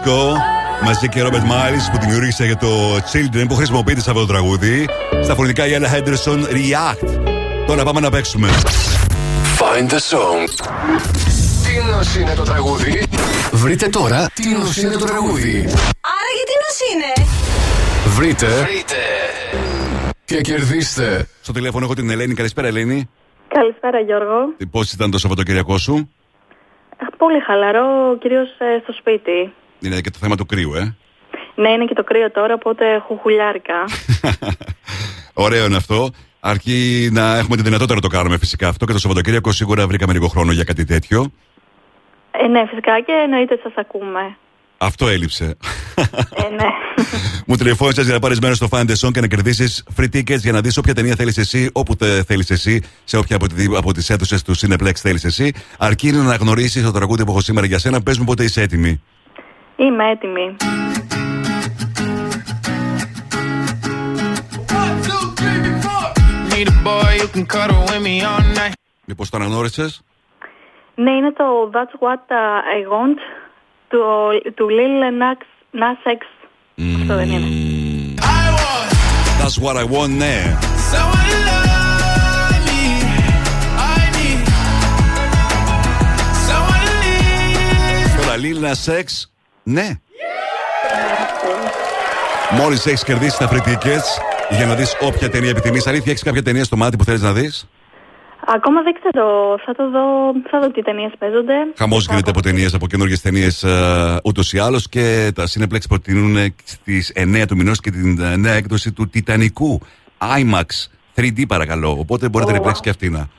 Disco 0.03 0.34
μαζί 0.84 1.10
και 1.10 1.22
Robert 1.23 1.45
Miles 1.52 1.91
που 1.91 1.98
δημιούργησε 1.99 2.45
για 2.45 2.57
το 2.57 2.95
Children 2.95 3.45
που 3.48 3.56
χρησιμοποιείται 3.56 4.02
σε 4.02 4.10
αυτό 4.10 4.22
το 4.26 4.28
τραγούδι. 4.34 4.86
Στα 5.23 5.36
φωνητικά 5.36 5.68
η 5.68 5.72
Ella 5.80 5.95
Henderson 5.95 6.40
React. 6.40 7.19
Τώρα 7.68 7.84
πάμε 7.84 7.99
να 7.99 8.10
παίξουμε. 8.10 8.48
Find 9.60 9.90
the 9.90 9.99
song. 10.11 10.49
Τι 11.65 11.91
νοσ 11.91 12.15
είναι 12.15 12.34
το 12.36 12.44
τραγούδι. 12.44 13.03
Βρείτε 13.52 13.88
τώρα 13.88 14.30
τι 14.34 14.49
νοσ 14.49 14.78
είναι 14.78 14.91
το 14.98 15.06
τραγούδι. 15.06 15.57
Άρα 16.15 16.32
γιατί 16.36 16.53
νος 16.64 16.80
είναι; 16.94 17.28
Βρείτε. 18.15 18.48
Και 20.26 20.41
κερδίστε. 20.41 21.28
Στο 21.41 21.52
τηλέφωνο 21.52 21.86
έχω 21.86 21.94
την 21.94 22.10
Ελένη. 22.10 22.34
Καλησπέρα, 22.34 22.68
Ελένη. 22.68 23.10
Καλησπέρα 23.48 23.99
Γιώργο. 23.99 24.56
Πώς 24.72 24.91
ήταν 24.91 25.11
το 25.11 25.18
Σαββατοκύριακό 25.18 25.78
σου, 25.78 26.10
Ε, 26.98 27.06
Πολύ 27.18 27.40
χαλαρό, 27.40 28.18
κυρίως 28.19 28.49
ε, 28.60 28.80
στο 28.84 28.94
σπίτι. 28.94 29.53
Είναι 29.81 30.01
και 30.01 30.09
το 30.09 30.17
θέμα 30.21 30.35
του 30.35 30.45
κρύου, 30.45 30.73
ε. 30.73 30.95
Ναι, 31.55 31.69
είναι 31.69 31.85
και 31.85 31.93
το 31.93 32.03
κρύο 32.03 32.31
τώρα, 32.31 32.53
οπότε 32.53 33.03
χουχουλιάρικα. 33.07 33.75
Ωραίο 35.45 35.65
είναι 35.65 35.75
αυτό. 35.75 36.09
Αρκεί 36.39 37.09
να 37.11 37.37
έχουμε 37.37 37.55
τη 37.55 37.61
δυνατότητα 37.61 37.95
να 37.95 38.01
το 38.01 38.07
κάνουμε 38.07 38.37
φυσικά 38.37 38.67
αυτό 38.67 38.85
και 38.85 38.91
το 38.93 38.99
Σαββατοκύριακο 38.99 39.51
σίγουρα 39.51 39.87
βρήκαμε 39.87 40.13
λίγο 40.13 40.27
χρόνο 40.27 40.51
για 40.51 40.63
κάτι 40.63 40.85
τέτοιο. 40.85 41.31
ε, 42.31 42.47
ναι, 42.47 42.65
φυσικά 42.67 43.01
και 43.01 43.11
εννοείται 43.23 43.59
σας 43.63 43.73
ακούμε. 43.75 44.37
Αυτό 44.77 45.07
έλειψε. 45.07 45.57
Ε, 45.95 46.49
ναι. 46.49 46.65
Μου 47.47 47.55
τηλεφώνησες 47.55 48.05
για 48.05 48.13
να 48.13 48.19
πάρεις 48.19 48.39
μέρος 48.39 48.57
στο 48.57 48.67
Find 48.71 48.85
the 48.85 48.95
Song 49.07 49.11
και 49.11 49.21
να 49.21 49.27
κερδίσεις 49.27 49.83
free 49.97 50.15
tickets 50.15 50.39
για 50.39 50.51
να 50.51 50.61
δεις 50.61 50.77
όποια 50.77 50.93
ταινία 50.93 51.15
θέλεις 51.15 51.37
εσύ, 51.37 51.69
όπου 51.73 51.95
θέλεις 52.25 52.49
εσύ, 52.49 52.81
σε 53.03 53.17
όποια 53.17 53.35
από, 53.35 53.47
τη, 53.47 53.65
από 53.77 53.93
τις 53.93 54.09
αίθουσες 54.09 54.43
του 54.43 54.57
Cineplex 54.57 54.93
θέλεις 54.95 55.23
εσύ. 55.23 55.51
Αρκεί 55.77 56.11
να 56.11 56.35
γνωρίσει 56.35 56.83
το 56.83 56.91
τραγούδι 56.91 57.25
που 57.25 57.31
έχω 57.31 57.41
σήμερα 57.41 57.65
για 57.65 57.79
σένα. 57.79 58.01
Πες 58.01 58.17
μου 58.17 58.23
πότε 58.23 58.43
είσαι 58.43 58.61
έτοιμη. 58.61 59.01
Είμαι 59.81 60.09
έτοιμη. 60.09 60.55
Need 66.49 66.67
a 66.67 66.77
boy 66.83 67.13
who 67.21 67.27
can 67.27 67.45
cuddle 67.45 67.83
with 67.89 68.01
me 68.07 68.21
all 68.21 68.43
night. 68.59 68.73
Μήπω 69.05 69.23
το 69.23 69.37
αναγνώρισε. 69.37 69.89
Ναι, 70.95 71.11
είναι 71.11 71.31
το 71.31 71.71
That's 71.73 71.99
What 71.99 72.15
uh, 72.29 72.77
I 72.77 72.81
Want 72.93 73.17
του, 73.87 74.01
του 74.55 74.67
Lil 74.69 75.21
Nas, 75.21 75.41
Nas 75.79 76.11
X. 76.11 76.19
Αυτό 77.01 77.15
δεν 77.15 77.29
είναι. 77.29 77.47
That's 79.39 79.57
what 79.63 79.75
I 79.75 79.85
want, 79.95 80.09
ναι. 80.09 80.57
Someone 80.91 81.29
love 81.47 82.59
me. 82.67 82.81
I 88.67 89.30
need 89.65 89.73
someone 89.73 89.99
to 90.01 90.15
leave. 90.17 90.81
Τώρα 90.81 90.97
Λίλνα 90.97 91.15
Σεξ, 91.15 91.41
ναι. 92.49 92.61
Μόλις 92.63 92.85
έχεις 92.85 93.03
κερδίσει 93.03 93.38
τα 93.38 93.49
free 93.51 93.67
tickets 93.69 94.07
για 94.49 94.65
να 94.65 94.75
δεις 94.75 94.97
όποια 95.01 95.29
ταινία 95.29 95.49
επιθυμείς. 95.49 95.88
Αλήθεια, 95.88 96.11
έχεις 96.11 96.23
κάποια 96.23 96.43
ταινία 96.43 96.63
στο 96.63 96.77
μάτι 96.77 96.97
που 96.97 97.03
θέλεις 97.03 97.21
να 97.21 97.33
δεις; 97.33 97.67
Ακόμα 98.45 98.81
δεν 98.81 98.93
ξέρω. 98.93 99.57
Θα 99.65 99.73
το 99.75 99.89
δω, 99.89 100.31
θα 100.49 100.59
δω 100.59 100.71
τι 100.71 100.81
ταινίες 100.81 101.11
παίζονται. 101.19 101.53
Χαμός 101.77 102.05
γίνεται 102.05 102.29
από 102.29 102.41
ταινίες, 102.41 102.73
από 102.73 102.88
καινούργιες 102.88 103.21
ταινίες 103.21 103.65
ούτως 104.23 104.53
ή 104.53 104.59
άλλως 104.59 104.89
και 104.89 105.31
τα 105.35 105.43
Cineplex 105.53 105.79
προτείνουν 105.89 106.53
στις 106.63 107.11
9 107.15 107.45
του 107.47 107.55
μηνός 107.55 107.79
και 107.79 107.91
την 107.91 108.19
ε, 108.21 108.35
νέα 108.35 108.53
έκδοση 108.53 108.91
του 108.91 109.09
Τιτανικού. 109.09 109.81
IMAX 110.17 110.65
3D 111.15 111.43
παρακαλώ. 111.47 111.95
Οπότε 111.99 112.29
μπορείτε 112.29 112.51
να 112.51 112.57
Ω. 112.57 112.59
επιλέξετε 112.61 112.89
και 112.89 112.95
αυτήν. 113.05 113.29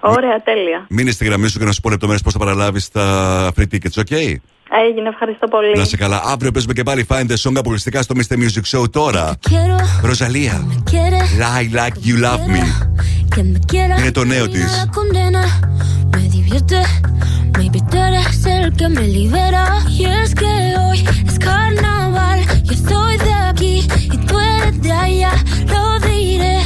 Ωραία, 0.00 0.42
τέλεια. 0.42 0.86
Μείνε 0.88 1.10
στη 1.10 1.24
γραμμή 1.24 1.48
σου 1.48 1.58
και 1.58 1.64
να 1.64 1.72
σου 1.72 1.80
πω 1.80 1.90
λεπτομέρειες 1.90 2.22
πώς 2.22 2.32
θα 2.32 2.38
παραλάβεις 2.38 2.88
τα 2.88 3.50
free 3.56 3.64
tickets, 3.72 4.02
ok? 4.02 4.34
Έγινε, 4.86 5.08
ευχαριστώ 5.08 5.48
πολύ. 5.48 5.76
Να 5.76 5.84
σε 5.84 5.96
καλά. 5.96 6.22
Αύριο 6.24 6.50
παίζουμε 6.52 6.72
και 6.72 6.82
πάλι 6.82 7.06
Find 7.08 7.26
the 7.26 7.36
Song 7.42 7.52
αποκλειστικά 7.56 8.02
στο 8.02 8.14
Mr. 8.18 8.34
Music 8.34 8.78
Show 8.78 8.90
τώρα. 8.92 9.36
Quiero, 9.50 10.04
Ροζαλία. 10.06 10.66
quiere 10.90 11.20
Lie 11.42 11.74
like 11.74 12.08
you 12.08 12.16
love 12.24 12.46
me. 12.54 12.64
que 13.34 13.42
me 13.42 13.58
quiera. 13.72 13.98
Είναι 13.98 14.10
το 14.12 14.24
νέο 14.24 14.44
y 14.44 14.48
τη. 14.48 14.58
no 14.58 14.66
la 14.66 14.86
condena. 14.96 15.42
Me 16.16 16.22
divierte, 16.36 16.80
maybe 17.58 17.80
tú 17.90 17.96
eres 18.08 18.44
el 18.56 18.72
que 18.78 18.88
me 18.88 19.04
libera. 19.16 19.64
Y 20.00 20.04
es 20.20 20.30
que 20.40 20.52
hoy 20.82 20.98
es 21.28 21.36
carnaval. 21.46 22.38
Yo 22.68 22.74
soy 22.90 23.14
de 23.26 23.32
aquí 23.50 23.76
y 24.14 24.16
tú 24.28 24.34
eres 24.54 24.74
de 24.86 24.92
allá. 24.92 25.32
Lo 25.72 25.82
diré 26.08 26.56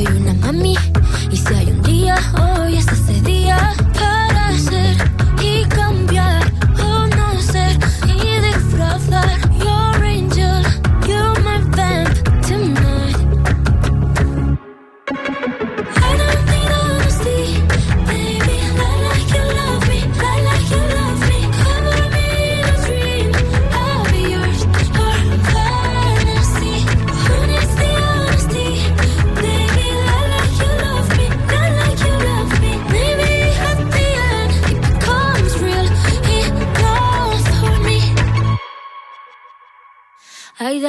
Soy 0.00 0.16
una 0.16 0.32
mami. 0.32 0.89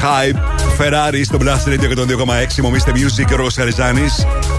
Hype. 0.00 0.36
Ferrari 0.78 1.20
στο 1.24 1.38
Blast 1.40 1.68
Radio 1.68 1.98
102,6. 2.56 2.62
Μομίστε 2.62 2.92
Music 2.94 3.24
και 3.26 3.32
ο 3.32 3.36
Ρόγο 3.36 3.48
Χαριζάνη. 3.54 4.06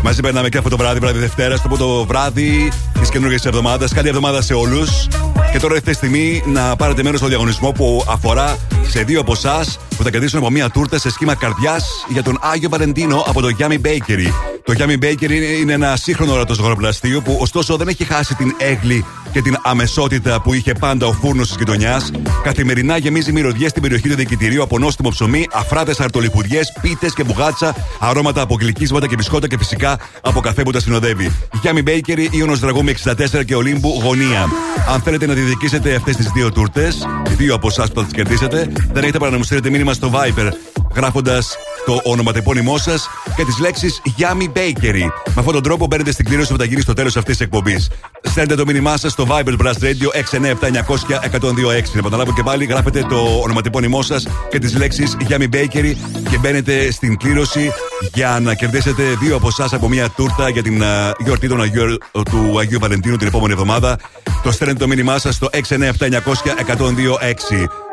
Μαζί 0.03 0.21
περνάμε 0.21 0.49
και 0.49 0.57
αυτό 0.57 0.69
το 0.69 0.77
βράδυ, 0.77 0.99
βράδυ 0.99 1.19
Δευτέρας, 1.19 1.59
στο 1.59 1.67
πρώτο 1.67 2.05
βράδυ 2.05 2.71
της 2.99 3.09
καινούργιας 3.09 3.45
εβδομάδας. 3.45 3.93
Καλή 3.93 4.07
εβδομάδα 4.07 4.41
σε 4.41 4.53
όλους. 4.53 5.07
Και 5.51 5.59
τώρα 5.59 5.75
ήρθε 5.75 5.91
η 5.91 5.93
στιγμή 5.93 6.43
να 6.45 6.75
πάρετε 6.75 7.03
μέρος 7.03 7.19
στο 7.19 7.27
διαγωνισμό 7.27 7.71
που 7.71 8.05
αφορά 8.07 8.57
σε 8.87 9.03
δύο 9.03 9.19
από 9.19 9.31
εσάς 9.31 9.79
που 9.97 10.03
θα 10.03 10.09
κερδίσουν 10.09 10.39
από 10.39 10.49
μία 10.49 10.69
τούρτα 10.69 10.99
σε 10.99 11.11
σχήμα 11.11 11.35
καρδιάς 11.35 12.05
για 12.09 12.23
τον 12.23 12.39
Άγιο 12.41 12.69
Βαλεντίνο 12.69 13.23
από 13.27 13.41
το 13.41 13.47
Yummy 13.59 13.77
Bakery. 13.85 14.31
Το 14.63 14.73
Yummy 14.77 15.03
Bakery 15.03 15.59
είναι 15.61 15.73
ένα 15.73 15.95
σύγχρονο 15.95 16.33
ορατός 16.33 16.57
γοροπλαστείο 16.57 17.21
που 17.21 17.37
ωστόσο 17.39 17.77
δεν 17.77 17.87
έχει 17.87 18.03
χάσει 18.03 18.35
την 18.35 18.55
έγκλη 18.57 19.05
και 19.37 19.43
την 19.43 19.57
αμεσότητα 19.63 20.41
που 20.41 20.53
είχε 20.53 20.73
πάντα 20.73 21.05
ο 21.05 21.11
φούρνος 21.11 21.47
της 21.47 21.57
γειτονιάς. 21.57 22.11
Καθημερινά 22.43 22.97
γεμίζει 22.97 23.31
μυρωδιές 23.31 23.69
στην 23.69 23.81
περιοχή 23.81 24.09
του 24.09 24.15
διοικητηρίου 24.15 24.63
από 24.63 24.79
νόστιμο 24.79 25.09
ψωμί, 25.09 25.47
αφράτες 25.53 25.99
αρτολιχουδιέ, 25.99 26.61
πίτες 26.81 27.13
και 27.13 27.23
μπουγάτσα, 27.23 27.75
αρώματα 27.99 28.41
από 28.41 28.55
γλυκίσματα 28.59 29.07
και 29.07 29.15
μπισκότα 29.15 29.47
και 29.47 29.57
φυσικά 29.57 29.99
από 30.21 30.39
καφέ 30.39 30.63
που 30.63 30.71
τα 30.71 30.79
συνοδεύει. 30.79 31.31
Yummy 31.63 31.83
Bakery, 31.87 32.27
Ιωνος 32.31 32.59
Δραγούμη 32.59 32.93
64 33.05 33.45
και 33.45 33.55
Ολύμπου 33.55 33.99
Γωνία. 34.03 34.45
Αν 34.89 35.01
θέλετε 35.01 35.25
να 35.25 35.33
διεκδικήσετε 35.33 35.95
αυτές 35.95 36.15
τις 36.15 36.31
δύο 36.31 36.51
τούρτες, 36.51 37.07
δύο 37.37 37.55
από 37.55 37.67
εσάς 37.67 37.87
που 37.87 37.99
θα 37.99 38.03
τις 38.03 38.13
κερδίσετε, 38.13 38.71
δεν 38.91 39.03
έχετε 39.03 39.17
παρά 39.17 39.31
να 39.31 39.37
μου 39.37 39.43
στείλετε 39.43 39.69
μήνυμα 39.69 39.93
στο 39.93 40.11
Viper 40.13 40.51
γράφοντας 40.95 41.57
το 41.85 41.99
ονοματεπώνυμό 42.03 42.77
σας 42.77 43.09
και 43.35 43.45
τις 43.45 43.59
λέξεις 43.59 44.01
Yummy 44.17 44.57
Bakery. 44.57 45.05
Με 45.25 45.33
αυτόν 45.35 45.53
τον 45.53 45.63
τρόπο 45.63 45.85
μπαίνετε 45.85 46.11
στην 46.11 46.25
κλήρωση 46.25 46.51
που 46.51 46.57
θα 46.57 46.65
γίνει 46.65 46.81
στο 46.81 46.93
τέλος 46.93 47.17
αυτής 47.17 47.37
της 47.37 47.45
εκπομπής. 47.45 47.89
Στέλνετε 48.29 48.55
το 48.55 48.65
μήνυμά 48.65 48.97
σας 48.97 49.11
στο 49.11 49.27
Viber 49.29 49.55
Blast 49.61 49.79
Radio 49.81 50.07
697-900-1026. 50.31 51.91
Να 51.93 51.99
επαναλάβω 51.99 52.33
και 52.33 52.43
πάλι, 52.43 52.65
γράφετε 52.65 53.05
το 53.09 53.39
ονοματεπώνυμό 53.43 54.01
σας 54.01 54.27
και 54.49 54.59
τις 54.59 54.77
λέξεις 54.77 55.17
Yummy 55.29 55.47
Bakery 55.53 55.93
και 56.29 56.37
μπαίνετε 56.39 56.91
στην 56.91 57.17
κλήρωση 57.17 57.71
για 58.13 58.39
να 58.41 58.53
κερδίσετε 58.53 59.03
δύο 59.19 59.35
από 59.35 59.47
εσάς 59.47 59.73
από 59.73 59.87
μια 59.87 60.09
τούρτα 60.09 60.49
για 60.49 60.63
την 60.63 60.83
α, 60.83 61.13
γιορτή 61.19 61.47
των 61.47 61.61
Αγίου, 61.61 61.97
του 62.11 62.59
Αγίου 62.59 62.79
Βαλεντίνου 62.79 63.15
την 63.15 63.27
επόμενη 63.27 63.53
εβδομάδα. 63.53 63.97
Το 64.43 64.51
στέλνετε 64.51 64.79
το 64.79 64.87
μήνυμά 64.87 65.17
σας 65.17 65.35
στο 65.35 65.49
697-900-1026. 65.53 65.59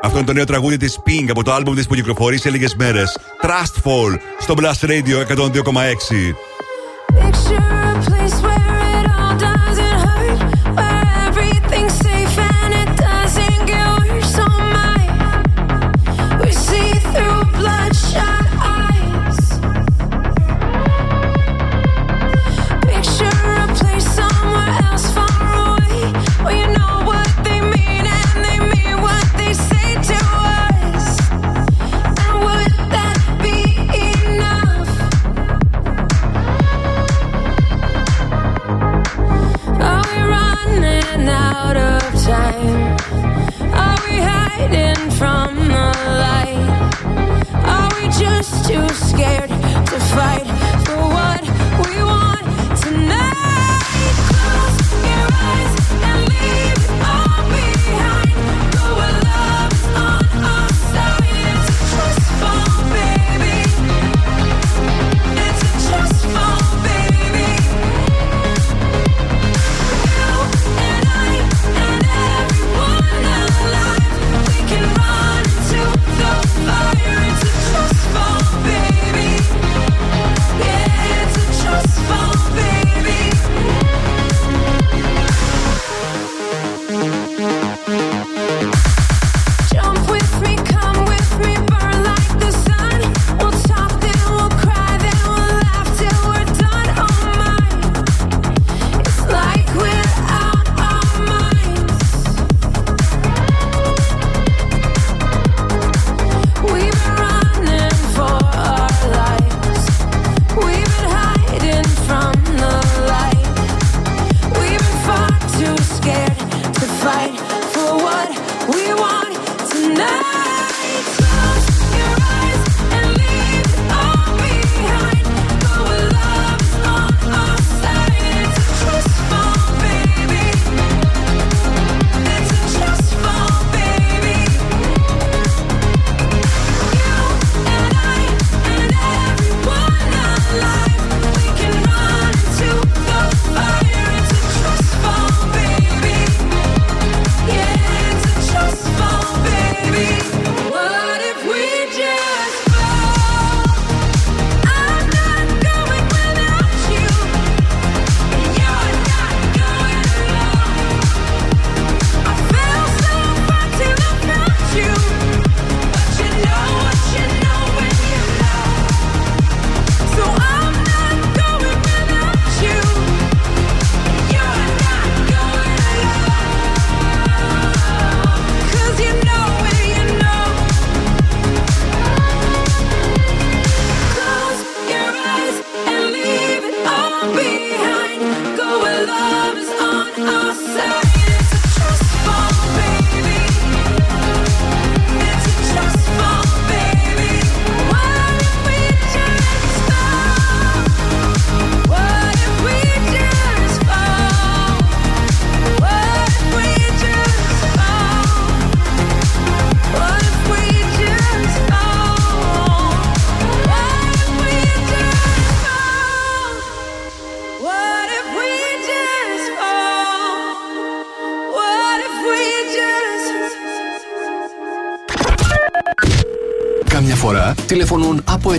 Αυτό 0.03 0.17
είναι 0.17 0.27
το 0.27 0.33
νέο 0.33 0.45
τραγούδι 0.45 0.77
της 0.77 0.99
Pink 1.07 1.27
από 1.31 1.45
το 1.45 1.53
άλμπουμ 1.53 1.75
της 1.75 1.87
που 1.87 1.95
κυκλοφορεί 1.95 2.39
σε 2.39 2.51
λίγες 2.51 2.75
μέρες. 2.75 3.19
Trust 3.43 3.83
Fall 3.89 4.17
στο 4.39 4.55
Blast 4.59 4.87
Radio 4.89 5.27
102,6. 5.37 6.35
Picture 7.21 7.57
a 7.57 8.03
place 8.07 8.37
where 8.45 8.65
it 8.99 9.07
all 9.17 9.35
doesn't 9.37 9.74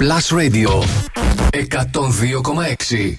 Plus 0.00 0.32
Radio 0.32 0.80
102,6 1.52 3.18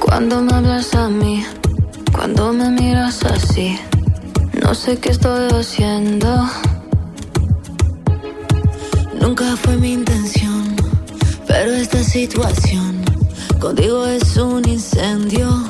Cuando 0.00 0.42
me 0.42 0.52
hablas 0.52 0.92
a 0.96 1.08
mí, 1.08 1.46
cuando 2.12 2.52
me 2.52 2.68
miras 2.70 3.24
así, 3.26 3.78
no 4.60 4.74
sé 4.74 4.98
qué 4.98 5.10
estoy 5.10 5.52
haciendo. 5.52 6.50
Nunca 9.20 9.56
fue 9.56 9.76
mi 9.76 9.92
intención, 9.92 10.74
pero 11.46 11.70
esta 11.70 12.02
situación 12.02 13.04
contigo 13.60 14.04
es 14.06 14.36
un 14.36 14.68
incendio. 14.68 15.69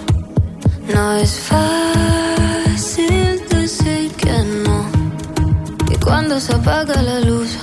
No 1.01 1.17
es 1.17 1.41
fácil 1.41 3.41
decir 3.49 4.13
que 4.19 4.45
no. 4.65 4.85
Y 5.91 5.97
cuando 5.97 6.39
se 6.39 6.53
apaga 6.53 7.01
la 7.01 7.21
luz, 7.21 7.57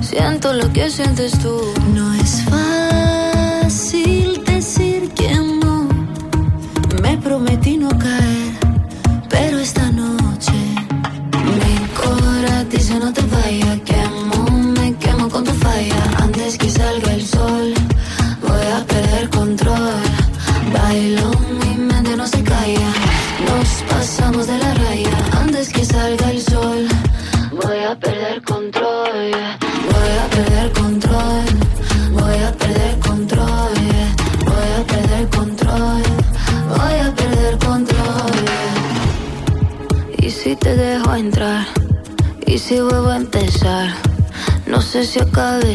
siento 0.00 0.52
lo 0.52 0.72
que 0.72 0.90
sientes 0.90 1.38
tú. 1.38 1.60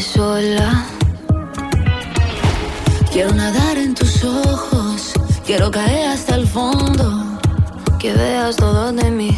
Sola. 0.01 0.85
Quiero 3.11 3.33
nadar 3.33 3.77
en 3.77 3.93
tus 3.93 4.23
ojos, 4.23 5.11
quiero 5.45 5.69
caer 5.71 6.07
hasta 6.07 6.35
el 6.35 6.47
fondo, 6.47 7.37
que 7.99 8.13
veas 8.13 8.55
todo 8.55 8.93
de 8.93 9.11
mí, 9.11 9.36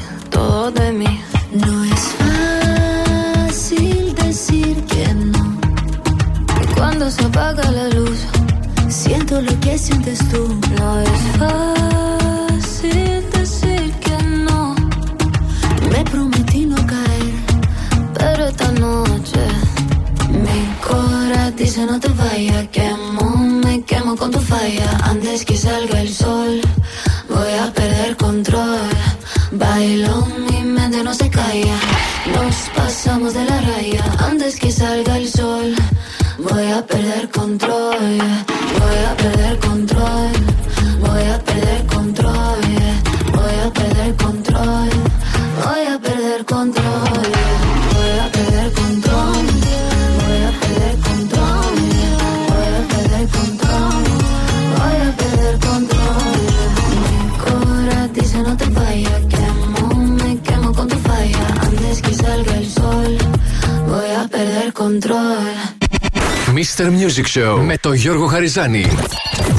Music 67.20 67.40
Show 67.40 67.60
με 67.66 67.78
τον 67.78 67.94
Γιώργο 67.94 68.26
Χαριζάνη. 68.26 68.86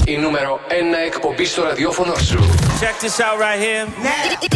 Η 0.05 0.17
νούμερο 0.17 0.61
1 0.69 0.73
εκπομπή 1.07 1.45
στο 1.45 1.63
ραδιόφωνο 1.63 2.15
σου. 2.15 2.39
Check 2.81 3.05
this 3.05 3.19
out 3.19 3.37
right 3.45 3.61
here. 3.65 3.89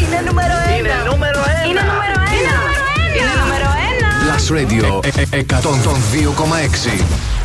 Είναι 0.02 0.20
νούμερο 0.26 0.54
ένα. 0.66 0.76
Είναι 0.76 1.10
νούμερο 1.10 1.38
ένα. 1.38 1.64
Είναι 1.68 1.80
νούμερο 1.80 2.20
ένα. 2.40 2.56
Είναι 3.16 3.32
νούμερο 3.42 3.68
ένα. 3.90 4.08
Plus 4.24 4.46
Radio 4.56 5.04
ε- 5.04 5.36
ε- 5.36 5.42
102,6. 5.42 6.92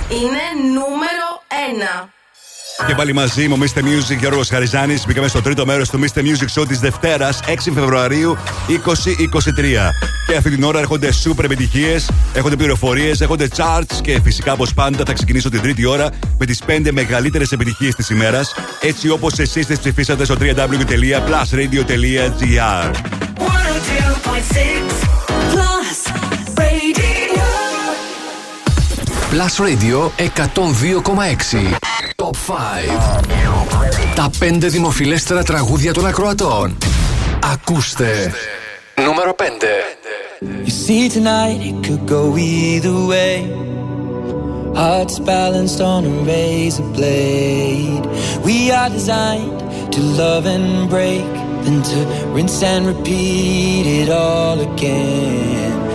Είναι 0.10 0.44
νούμερο 0.74 1.28
ένα. 1.70 2.10
Και 2.88 2.96
πάλι 2.96 3.14
μαζί 3.14 3.48
μου, 3.48 3.58
Mr. 3.60 3.80
Music 3.80 4.18
Γιώργος 4.20 4.50
Χαριζάνης. 4.50 5.04
Μπήκαμε 5.08 5.28
στο 5.28 5.42
τρίτο 5.42 5.66
μέρος 5.66 5.90
του 5.90 6.00
Mr. 6.00 6.20
Music 6.20 6.48
Show 6.62 6.68
της 6.68 6.80
Δευτέρας, 6.80 7.40
6 7.48 7.72
Φεβρουαρίου 7.72 8.38
2023. 8.68 9.94
Και 10.28 10.36
αυτή 10.36 10.50
την 10.50 10.64
ώρα 10.64 10.80
έρχονται 10.80 11.10
super 11.24 11.44
επιτυχίες, 11.44 12.10
έρχονται 12.34 12.56
πληροφορίες, 12.56 13.22
έρχονται 13.22 13.48
charts 13.56 13.96
και 14.02 14.20
φυσικά 14.24 14.54
όπως 14.54 14.74
πάντα 14.74 15.04
θα 15.06 15.14
ξεκινήσω 15.14 15.50
την 15.50 15.62
τρίτη 15.62 15.86
ώρα 15.86 16.10
με 16.38 16.46
τις 16.46 16.62
5 16.66 16.92
μεγαλύτερες 16.92 17.52
επιτυχίες 17.52 17.96
της 17.96 18.10
ημέρας, 18.10 18.54
έτσι 18.82 19.10
όπως 19.10 19.40
εσείς 19.40 19.66
τις 19.66 19.80
ψηφίσατε 19.80 20.26
στο 20.26 20.36
www.plusradio.gr. 20.40 22.92
102.6 23.40 23.44
Plus 25.52 25.98
Radio. 26.56 27.46
Plus 29.32 29.54
Radio 29.66 29.98
102,6. 30.18 31.89
Top 32.30 32.36
5. 32.36 33.22
Τα 34.16 34.30
5 34.40 34.70
δημοφιλέστερα 34.70 35.44
τραγούδια 35.44 35.94
των 35.94 36.06
ακροατών. 36.06 36.78
Ακούστε. 37.54 38.34
Νούμερο 39.06 39.36
5. 39.40 39.44
You 40.66 40.74
see, 40.86 41.10
tonight 41.10 41.60
it 41.70 41.78
could 41.86 42.06
go 42.16 42.24
either 42.38 42.98
way. 43.12 43.36
Hearts 44.82 45.18
balanced 45.34 45.82
on 45.94 46.02
a 46.12 46.14
razor 46.30 46.90
blade. 46.98 48.06
We 48.48 48.58
are 48.80 48.90
designed 48.98 49.60
to 49.96 50.00
love 50.22 50.46
and 50.56 50.68
break, 50.96 51.32
then 51.64 51.78
to 51.92 52.00
rinse 52.36 52.62
and 52.74 52.84
repeat 52.94 53.86
it 54.00 54.10
all 54.24 54.58
again. 54.70 55.89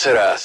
será 0.00 0.39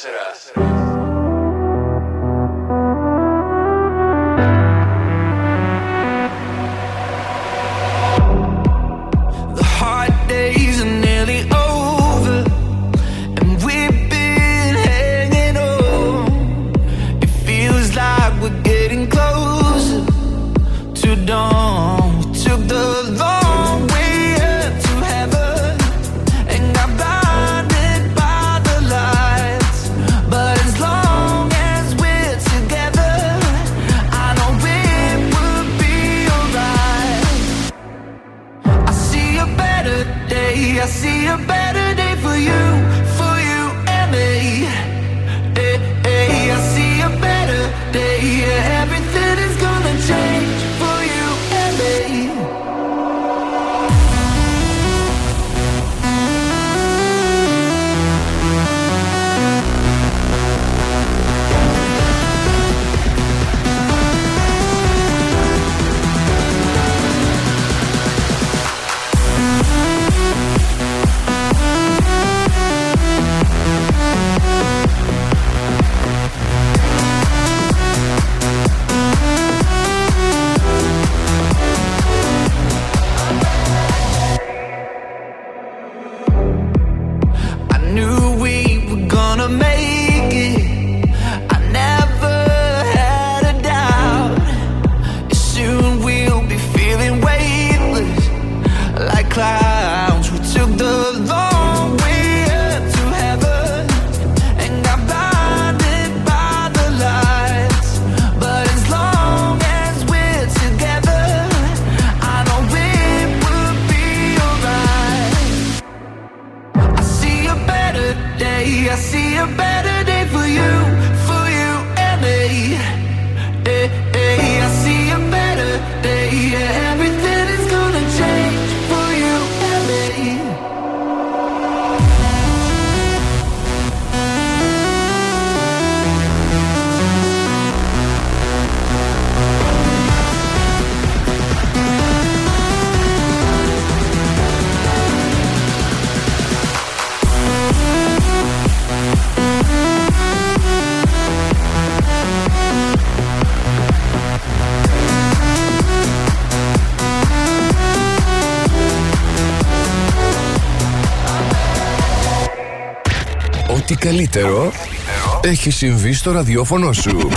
έχει 165.45 165.71
συμβεί 165.71 166.13
στο 166.13 166.31
ραδιόφωνο 166.31 166.93
σου. 166.93 167.29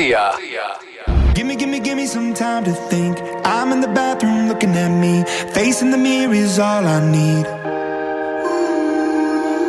Give 1.35 1.47
me, 1.49 1.55
give 1.55 1.69
me, 1.73 1.79
give 1.87 1.97
me 2.01 2.05
some 2.15 2.29
time 2.43 2.63
to 2.69 2.73
think. 2.91 3.13
I'm 3.53 3.69
in 3.75 3.79
the 3.85 3.91
bathroom 3.99 4.41
looking 4.49 4.73
at 4.85 4.93
me. 5.03 5.13
Facing 5.57 5.89
the 5.95 6.01
mirror 6.07 6.35
is 6.45 6.53
all 6.67 6.85
I 6.97 6.99
need. 7.17 7.45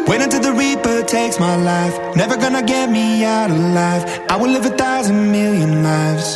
Wait 0.08 0.20
until 0.26 0.42
the 0.48 0.54
Reaper 0.62 0.98
takes 1.16 1.36
my 1.46 1.56
life. 1.72 1.94
Never 2.22 2.36
gonna 2.44 2.64
get 2.74 2.86
me 2.98 3.06
out 3.36 3.50
alive. 3.58 4.02
I 4.32 4.34
will 4.40 4.52
live 4.56 4.66
a 4.72 4.74
thousand 4.84 5.20
million 5.38 5.72
lives. 5.90 6.26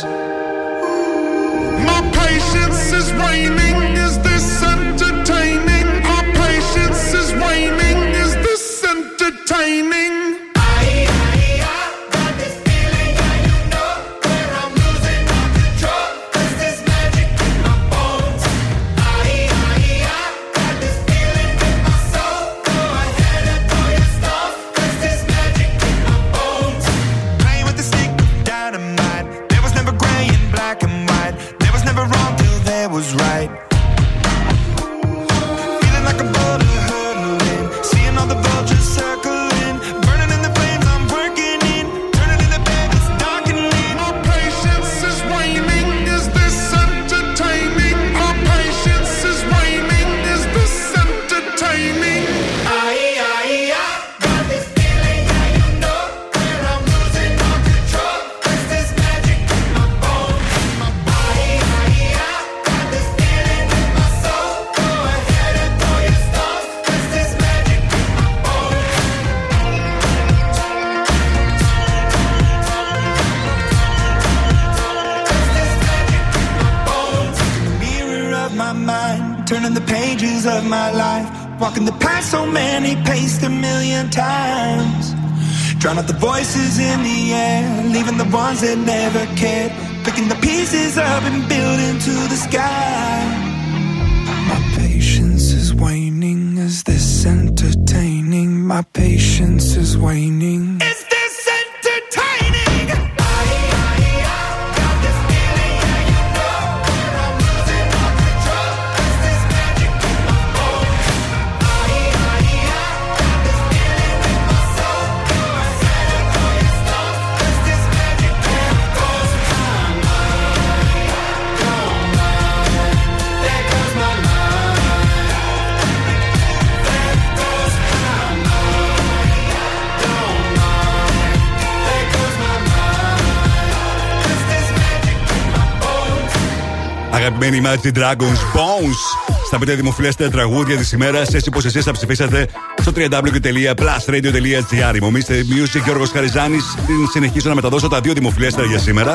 Αγαπημένοι 137.29 137.61
Imagine 137.65 137.93
Dragons 137.97 138.41
Bones 138.55 138.99
στα 139.45 139.57
πέντε 139.57 139.75
δημοφιλέστερα 139.75 140.29
τραγούδια 140.29 140.77
της 140.77 140.91
ημέρας. 140.91 141.33
Έτσι 141.33 141.49
πω 141.49 141.59
εσείς 141.65 141.83
θα 141.83 141.91
ψηφίσατε 141.91 142.47
στο 142.81 142.91
www.plusradio.gr. 142.95 144.99
Μομίστε 145.01 145.45
Music 145.49 145.83
Γιώργος 145.83 146.11
Χαριζάνης. 146.11 146.63
Συνεχίζω 147.11 147.49
να 147.49 147.55
μεταδώσω 147.55 147.87
τα 147.87 148.01
δύο 148.01 148.13
δημοφιλέστερα 148.13 148.67
για 148.67 148.79
σήμερα. 148.79 149.13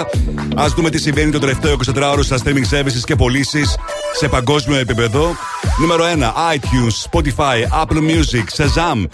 Α 0.54 0.66
δούμε 0.76 0.90
τι 0.90 0.98
συμβαίνει 0.98 1.30
το 1.30 1.38
τελευταίο 1.38 1.76
24ωρο 1.94 2.20
στα 2.20 2.38
streaming 2.44 2.68
services 2.70 3.02
και 3.04 3.16
πωλήσεις 3.16 3.76
σε 4.12 4.28
παγκόσμιο 4.28 4.78
επίπεδο. 4.78 5.36
Νούμερο 5.78 6.04
1. 6.04 6.54
iTunes, 6.54 6.94
Spotify, 7.10 7.82
Apple 7.82 7.98
Music, 7.98 8.44
Shazam, 8.64 9.04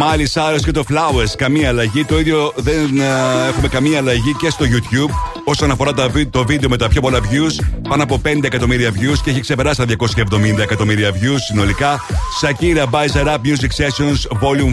Miley 0.00 0.26
Cyrus 0.34 0.60
και 0.64 0.70
το 0.70 0.84
Flowers. 0.90 1.30
Καμία 1.36 1.68
αλλαγή. 1.68 2.04
Το 2.04 2.18
ίδιο 2.18 2.52
δεν 2.56 3.00
ε, 3.00 3.04
έχουμε 3.48 3.68
καμία 3.68 3.98
αλλαγή 3.98 4.34
και 4.38 4.50
στο 4.50 4.64
YouTube. 4.64 5.10
Όσον 5.44 5.70
αφορά 5.70 5.92
τα, 5.94 6.08
βι- 6.08 6.30
το 6.30 6.44
βίντεο 6.44 6.68
με 6.68 6.76
τα 6.76 6.88
πιο 6.88 7.00
πολλά 7.00 7.18
views, 7.18 7.64
πάνω 7.88 8.02
από 8.02 8.20
5 8.24 8.44
εκατομμύρια 8.44 8.90
views 8.90 9.18
και 9.24 9.30
έχει 9.30 9.40
ξεπεράσει 9.40 9.86
τα 9.86 9.86
270 10.30 10.58
εκατομμύρια 10.58 11.10
views 11.10 11.38
συνολικά. 11.48 12.00
Shakira 12.42 12.84
Buys 12.90 13.22
a 13.22 13.26
Rap 13.26 13.38
Music 13.44 13.84
Sessions 13.84 14.38
Volume 14.42 14.72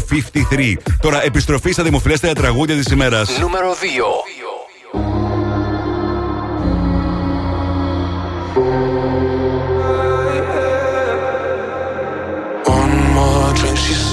53. 0.52 0.74
Τώρα 1.02 1.24
επιστροφή 1.26 1.72
στα 1.72 1.84
δημοφιλέστερα 1.84 2.34
τραγούδια 2.34 2.76
της 2.76 2.86
ημέρας. 2.92 3.30
Νούμερο 3.40 3.72
2 3.74 3.76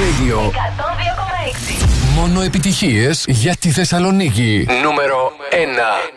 Radio. 0.00 0.38
102,6. 0.38 2.14
Μόνο 2.14 2.42
επιτυχίες 2.42 3.24
για 3.28 3.56
τη 3.56 3.70
Θεσσαλονίκη. 3.70 4.66
Νούμερο 4.82 5.32
1. 5.50 6.09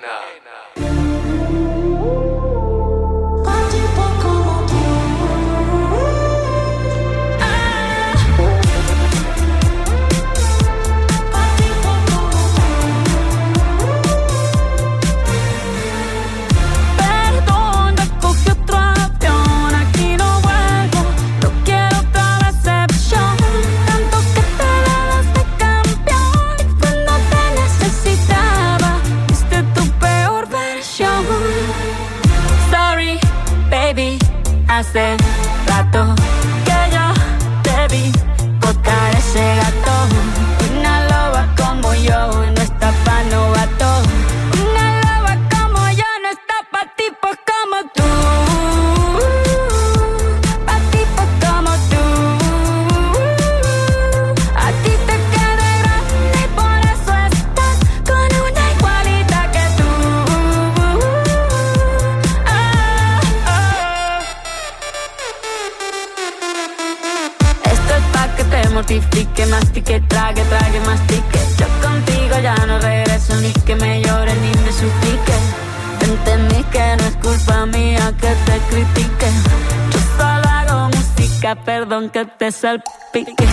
al 82.64 82.84
big 83.12 83.53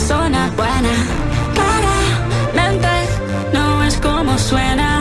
persona 0.00 0.50
buena. 0.56 0.94
Claramente 1.54 2.88
no 3.52 3.84
es 3.84 3.96
como 3.98 4.38
suena. 4.38 4.99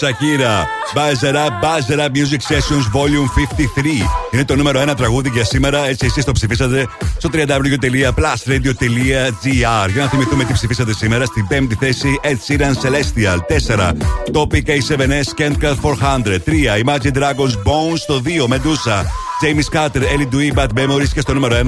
Σακύρα, 0.00 0.66
Μπάζερα, 0.94 1.58
Μπάζερα 1.60 2.06
Music 2.14 2.42
Sessions 2.52 2.86
Volume 2.96 3.28
53. 3.36 3.40
Είναι 4.30 4.44
το 4.44 4.56
νούμερο 4.56 4.82
1 4.90 4.96
τραγούδι 4.96 5.28
για 5.28 5.44
σήμερα. 5.44 5.86
Έτσι, 5.86 6.06
εσείς 6.06 6.24
το 6.24 6.32
ψηφίσατε 6.32 6.86
στο 7.18 7.30
www.plusradio.gr. 7.32 9.88
Για 9.92 10.02
να 10.02 10.08
θυμηθούμε 10.08 10.44
τι 10.44 10.52
ψηφίσατε 10.52 10.94
σήμερα. 10.94 11.24
Στην 11.24 11.46
πέμπτη 11.46 11.74
θέση 11.74 12.20
Ed 12.22 12.38
Sheeran 12.46 12.74
Celestial. 12.82 13.38
4. 13.66 13.92
Topic 14.32 14.64
A7S 14.66 15.28
Kent 15.38 15.56
Cut 15.62 15.76
400. 15.80 16.38
3. 16.44 16.50
Imagine 16.84 17.14
Dragons 17.18 17.56
Bones. 17.64 17.98
Στο 17.98 18.20
2. 18.24 18.46
Medusa. 18.48 19.04
James 19.42 19.68
Carter, 19.76 20.02
Ellie 20.02 20.28
Dewey, 20.34 20.50
Bad 20.58 20.72
Memories 20.78 21.10
και 21.14 21.20
στο 21.20 21.34
νούμερο 21.34 21.56
1 21.56 21.58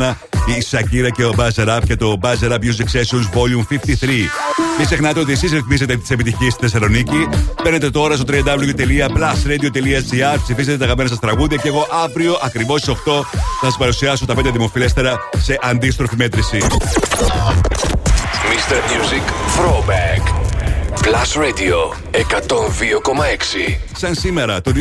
η 0.46 0.60
Σακύρα 0.60 1.10
και 1.10 1.24
ο 1.24 1.34
Buzzer 1.36 1.68
Up 1.68 1.80
και 1.86 1.96
το 1.96 2.18
Buzzer 2.22 2.50
Up 2.50 2.58
Music 2.58 2.86
Sessions 2.92 3.28
Volume 3.34 3.64
53. 3.70 3.76
Μην 4.78 4.86
ξεχνάτε 4.86 5.20
ότι 5.20 5.32
εσείς 5.32 5.52
ρυθμίσετε 5.52 5.96
τις 5.96 6.10
επιτυχίες 6.10 6.52
στη 6.52 6.62
Θεσσαλονίκη. 6.62 7.28
Μπαίνετε 7.62 7.90
τώρα 7.90 8.16
στο 8.16 8.24
www.plusradio.gr, 8.28 10.38
ψηφίσετε 10.42 10.76
τα 10.76 10.84
αγαπημένα 10.84 11.08
σας 11.08 11.18
τραγούδια 11.18 11.56
και 11.56 11.68
εγώ 11.68 11.86
αύριο 12.04 12.38
ακριβώς 12.42 12.80
στις 12.80 12.94
8 12.94 12.96
θα 13.60 13.66
σας 13.66 13.76
παρουσιάσω 13.78 14.26
τα 14.26 14.34
5 14.34 14.52
δημοφιλέστερα 14.52 15.18
σε 15.36 15.58
αντίστροφη 15.62 16.16
μέτρηση. 16.16 16.58
Mr. 18.52 18.78
Music 18.92 19.24
Throwback. 19.56 20.22
Plus 21.02 21.30
Radio 21.36 22.01
102,6. 22.14 23.76
Σαν 23.96 24.14
σήμερα 24.14 24.60
το 24.60 24.72
2012, 24.74 24.76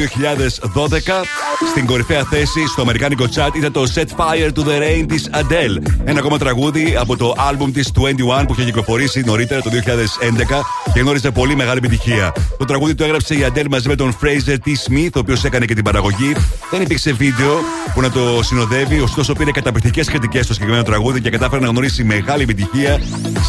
στην 1.69 1.85
κορυφαία 1.85 2.23
θέση 2.23 2.67
στο 2.67 2.81
αμερικάνικο 2.81 3.25
chat 3.35 3.55
ήταν 3.55 3.71
το 3.71 3.83
Set 3.95 3.99
Fire 3.99 4.51
to 4.53 4.59
the 4.59 4.81
Rain 4.81 5.05
της 5.07 5.29
Adele. 5.33 5.91
Ένα 6.05 6.19
ακόμα 6.19 6.37
τραγούδι 6.37 6.95
από 6.99 7.17
το 7.17 7.35
άλμπουμ 7.37 7.71
της 7.71 7.91
21 7.93 8.43
που 8.47 8.53
είχε 8.53 8.63
κυκλοφορήσει 8.63 9.21
νωρίτερα 9.25 9.61
το 9.61 9.69
2011 9.69 10.61
και 10.93 10.99
γνώριζε 10.99 11.31
πολύ 11.31 11.55
μεγάλη 11.55 11.77
επιτυχία. 11.77 12.33
Το 12.57 12.65
τραγούδι 12.65 12.95
το 12.95 13.03
έγραψε 13.03 13.33
η 13.33 13.45
Adele 13.53 13.67
μαζί 13.69 13.87
με 13.87 13.95
τον 13.95 14.17
Fraser 14.21 14.55
T. 14.65 14.69
Smith, 14.69 15.09
ο 15.15 15.19
οποίος 15.19 15.43
έκανε 15.43 15.65
και 15.65 15.73
την 15.73 15.83
παραγωγή. 15.83 16.35
Δεν 16.71 16.81
υπήρξε 16.81 17.11
βίντεο 17.11 17.59
που 17.93 18.01
να 18.01 18.11
το 18.11 18.39
συνοδεύει, 18.43 18.99
ωστόσο 18.99 19.33
πήρε 19.33 19.51
καταπληκτικές 19.51 20.07
κριτικές 20.07 20.43
στο 20.43 20.53
συγκεκριμένο 20.53 20.85
τραγούδι 20.85 21.21
και 21.21 21.29
κατάφερε 21.29 21.61
να 21.61 21.67
γνωρίσει 21.67 22.03
μεγάλη 22.03 22.43
επιτυχία 22.43 23.01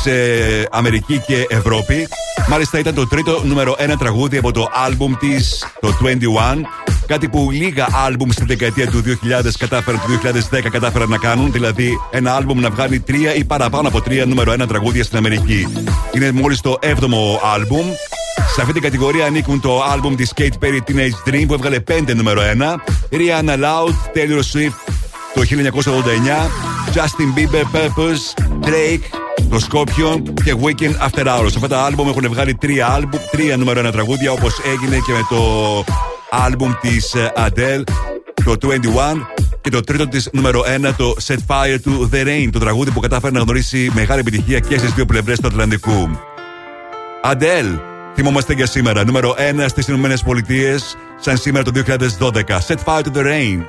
σε 0.03 0.13
Αμερική 0.71 1.23
και 1.27 1.47
Ευρώπη. 1.49 2.09
Μάλιστα 2.49 2.79
ήταν 2.79 2.95
το 2.95 3.07
τρίτο 3.07 3.43
νούμερο 3.45 3.72
ένα 3.79 3.97
τραγούδι 3.97 4.37
από 4.37 4.53
το 4.53 4.69
άλμπουμ 4.73 5.15
της, 5.19 5.65
το 5.81 5.89
21. 5.89 6.67
Κάτι 7.07 7.29
που 7.29 7.51
λίγα 7.51 7.87
άλμπουμ 8.07 8.31
στη 8.31 8.45
δεκαετία 8.45 8.87
του 8.87 9.03
2000 9.03 9.51
κατάφεραν 9.59 10.01
το 10.01 10.31
2010 10.57 10.69
κατάφεραν 10.71 11.09
να 11.09 11.19
κάνουν, 11.19 11.53
δηλαδή 11.53 11.99
ένα 12.11 12.35
άλμπουμ 12.35 12.61
να 12.61 12.71
βγάλει 12.71 13.01
τρία 13.01 13.35
ή 13.35 13.45
παραπάνω 13.45 13.89
από 13.89 14.01
τρία 14.01 14.27
νούμερο 14.27 14.53
ένα 14.53 14.67
τραγούδια 14.67 15.05
στην 15.05 15.17
Αμερική. 15.17 15.69
Είναι 16.15 16.33
μόλις 16.33 16.61
το 16.61 16.79
7ο 16.83 17.15
άλμπουμ. 17.55 17.87
Σε 18.55 18.61
αυτή 18.61 18.73
την 18.73 18.83
κατηγορία 18.83 19.27
ανήκουν 19.27 19.61
το 19.61 19.83
άλμπουμ 19.83 20.15
της 20.15 20.33
Kate 20.37 20.65
Perry 20.65 20.79
Teenage 20.91 21.29
Dream 21.29 21.45
που 21.47 21.55
έβγαλε 21.55 21.79
5 21.89 22.15
νούμερο 22.15 22.43
1, 22.43 22.75
Rihanna 23.17 23.55
Loud, 23.55 23.95
Taylor 24.15 24.43
Swift 24.53 24.93
το 25.35 25.43
1989, 25.43 26.51
Justin 26.95 27.33
Bieber, 27.37 27.65
Purpose, 27.73 28.25
Drake, 28.67 29.22
το 29.51 29.67
Scorpion 29.71 30.23
και 30.45 30.55
Weekend 30.63 31.09
After 31.09 31.27
Hours. 31.27 31.47
Αυτά 31.47 31.69
τα 31.69 31.85
άλμπουμ 31.85 32.09
έχουν 32.09 32.29
βγάλει 32.29 32.55
τρία, 32.55 32.87
άλμπουμ, 32.87 33.21
τρία 33.31 33.57
νούμερο 33.57 33.89
1 33.89 33.93
τραγούδια 33.93 34.33
όπως 34.33 34.61
έγινε 34.65 34.97
και 35.07 35.13
με 35.13 35.27
το 35.29 35.39
άλμπουμ 36.31 36.73
της 36.81 37.15
ε, 37.15 37.33
Adele, 37.37 37.83
το 38.45 38.69
21 38.69 38.77
και 39.61 39.71
το 39.71 39.81
τρίτο 39.81 40.09
της 40.09 40.29
νούμερο 40.33 40.63
1 40.89 40.91
το 40.97 41.15
Set 41.27 41.37
Fire 41.47 41.77
to 41.85 42.15
The 42.15 42.27
Rain, 42.27 42.49
το 42.53 42.59
τραγούδι 42.59 42.91
που 42.91 43.01
κατάφερε 43.01 43.33
να 43.33 43.41
γνωρίσει 43.41 43.91
μεγάλη 43.95 44.21
επιτυχία 44.21 44.59
και 44.59 44.79
στις 44.79 44.93
δύο 44.93 45.05
πλευρές 45.05 45.41
του 45.41 45.47
Ατλαντικού. 45.47 46.19
Adele, 47.25 47.79
θυμόμαστε 48.15 48.53
για 48.53 48.67
σήμερα, 48.67 49.05
νούμερο 49.05 49.35
1 49.63 49.65
στις 49.69 49.89
Ηνωμένες 49.89 50.23
Πολιτείες, 50.23 50.97
σαν 51.21 51.37
σήμερα 51.37 51.65
το 51.65 51.71
2012. 51.71 52.59
Set 52.67 52.77
Fire 52.85 53.03
to 53.03 53.17
The 53.17 53.23
Rain. 53.23 53.63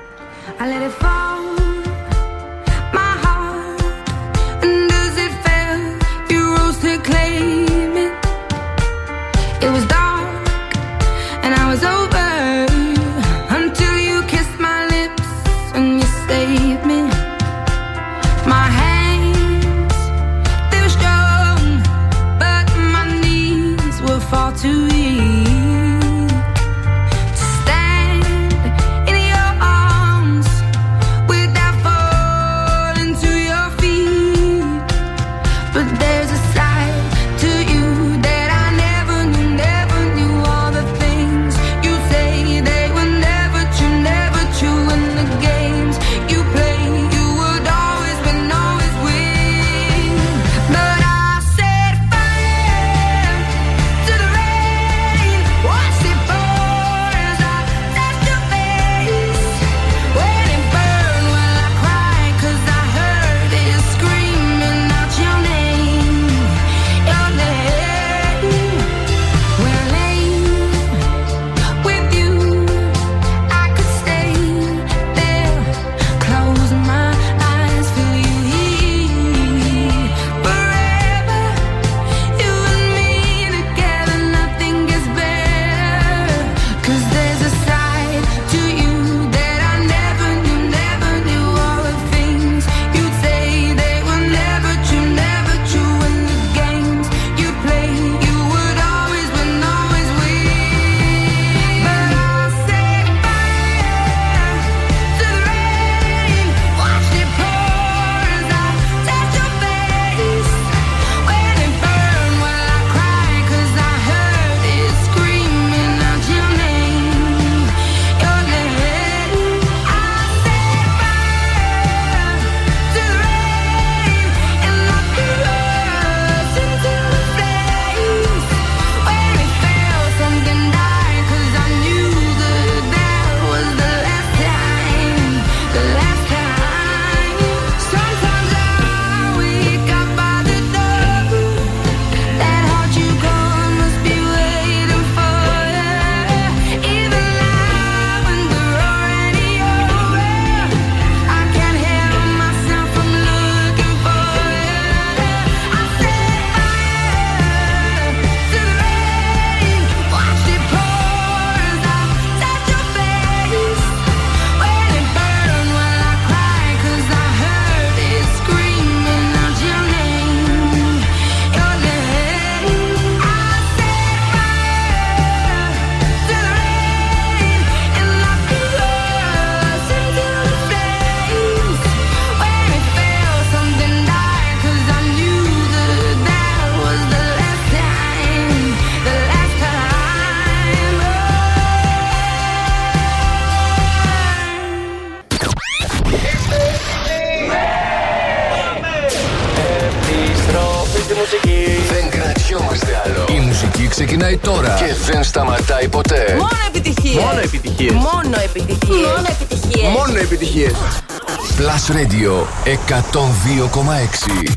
102,6. 212.66 214.53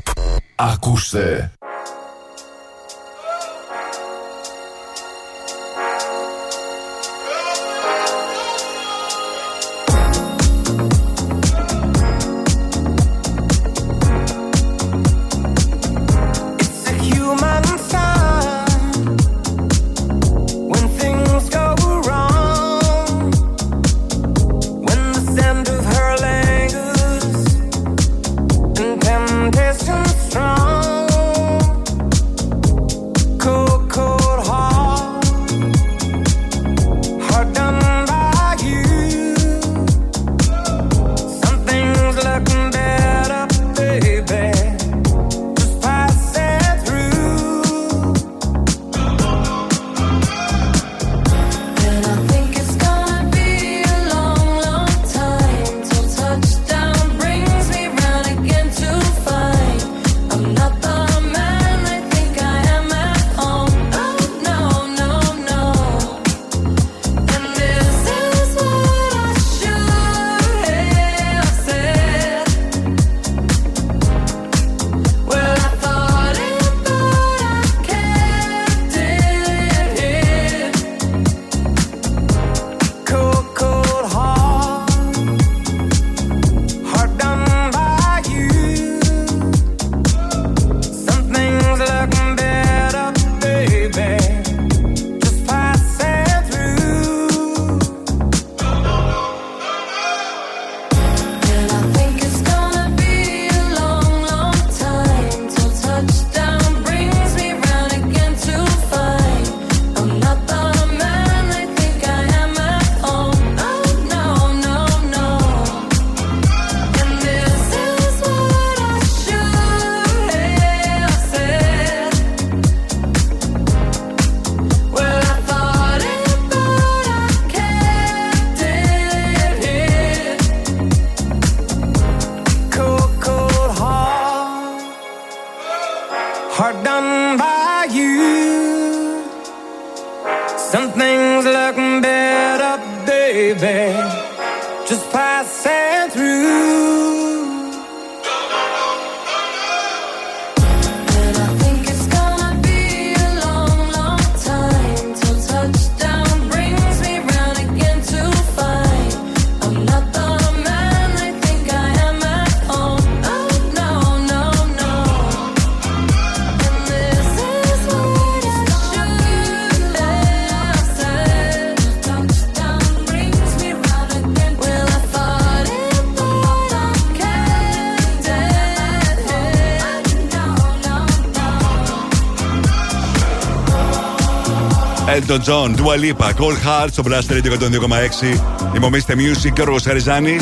Elton 185.17 185.41
John, 185.49 185.75
Dua 185.75 185.97
Lipa, 185.97 186.29
Cold 186.41 186.59
Heart 186.67 186.89
στο 186.91 187.03
Blast 187.07 187.33
Radio 187.33 187.53
102,6. 187.53 188.41
Είμαι 188.77 188.87
ο 188.87 188.91
Mr. 188.93 189.13
Music 189.13 189.53
και 189.53 189.61
ο 189.61 189.65
Ρογο 189.65 189.79
Χαριζάνη. 189.85 190.37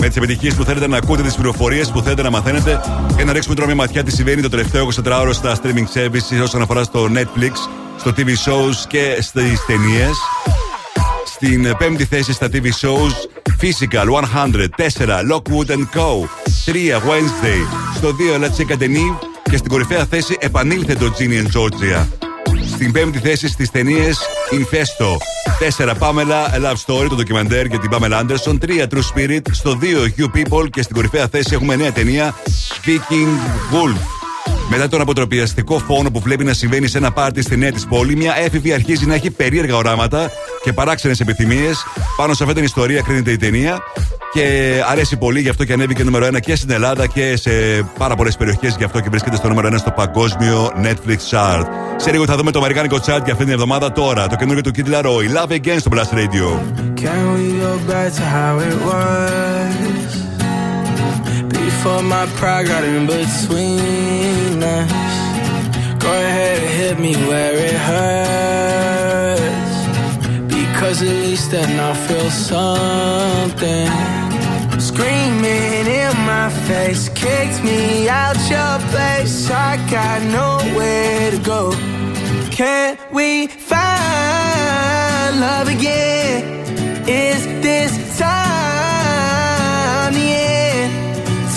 Με 0.00 0.06
τις 0.06 0.16
επιτυχίες 0.16 0.54
που 0.54 0.64
θέλετε 0.64 0.86
να 0.86 0.96
ακούτε, 0.96 1.22
τις 1.22 1.34
πληροφορίες 1.34 1.90
που 1.90 2.00
θέλετε 2.00 2.22
να 2.22 2.30
μαθαίνετε 2.30 2.80
και 3.16 3.24
να 3.24 3.32
ρίξουμε 3.32 3.54
τώρα 3.54 3.66
μια 3.66 3.76
ματιά 3.76 4.02
τι 4.02 4.10
συμβαίνει 4.10 4.42
το 4.42 4.48
τελευταίο 4.48 4.88
24ωρο 5.04 5.30
στα 5.32 5.56
streaming 5.62 5.98
services 5.98 6.42
όσον 6.42 6.62
αφορά 6.62 6.82
στο 6.82 7.08
Netflix, 7.14 7.52
στο 7.98 8.10
TV 8.16 8.28
shows 8.28 8.74
και 8.88 9.18
στις 9.20 9.64
ταινίες. 9.66 10.16
Στην 11.24 11.76
πέμπτη 11.78 12.04
θέση 12.04 12.32
στα 12.32 12.48
TV 12.52 12.64
shows 12.64 13.12
Physical 13.60 14.06
100, 14.06 14.66
4 14.76 15.20
Lockwood 15.32 15.70
Co. 15.70 16.28
3 16.64 16.96
Wednesday. 16.96 17.60
Στο 17.96 18.16
2 18.38 18.38
La 18.40 18.48
Chica 18.48 18.82
Denis 18.82 19.26
και 19.50 19.56
στην 19.56 19.70
κορυφαία 19.70 20.04
θέση 20.04 20.36
επανήλθε 20.40 20.94
το 20.94 21.12
Ginny 21.18 21.42
and 21.42 21.60
Georgia. 21.60 22.23
Στην 22.74 22.92
πέμπτη 22.92 23.18
θέση 23.18 23.48
στις 23.48 23.70
ταινίες 23.70 24.18
Infesto. 24.50 25.16
4 25.78 25.88
Pamela, 25.98 26.54
A 26.54 26.64
Love 26.64 26.76
Story, 26.86 27.06
το 27.08 27.14
ντοκιμαντέρ 27.14 27.66
για 27.66 27.78
την 27.78 27.90
Pamela 27.92 28.20
Anderson. 28.20 28.58
3 28.60 28.86
True 28.90 29.02
Spirit. 29.14 29.40
Στο 29.50 29.78
2 29.80 30.20
You 30.20 30.24
People 30.24 30.70
και 30.70 30.82
στην 30.82 30.94
κορυφαία 30.94 31.28
θέση 31.28 31.50
έχουμε 31.52 31.76
νέα 31.76 31.92
ταινία 31.92 32.34
Viking 32.86 33.74
Wolf. 33.74 33.98
Μετά 34.68 34.88
τον 34.88 35.00
αποτροπιαστικό 35.00 35.78
φόνο 35.78 36.10
που 36.10 36.20
βλέπει 36.20 36.44
να 36.44 36.52
συμβαίνει 36.52 36.86
σε 36.86 36.98
ένα 36.98 37.12
πάρτι 37.12 37.42
στη 37.42 37.56
νέα 37.56 37.72
της 37.72 37.86
πόλη, 37.86 38.16
μια 38.16 38.38
έφηβη 38.38 38.72
αρχίζει 38.72 39.06
να 39.06 39.14
έχει 39.14 39.30
περίεργα 39.30 39.76
οράματα 39.76 40.30
και 40.62 40.72
παράξενες 40.72 41.20
επιθυμίες. 41.20 41.84
Πάνω 42.16 42.34
σε 42.34 42.42
αυτή 42.42 42.54
την 42.54 42.64
ιστορία 42.64 43.00
κρίνεται 43.00 43.30
η 43.30 43.36
ταινία 43.36 43.78
και 44.32 44.80
αρέσει 44.90 45.16
πολύ, 45.16 45.40
γι' 45.40 45.48
αυτό 45.48 45.64
και 45.64 45.72
ανέβηκε 45.72 46.04
νούμερο 46.04 46.26
1 46.26 46.40
και 46.40 46.56
στην 46.56 46.70
Ελλάδα 46.70 47.06
και 47.06 47.36
σε 47.36 47.50
πάρα 47.98 48.14
πολλές 48.16 48.36
περιοχές. 48.36 48.74
Γι' 48.78 48.84
αυτό 48.84 49.00
και 49.00 49.08
βρίσκεται 49.08 49.36
στο 49.36 49.48
νούμερο 49.48 49.68
1 49.68 49.78
στο 49.78 49.90
παγκόσμιο 49.90 50.72
Netflix 50.82 51.18
chart. 51.30 51.83
Σε 52.03 52.11
λίγο 52.11 52.25
θα 52.25 52.35
δούμε 52.35 52.51
το 52.51 52.59
αμερικάνικο 52.59 52.95
chart 52.95 53.21
για 53.23 53.33
αυτή 53.33 53.43
την 53.43 53.49
εβδομάδα 53.49 53.91
τώρα. 53.91 54.27
Το 54.27 54.35
καινούργιο 54.35 54.63
του 54.63 54.71
Kid 54.75 54.87
Laroi, 54.93 55.25
Love 55.37 55.51
Again 55.51 55.77
στο 55.79 55.89
Blast 55.93 56.13
Radio. 56.17 56.47
Can 57.03 57.23
we 57.35 57.45
go 57.65 57.73
back 57.91 58.09
to 58.17 58.23
how 58.35 58.53
it 58.67 58.77
was? 58.89 60.09
Before 61.81 62.01
my 62.15 62.25
pride 62.39 62.65
got 62.71 62.83
in 62.83 63.05
between 63.05 64.63
us. 64.77 64.91
Go 66.05 66.11
ahead 66.27 66.57
and 66.63 66.71
hit 66.79 66.95
me 67.05 67.13
where 67.27 67.55
it 67.67 67.77
hurts. 67.89 69.75
Because 70.55 70.97
at 71.09 71.15
least 71.25 71.45
then 71.51 71.71
I'll 71.85 71.99
feel 72.07 72.29
something. 72.51 73.89
Screaming 74.89 75.85
in 76.01 76.13
my 76.33 76.47
face, 76.67 77.03
kicked 77.09 77.59
me 77.69 78.07
out 78.21 78.37
your 78.55 78.75
place. 78.91 79.49
I 79.69 79.71
got 79.95 80.19
nowhere 80.39 81.31
to 81.31 81.39
go. 81.53 81.61
Can 82.54 82.96
we 83.12 83.48
find 83.48 85.40
love 85.40 85.66
again? 85.66 86.44
Is 87.08 87.44
this 87.64 88.16
time 88.16 90.14
the 90.14 90.20
end? 90.20 90.92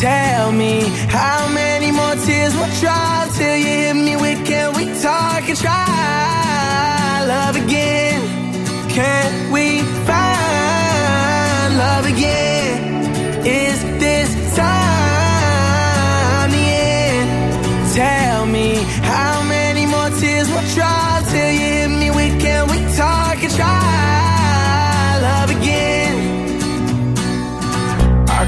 Tell 0.02 0.52
me 0.52 0.90
how 1.08 1.50
many 1.50 1.92
more 1.92 2.16
tears 2.26 2.56
will 2.56 2.74
dry 2.80 3.30
till 3.36 3.58
you 3.58 3.68
hit 3.68 3.94
me 3.96 4.16
with 4.16 4.44
can 4.44 4.74
we 4.76 4.86
talk 5.00 5.48
and 5.48 5.56
try 5.56 7.26
love 7.28 7.56
again? 7.58 8.20
Can 8.90 9.27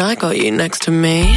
I 0.00 0.14
got 0.14 0.36
you 0.36 0.50
next 0.50 0.82
to 0.82 0.90
me. 0.90 1.34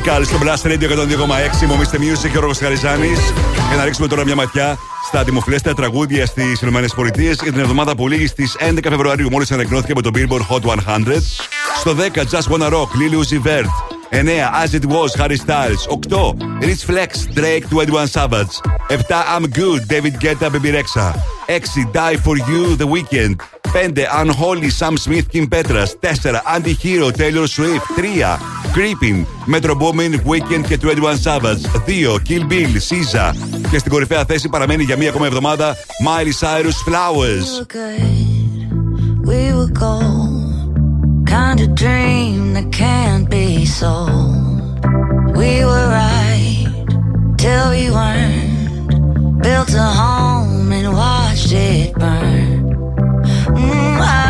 Musical 0.00 0.22
στο 0.24 0.38
Blast 0.42 0.66
Radio 0.66 0.88
102,6. 1.62 1.66
Μομίστε 1.66 1.98
Music 2.00 2.28
και 2.32 2.38
ο 2.38 2.40
Ρόγο 2.40 2.52
Χαριζάνη. 2.60 3.08
Για 3.68 3.76
να 3.76 3.84
ρίξουμε 3.84 4.06
τώρα 4.06 4.24
μια 4.24 4.34
ματιά 4.34 4.78
στα 5.06 5.24
δημοφιλέστερα 5.24 5.74
τραγούδια 5.74 6.26
στι 6.26 6.42
ΗΠΑ 6.62 6.80
για 7.42 7.52
την 7.52 7.58
εβδομάδα 7.58 7.96
που 7.96 8.08
λύγει 8.08 8.26
στι 8.26 8.48
11 8.58 8.78
Φεβρουαρίου, 8.88 9.30
μόλι 9.30 9.46
ανακοινώθηκε 9.50 9.92
από 9.92 10.02
το 10.02 10.10
Billboard 10.14 10.54
Hot 10.54 10.70
100. 10.70 10.76
Στο 11.78 11.94
10 11.94 12.22
Just 12.30 12.52
Wanna 12.52 12.70
Rock, 12.72 12.88
Lil 12.98 13.14
Uzi 13.20 13.40
Vert. 13.42 13.68
9. 14.10 14.50
As 14.62 14.74
It 14.74 14.84
Was, 14.86 15.14
Harry 15.14 15.36
Styles. 15.36 15.86
8. 15.88 16.36
Rich 16.60 16.84
Flex, 16.84 17.26
Drake, 17.38 17.64
21 17.70 18.06
Savage. 18.06 18.54
7. 18.88 19.24
I'm 19.34 19.46
Good, 19.60 19.80
David 19.86 20.14
Guetta, 20.22 20.50
Baby 20.50 20.70
Rexha. 20.72 21.06
6. 21.46 21.74
Die 21.92 22.16
For 22.24 22.36
You, 22.48 22.76
The 22.76 22.88
Weeknd. 22.94 23.34
5. 23.72 24.06
Unholy, 24.22 24.70
Sam 24.70 24.96
Smith, 24.96 25.26
Kim 25.32 25.46
Petras. 25.48 25.90
4. 26.00 26.42
Anti-Hero, 26.44 27.10
Taylor 27.10 27.46
Swift. 27.46 27.86
3. 27.96 28.49
Creeping, 28.72 29.26
Metro 29.46 29.74
Boomin, 29.74 30.12
Weekend 30.24 30.66
και 30.68 30.78
21 30.82 31.16
Savage. 31.24 31.62
2. 31.86 32.18
Kill 32.28 32.44
Bill, 32.48 32.68
SZA 32.88 33.32
Και 33.70 33.78
στην 33.78 33.90
κορυφαία 33.90 34.24
θέση 34.24 34.48
παραμένει 34.48 34.82
για 34.82 34.96
μία 34.96 35.08
ακόμα 35.08 35.26
εβδομάδα 35.26 35.76
Miley 36.06 36.46
Cyrus 36.46 36.78
Flowers. 36.88 37.66
We 39.30 39.52
were 39.56 39.72
gold, 39.84 41.26
kind 41.26 41.58
of 41.64 41.68
dream 41.74 42.54
that 42.56 42.68
can't 42.82 43.26
be 43.36 43.64
sold. 43.80 44.50
We 45.40 45.52
were 45.70 45.86
right 46.02 46.66
till 47.42 47.66
we 47.74 47.84
weren't. 47.96 48.50
Built 49.42 49.72
a 49.74 49.88
home 50.02 50.72
and 50.78 50.88
watched 51.00 51.52
it 51.52 51.94
burn. 51.94 52.60
Mm, 53.56 54.00
I 54.00 54.29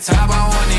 the 0.00 0.12
top, 0.12 0.30
I 0.30 0.48
want 0.48 0.72
it. 0.72 0.77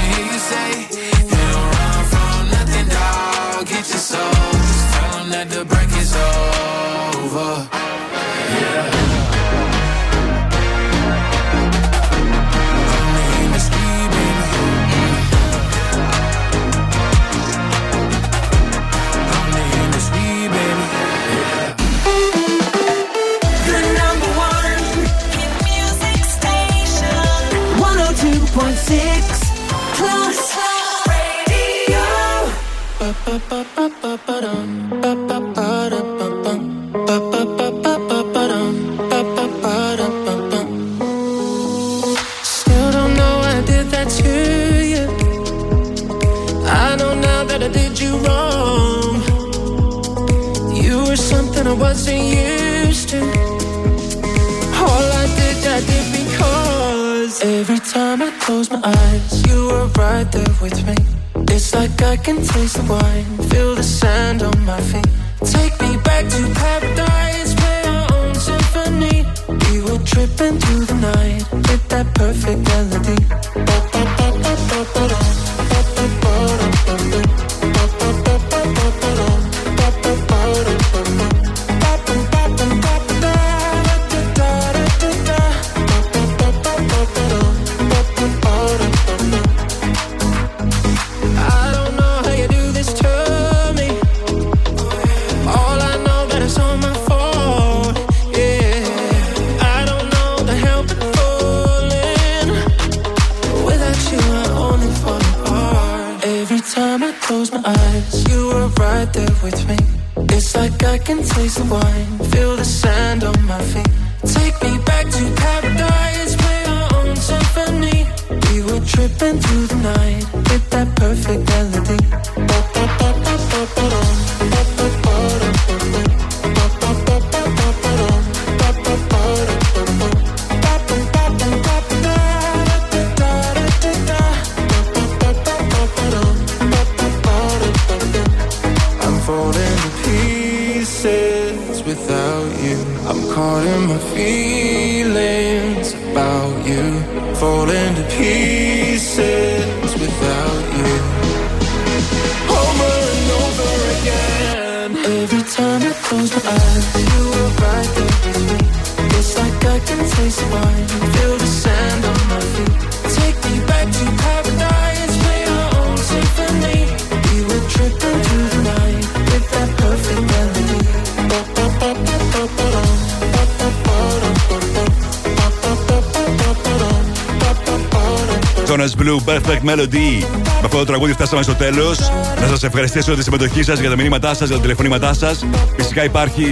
Αυτό 180.79 180.91
το 180.91 180.97
τραγούδι 180.97 181.13
φτάσαμε 181.13 181.43
στο 181.43 181.55
τέλος. 181.55 181.99
Να 182.39 182.47
σας 182.47 182.63
ευχαριστήσω 182.63 183.05
για 183.05 183.15
τη 183.15 183.23
συμμετοχή 183.23 183.63
σας, 183.63 183.79
για 183.79 183.89
τα 183.89 183.95
μηνύματά 183.95 184.33
σας, 184.33 184.47
για 184.47 184.55
τα 184.55 184.61
τηλεφωνήματά 184.61 185.13
σας. 185.13 185.45
Φυσικά 185.75 186.03
υπάρχει 186.03 186.45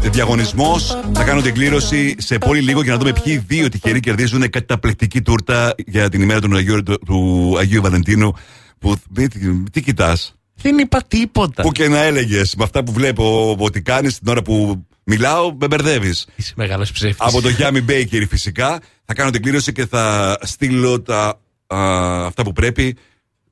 διαγωνισμός. 0.00 0.98
Θα 1.14 1.24
κάνω 1.24 1.40
την 1.40 1.54
κλήρωση 1.54 2.14
σε 2.18 2.38
πολύ 2.38 2.60
λίγο 2.60 2.82
για 2.82 2.92
να 2.92 2.98
δούμε 2.98 3.12
ποιοι 3.12 3.44
δύο 3.46 3.68
τυχεροί 3.68 4.00
κερδίζουν 4.00 4.50
καταπληκτική 4.50 5.22
τούρτα 5.22 5.74
για 5.86 6.08
την 6.08 6.22
ημέρα 6.22 6.40
του 6.40 6.56
Αγίου, 6.56 6.82
του 6.82 7.54
Αγίου 7.58 7.82
Βαλεντίνου. 7.82 8.32
Που, 8.78 8.96
τι, 9.14 9.28
τι 9.70 9.82
κοιτάς; 9.82 10.34
Δεν 10.54 10.78
είπα 10.78 11.02
τίποτα. 11.08 11.62
Που 11.62 11.72
και 11.72 11.88
να 11.88 12.02
έλεγες 12.02 12.54
με 12.56 12.64
αυτά 12.64 12.84
που 12.84 12.92
βλέπω 12.92 13.56
ότι 13.58 13.82
κάνεις 13.82 14.18
την 14.18 14.28
ώρα 14.28 14.42
που 14.42 14.84
μιλάω, 15.04 15.54
με 15.60 15.66
μπερδεύεις. 15.66 16.26
Είσαι 16.36 16.52
μεγάλος 16.56 16.92
ψεύτης. 16.92 17.26
Από 17.26 17.40
το 17.40 17.48
Γιάμι 17.48 17.80
Μπέικερ 17.80 18.26
φυσικά. 18.26 18.80
Θα 19.04 19.14
κάνω 19.14 19.30
την 19.30 19.42
κλήρωση 19.42 19.72
και 19.72 19.86
θα 19.86 20.36
στείλω 20.42 21.02
τα, 21.02 21.40
α, 21.66 22.26
αυτά 22.26 22.42
που 22.42 22.52
πρέπει 22.52 22.96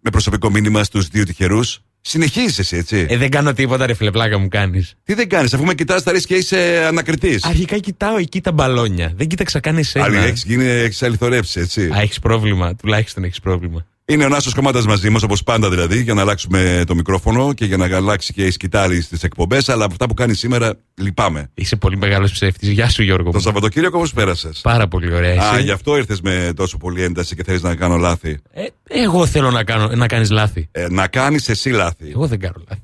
με 0.08 0.14
προσωπικό 0.14 0.50
μήνυμα 0.50 0.84
στους 0.84 1.08
δύο 1.08 1.24
τυχερούς. 1.24 1.80
Συνεχίζεις 2.00 2.58
εσύ, 2.58 2.76
έτσι. 2.76 3.06
Ε, 3.08 3.16
δεν 3.16 3.30
κάνω 3.30 3.52
τίποτα, 3.52 3.86
ρε 3.86 3.94
φιλεπλάκα 3.94 4.38
μου 4.38 4.48
κάνεις. 4.48 4.94
Τι 5.04 5.14
δεν 5.14 5.28
κάνεις, 5.28 5.54
αφού 5.54 5.64
με 5.64 5.74
κοιτάς 5.74 6.02
τα 6.02 6.12
ρίσκα 6.12 6.36
είσαι 6.36 6.84
ανακριτής. 6.86 7.44
Αρχικά 7.44 7.78
κοιτάω 7.78 8.16
εκεί 8.16 8.40
τα 8.40 8.52
μπαλόνια. 8.52 9.12
Δεν 9.16 9.26
κοίταξα 9.26 9.60
καν 9.60 9.76
εσένα. 9.76 10.04
Άλλη 10.04 10.16
έχεις 10.16 10.44
γίνει, 10.44 10.64
έχεις 10.64 11.02
αληθορέψει, 11.02 11.60
έτσι. 11.60 11.90
Α, 11.96 12.00
έχεις 12.00 12.18
πρόβλημα. 12.18 12.74
Τουλάχιστον 12.74 13.24
έχεις 13.24 13.40
πρόβλημα. 13.40 13.86
Είναι 14.10 14.24
ο 14.24 14.28
Νάσος 14.28 14.54
Κομμάτα 14.54 14.82
μαζί 14.86 15.10
μας, 15.10 15.22
όπως 15.22 15.42
πάντα 15.42 15.70
δηλαδή, 15.70 16.02
για 16.02 16.14
να 16.14 16.20
αλλάξουμε 16.20 16.82
το 16.86 16.94
μικρόφωνο 16.94 17.52
και 17.52 17.64
για 17.64 17.76
να 17.76 17.96
αλλάξει 17.96 18.32
και 18.32 18.46
η 18.46 18.50
σκητάλη 18.50 19.02
στις 19.02 19.22
εκπομπές. 19.22 19.68
Αλλά 19.68 19.84
από 19.84 19.92
αυτά 19.92 20.06
που 20.06 20.14
κάνει 20.14 20.34
σήμερα, 20.34 20.74
λυπάμαι. 20.94 21.50
Είσαι 21.54 21.76
πολύ 21.76 21.96
μεγάλος 21.96 22.32
ψεύτης. 22.32 22.68
Γεια 22.68 22.88
σου, 22.88 23.02
Γιώργο. 23.02 23.30
Το 23.30 23.38
Σαββατοκύριακο 23.40 23.98
πώς 23.98 24.12
πέρασες; 24.12 24.60
Πάρα 24.60 24.88
πολύ 24.88 25.14
ωραία. 25.14 25.42
Α, 25.42 25.54
Εσύ; 25.54 25.62
γι' 25.62 25.70
αυτό 25.70 25.96
ήρθες 25.96 26.20
με 26.20 26.52
τόσο 26.56 26.76
πολύ 26.76 27.02
ένταση 27.02 27.36
και 27.36 27.44
θέλεις 27.44 27.62
να 27.62 27.74
κάνω 27.74 27.96
λάθη. 27.96 28.38
Ε, 28.52 28.64
εγώ 28.88 29.26
θέλω 29.26 29.50
να, 29.50 29.64
κάνω, 29.64 29.88
να 29.88 30.06
κάνεις 30.06 30.30
λάθη. 30.30 30.68
Ε, 30.70 30.86
να 30.88 31.06
κάνεις 31.08 31.48
εσύ 31.48 31.70
λάθη. 31.70 32.10
Εγώ 32.10 32.26
δεν 32.26 32.38
κάνω 32.38 32.62
λάθη. 32.68 32.82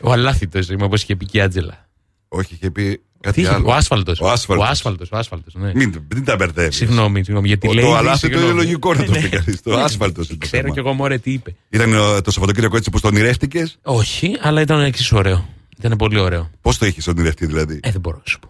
ο 0.00 0.12
αλάθητος 0.12 0.68
είμαι, 0.68 0.84
όπως 0.84 1.02
είχε 1.02 1.16
πει 1.16 1.26
και 1.26 1.38
η 1.38 1.40
Άντζελα. 1.40 1.89
Όχι, 2.32 2.54
είχε 2.54 2.70
πει 2.70 2.82
Τι 2.82 3.00
κάτι 3.20 3.40
είχε, 3.40 3.54
άλλο. 3.54 3.68
ο 3.68 3.72
άσφαλτος. 3.72 4.20
Ο 4.20 4.30
άσφαλτος. 4.30 4.66
Ο 4.66 4.70
άσφαλτος, 4.70 5.08
ο 5.12 5.16
άσφαλτος, 5.16 5.54
ναι. 5.54 5.72
Μην, 5.74 6.04
μην 6.14 6.24
τα 6.24 6.36
μπερδεύεις. 6.36 6.76
Συγγνώμη, 6.76 7.24
συγγνώμη, 7.24 7.46
γιατί 7.48 7.68
Ο- 7.68 7.72
λέει. 7.72 7.84
το 7.84 7.94
αλάθητο 7.96 8.26
είναι 8.26 8.36
συγγνώμη. 8.36 8.62
λογικό 8.64 8.94
να 8.94 9.04
το 9.04 9.10
Ναι. 9.10 9.20
πει 9.20 9.28
κανείς. 9.28 9.62
Το 9.62 9.74
Ναι. 9.76 9.82
άσφαλτος 9.82 10.28
είναι 10.28 10.38
το 10.38 10.46
Ξέρω 10.46 10.62
θέμα. 10.62 10.74
κι 10.74 10.78
εγώ 10.80 10.92
μωρέ 10.92 11.18
τι 11.18 11.32
είπε. 11.32 11.54
Ήταν 11.70 11.92
ε, 11.92 12.20
το 12.20 12.30
Σαββατοκύριακο 12.30 12.76
έτσι 12.76 12.90
που 12.90 13.00
τον 13.00 13.14
ονειρεύτηκε. 13.14 13.70
Όχι, 13.82 14.36
αλλά 14.40 14.60
ήταν 14.60 14.80
εξή 14.80 15.14
ωραίο. 15.14 15.48
Ήταν 15.78 15.96
πολύ 15.96 16.18
ωραίο. 16.18 16.50
Πώς 16.60 16.78
το 16.78 16.86
είχες 16.86 17.06
ονειρευτεί 17.06 17.46
δηλαδή; 17.46 17.80
Ε, 17.82 17.90
δεν 17.90 18.00
μπορώ 18.00 18.16
να 18.16 18.22
σου 18.26 18.38
πω. 18.38 18.48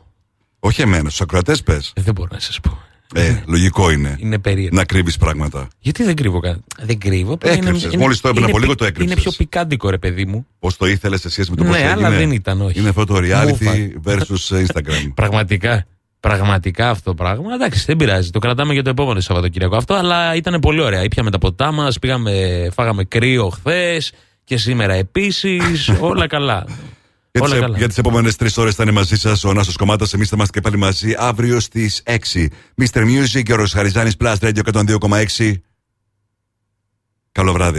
Όχι 0.59 0.83
εμένα, 0.83 1.09
στους 1.09 1.21
ακροατές 1.21 1.63
πες. 1.63 1.93
Ε, 1.97 2.03
δεν 2.03 2.15
μπορώ 2.15 2.29
να 2.33 2.39
σας 2.41 2.61
πω. 2.61 2.79
Ε, 3.15 3.43
λογικό 3.47 3.91
είναι. 3.91 4.17
Είναι 4.21 4.39
περίεργο. 4.39 4.77
Να 4.77 4.85
κρύβεις 4.85 5.17
πράγματα. 5.17 5.69
Γιατί 5.79 6.05
δεν 6.05 6.15
κρύβω 6.17 6.41
κάτι. 6.41 6.61
Δεν 6.83 6.99
κρύβω. 6.99 7.33
απλά 7.33 7.51
Έκρυψες. 7.51 7.97
Μόλις 7.97 8.21
το 8.21 8.29
έπαιρνα 8.29 8.49
είναι 8.49 8.57
από 8.57 8.59
λίγο 8.59 8.71
πι- 8.71 8.81
το 8.81 8.85
έκρυψες. 8.87 9.13
Είναι 9.13 9.21
πιο 9.23 9.33
πικάντικο, 9.37 9.91
ρε 9.91 9.99
παιδί 9.99 10.25
μου. 10.25 10.47
Πώς 10.59 10.77
το 10.77 10.87
ήθελες 10.87 11.21
σε 11.21 11.29
σχέση 11.31 11.51
με 11.51 11.57
το 11.57 11.63
Ναι, 11.63 11.69
πώ 11.69 11.75
έγινε; 11.75 11.91
αλλά 11.91 12.11
δεν 12.11 12.31
ήταν, 12.31 12.61
όχι. 12.61 12.79
Είναι 12.79 12.89
αυτό 12.89 13.05
το 13.05 13.15
Μου 13.15 13.21
reality 13.23 13.89
versus 14.11 14.65
Instagram. 14.67 15.13
Πραγματικά. 15.15 15.87
Πραγματικά 16.21 16.91
αυτό 16.91 17.11
το 17.11 17.15
πράγμα. 17.15 17.55
Εντάξει, 17.55 17.85
δεν 17.87 17.97
πειράζει. 17.97 18.31
Το 18.31 18.39
κρατάμε 18.39 18.73
για 18.73 18.83
το 18.83 18.91
επόμενο 18.91 19.21
Σαββατοκύριακο 19.21 19.77
αυτό. 19.77 19.95
Αλλά 19.95 20.35
ήταν 20.35 20.61
πολύ 20.61 20.81
ωραία. 20.81 21.03
Ήπιαμε 21.03 21.31
τα 21.31 21.39
ποτά 21.39 21.73
μας, 21.73 21.99
πήγαμε, 21.99 22.67
φάγαμε 22.75 23.05
κρύο 23.05 23.49
χθες 23.49 24.13
και 24.45 24.57
σήμερα 24.57 24.95
επίσης. 24.95 25.89
όλα 26.01 26.27
καλά. 26.27 26.65
Για 27.33 27.43
όλα 27.43 27.51
τις, 27.53 27.61
καλά. 27.61 27.79
για 27.79 27.89
τις 27.89 27.99
επόμενες 27.99 28.37
τρεις 28.37 28.57
ώρες 28.57 28.75
θα 28.75 28.83
είναι 28.83 28.93
μαζί 28.93 29.17
σας 29.17 29.45
ο 29.45 29.53
Νάσος 29.53 29.77
Κομμάτας. 29.77 30.13
Εμείς 30.15 30.29
θα 30.29 30.37
είμαστε 30.37 30.61
και 30.61 30.69
πάλι 30.69 30.81
μαζί 30.83 31.15
αύριο 31.19 31.61
στις 31.61 32.03
6. 32.05 32.49
Mr. 32.83 33.05
Music 33.05 33.43
και 33.43 33.53
ο 33.53 33.57
Ροσχαριζάνης 33.57 34.17
Plus 34.21 34.35
Radio 34.41 34.61
102,6. 34.73 35.55
Καλό 37.33 37.53
βράδυ. 37.53 37.79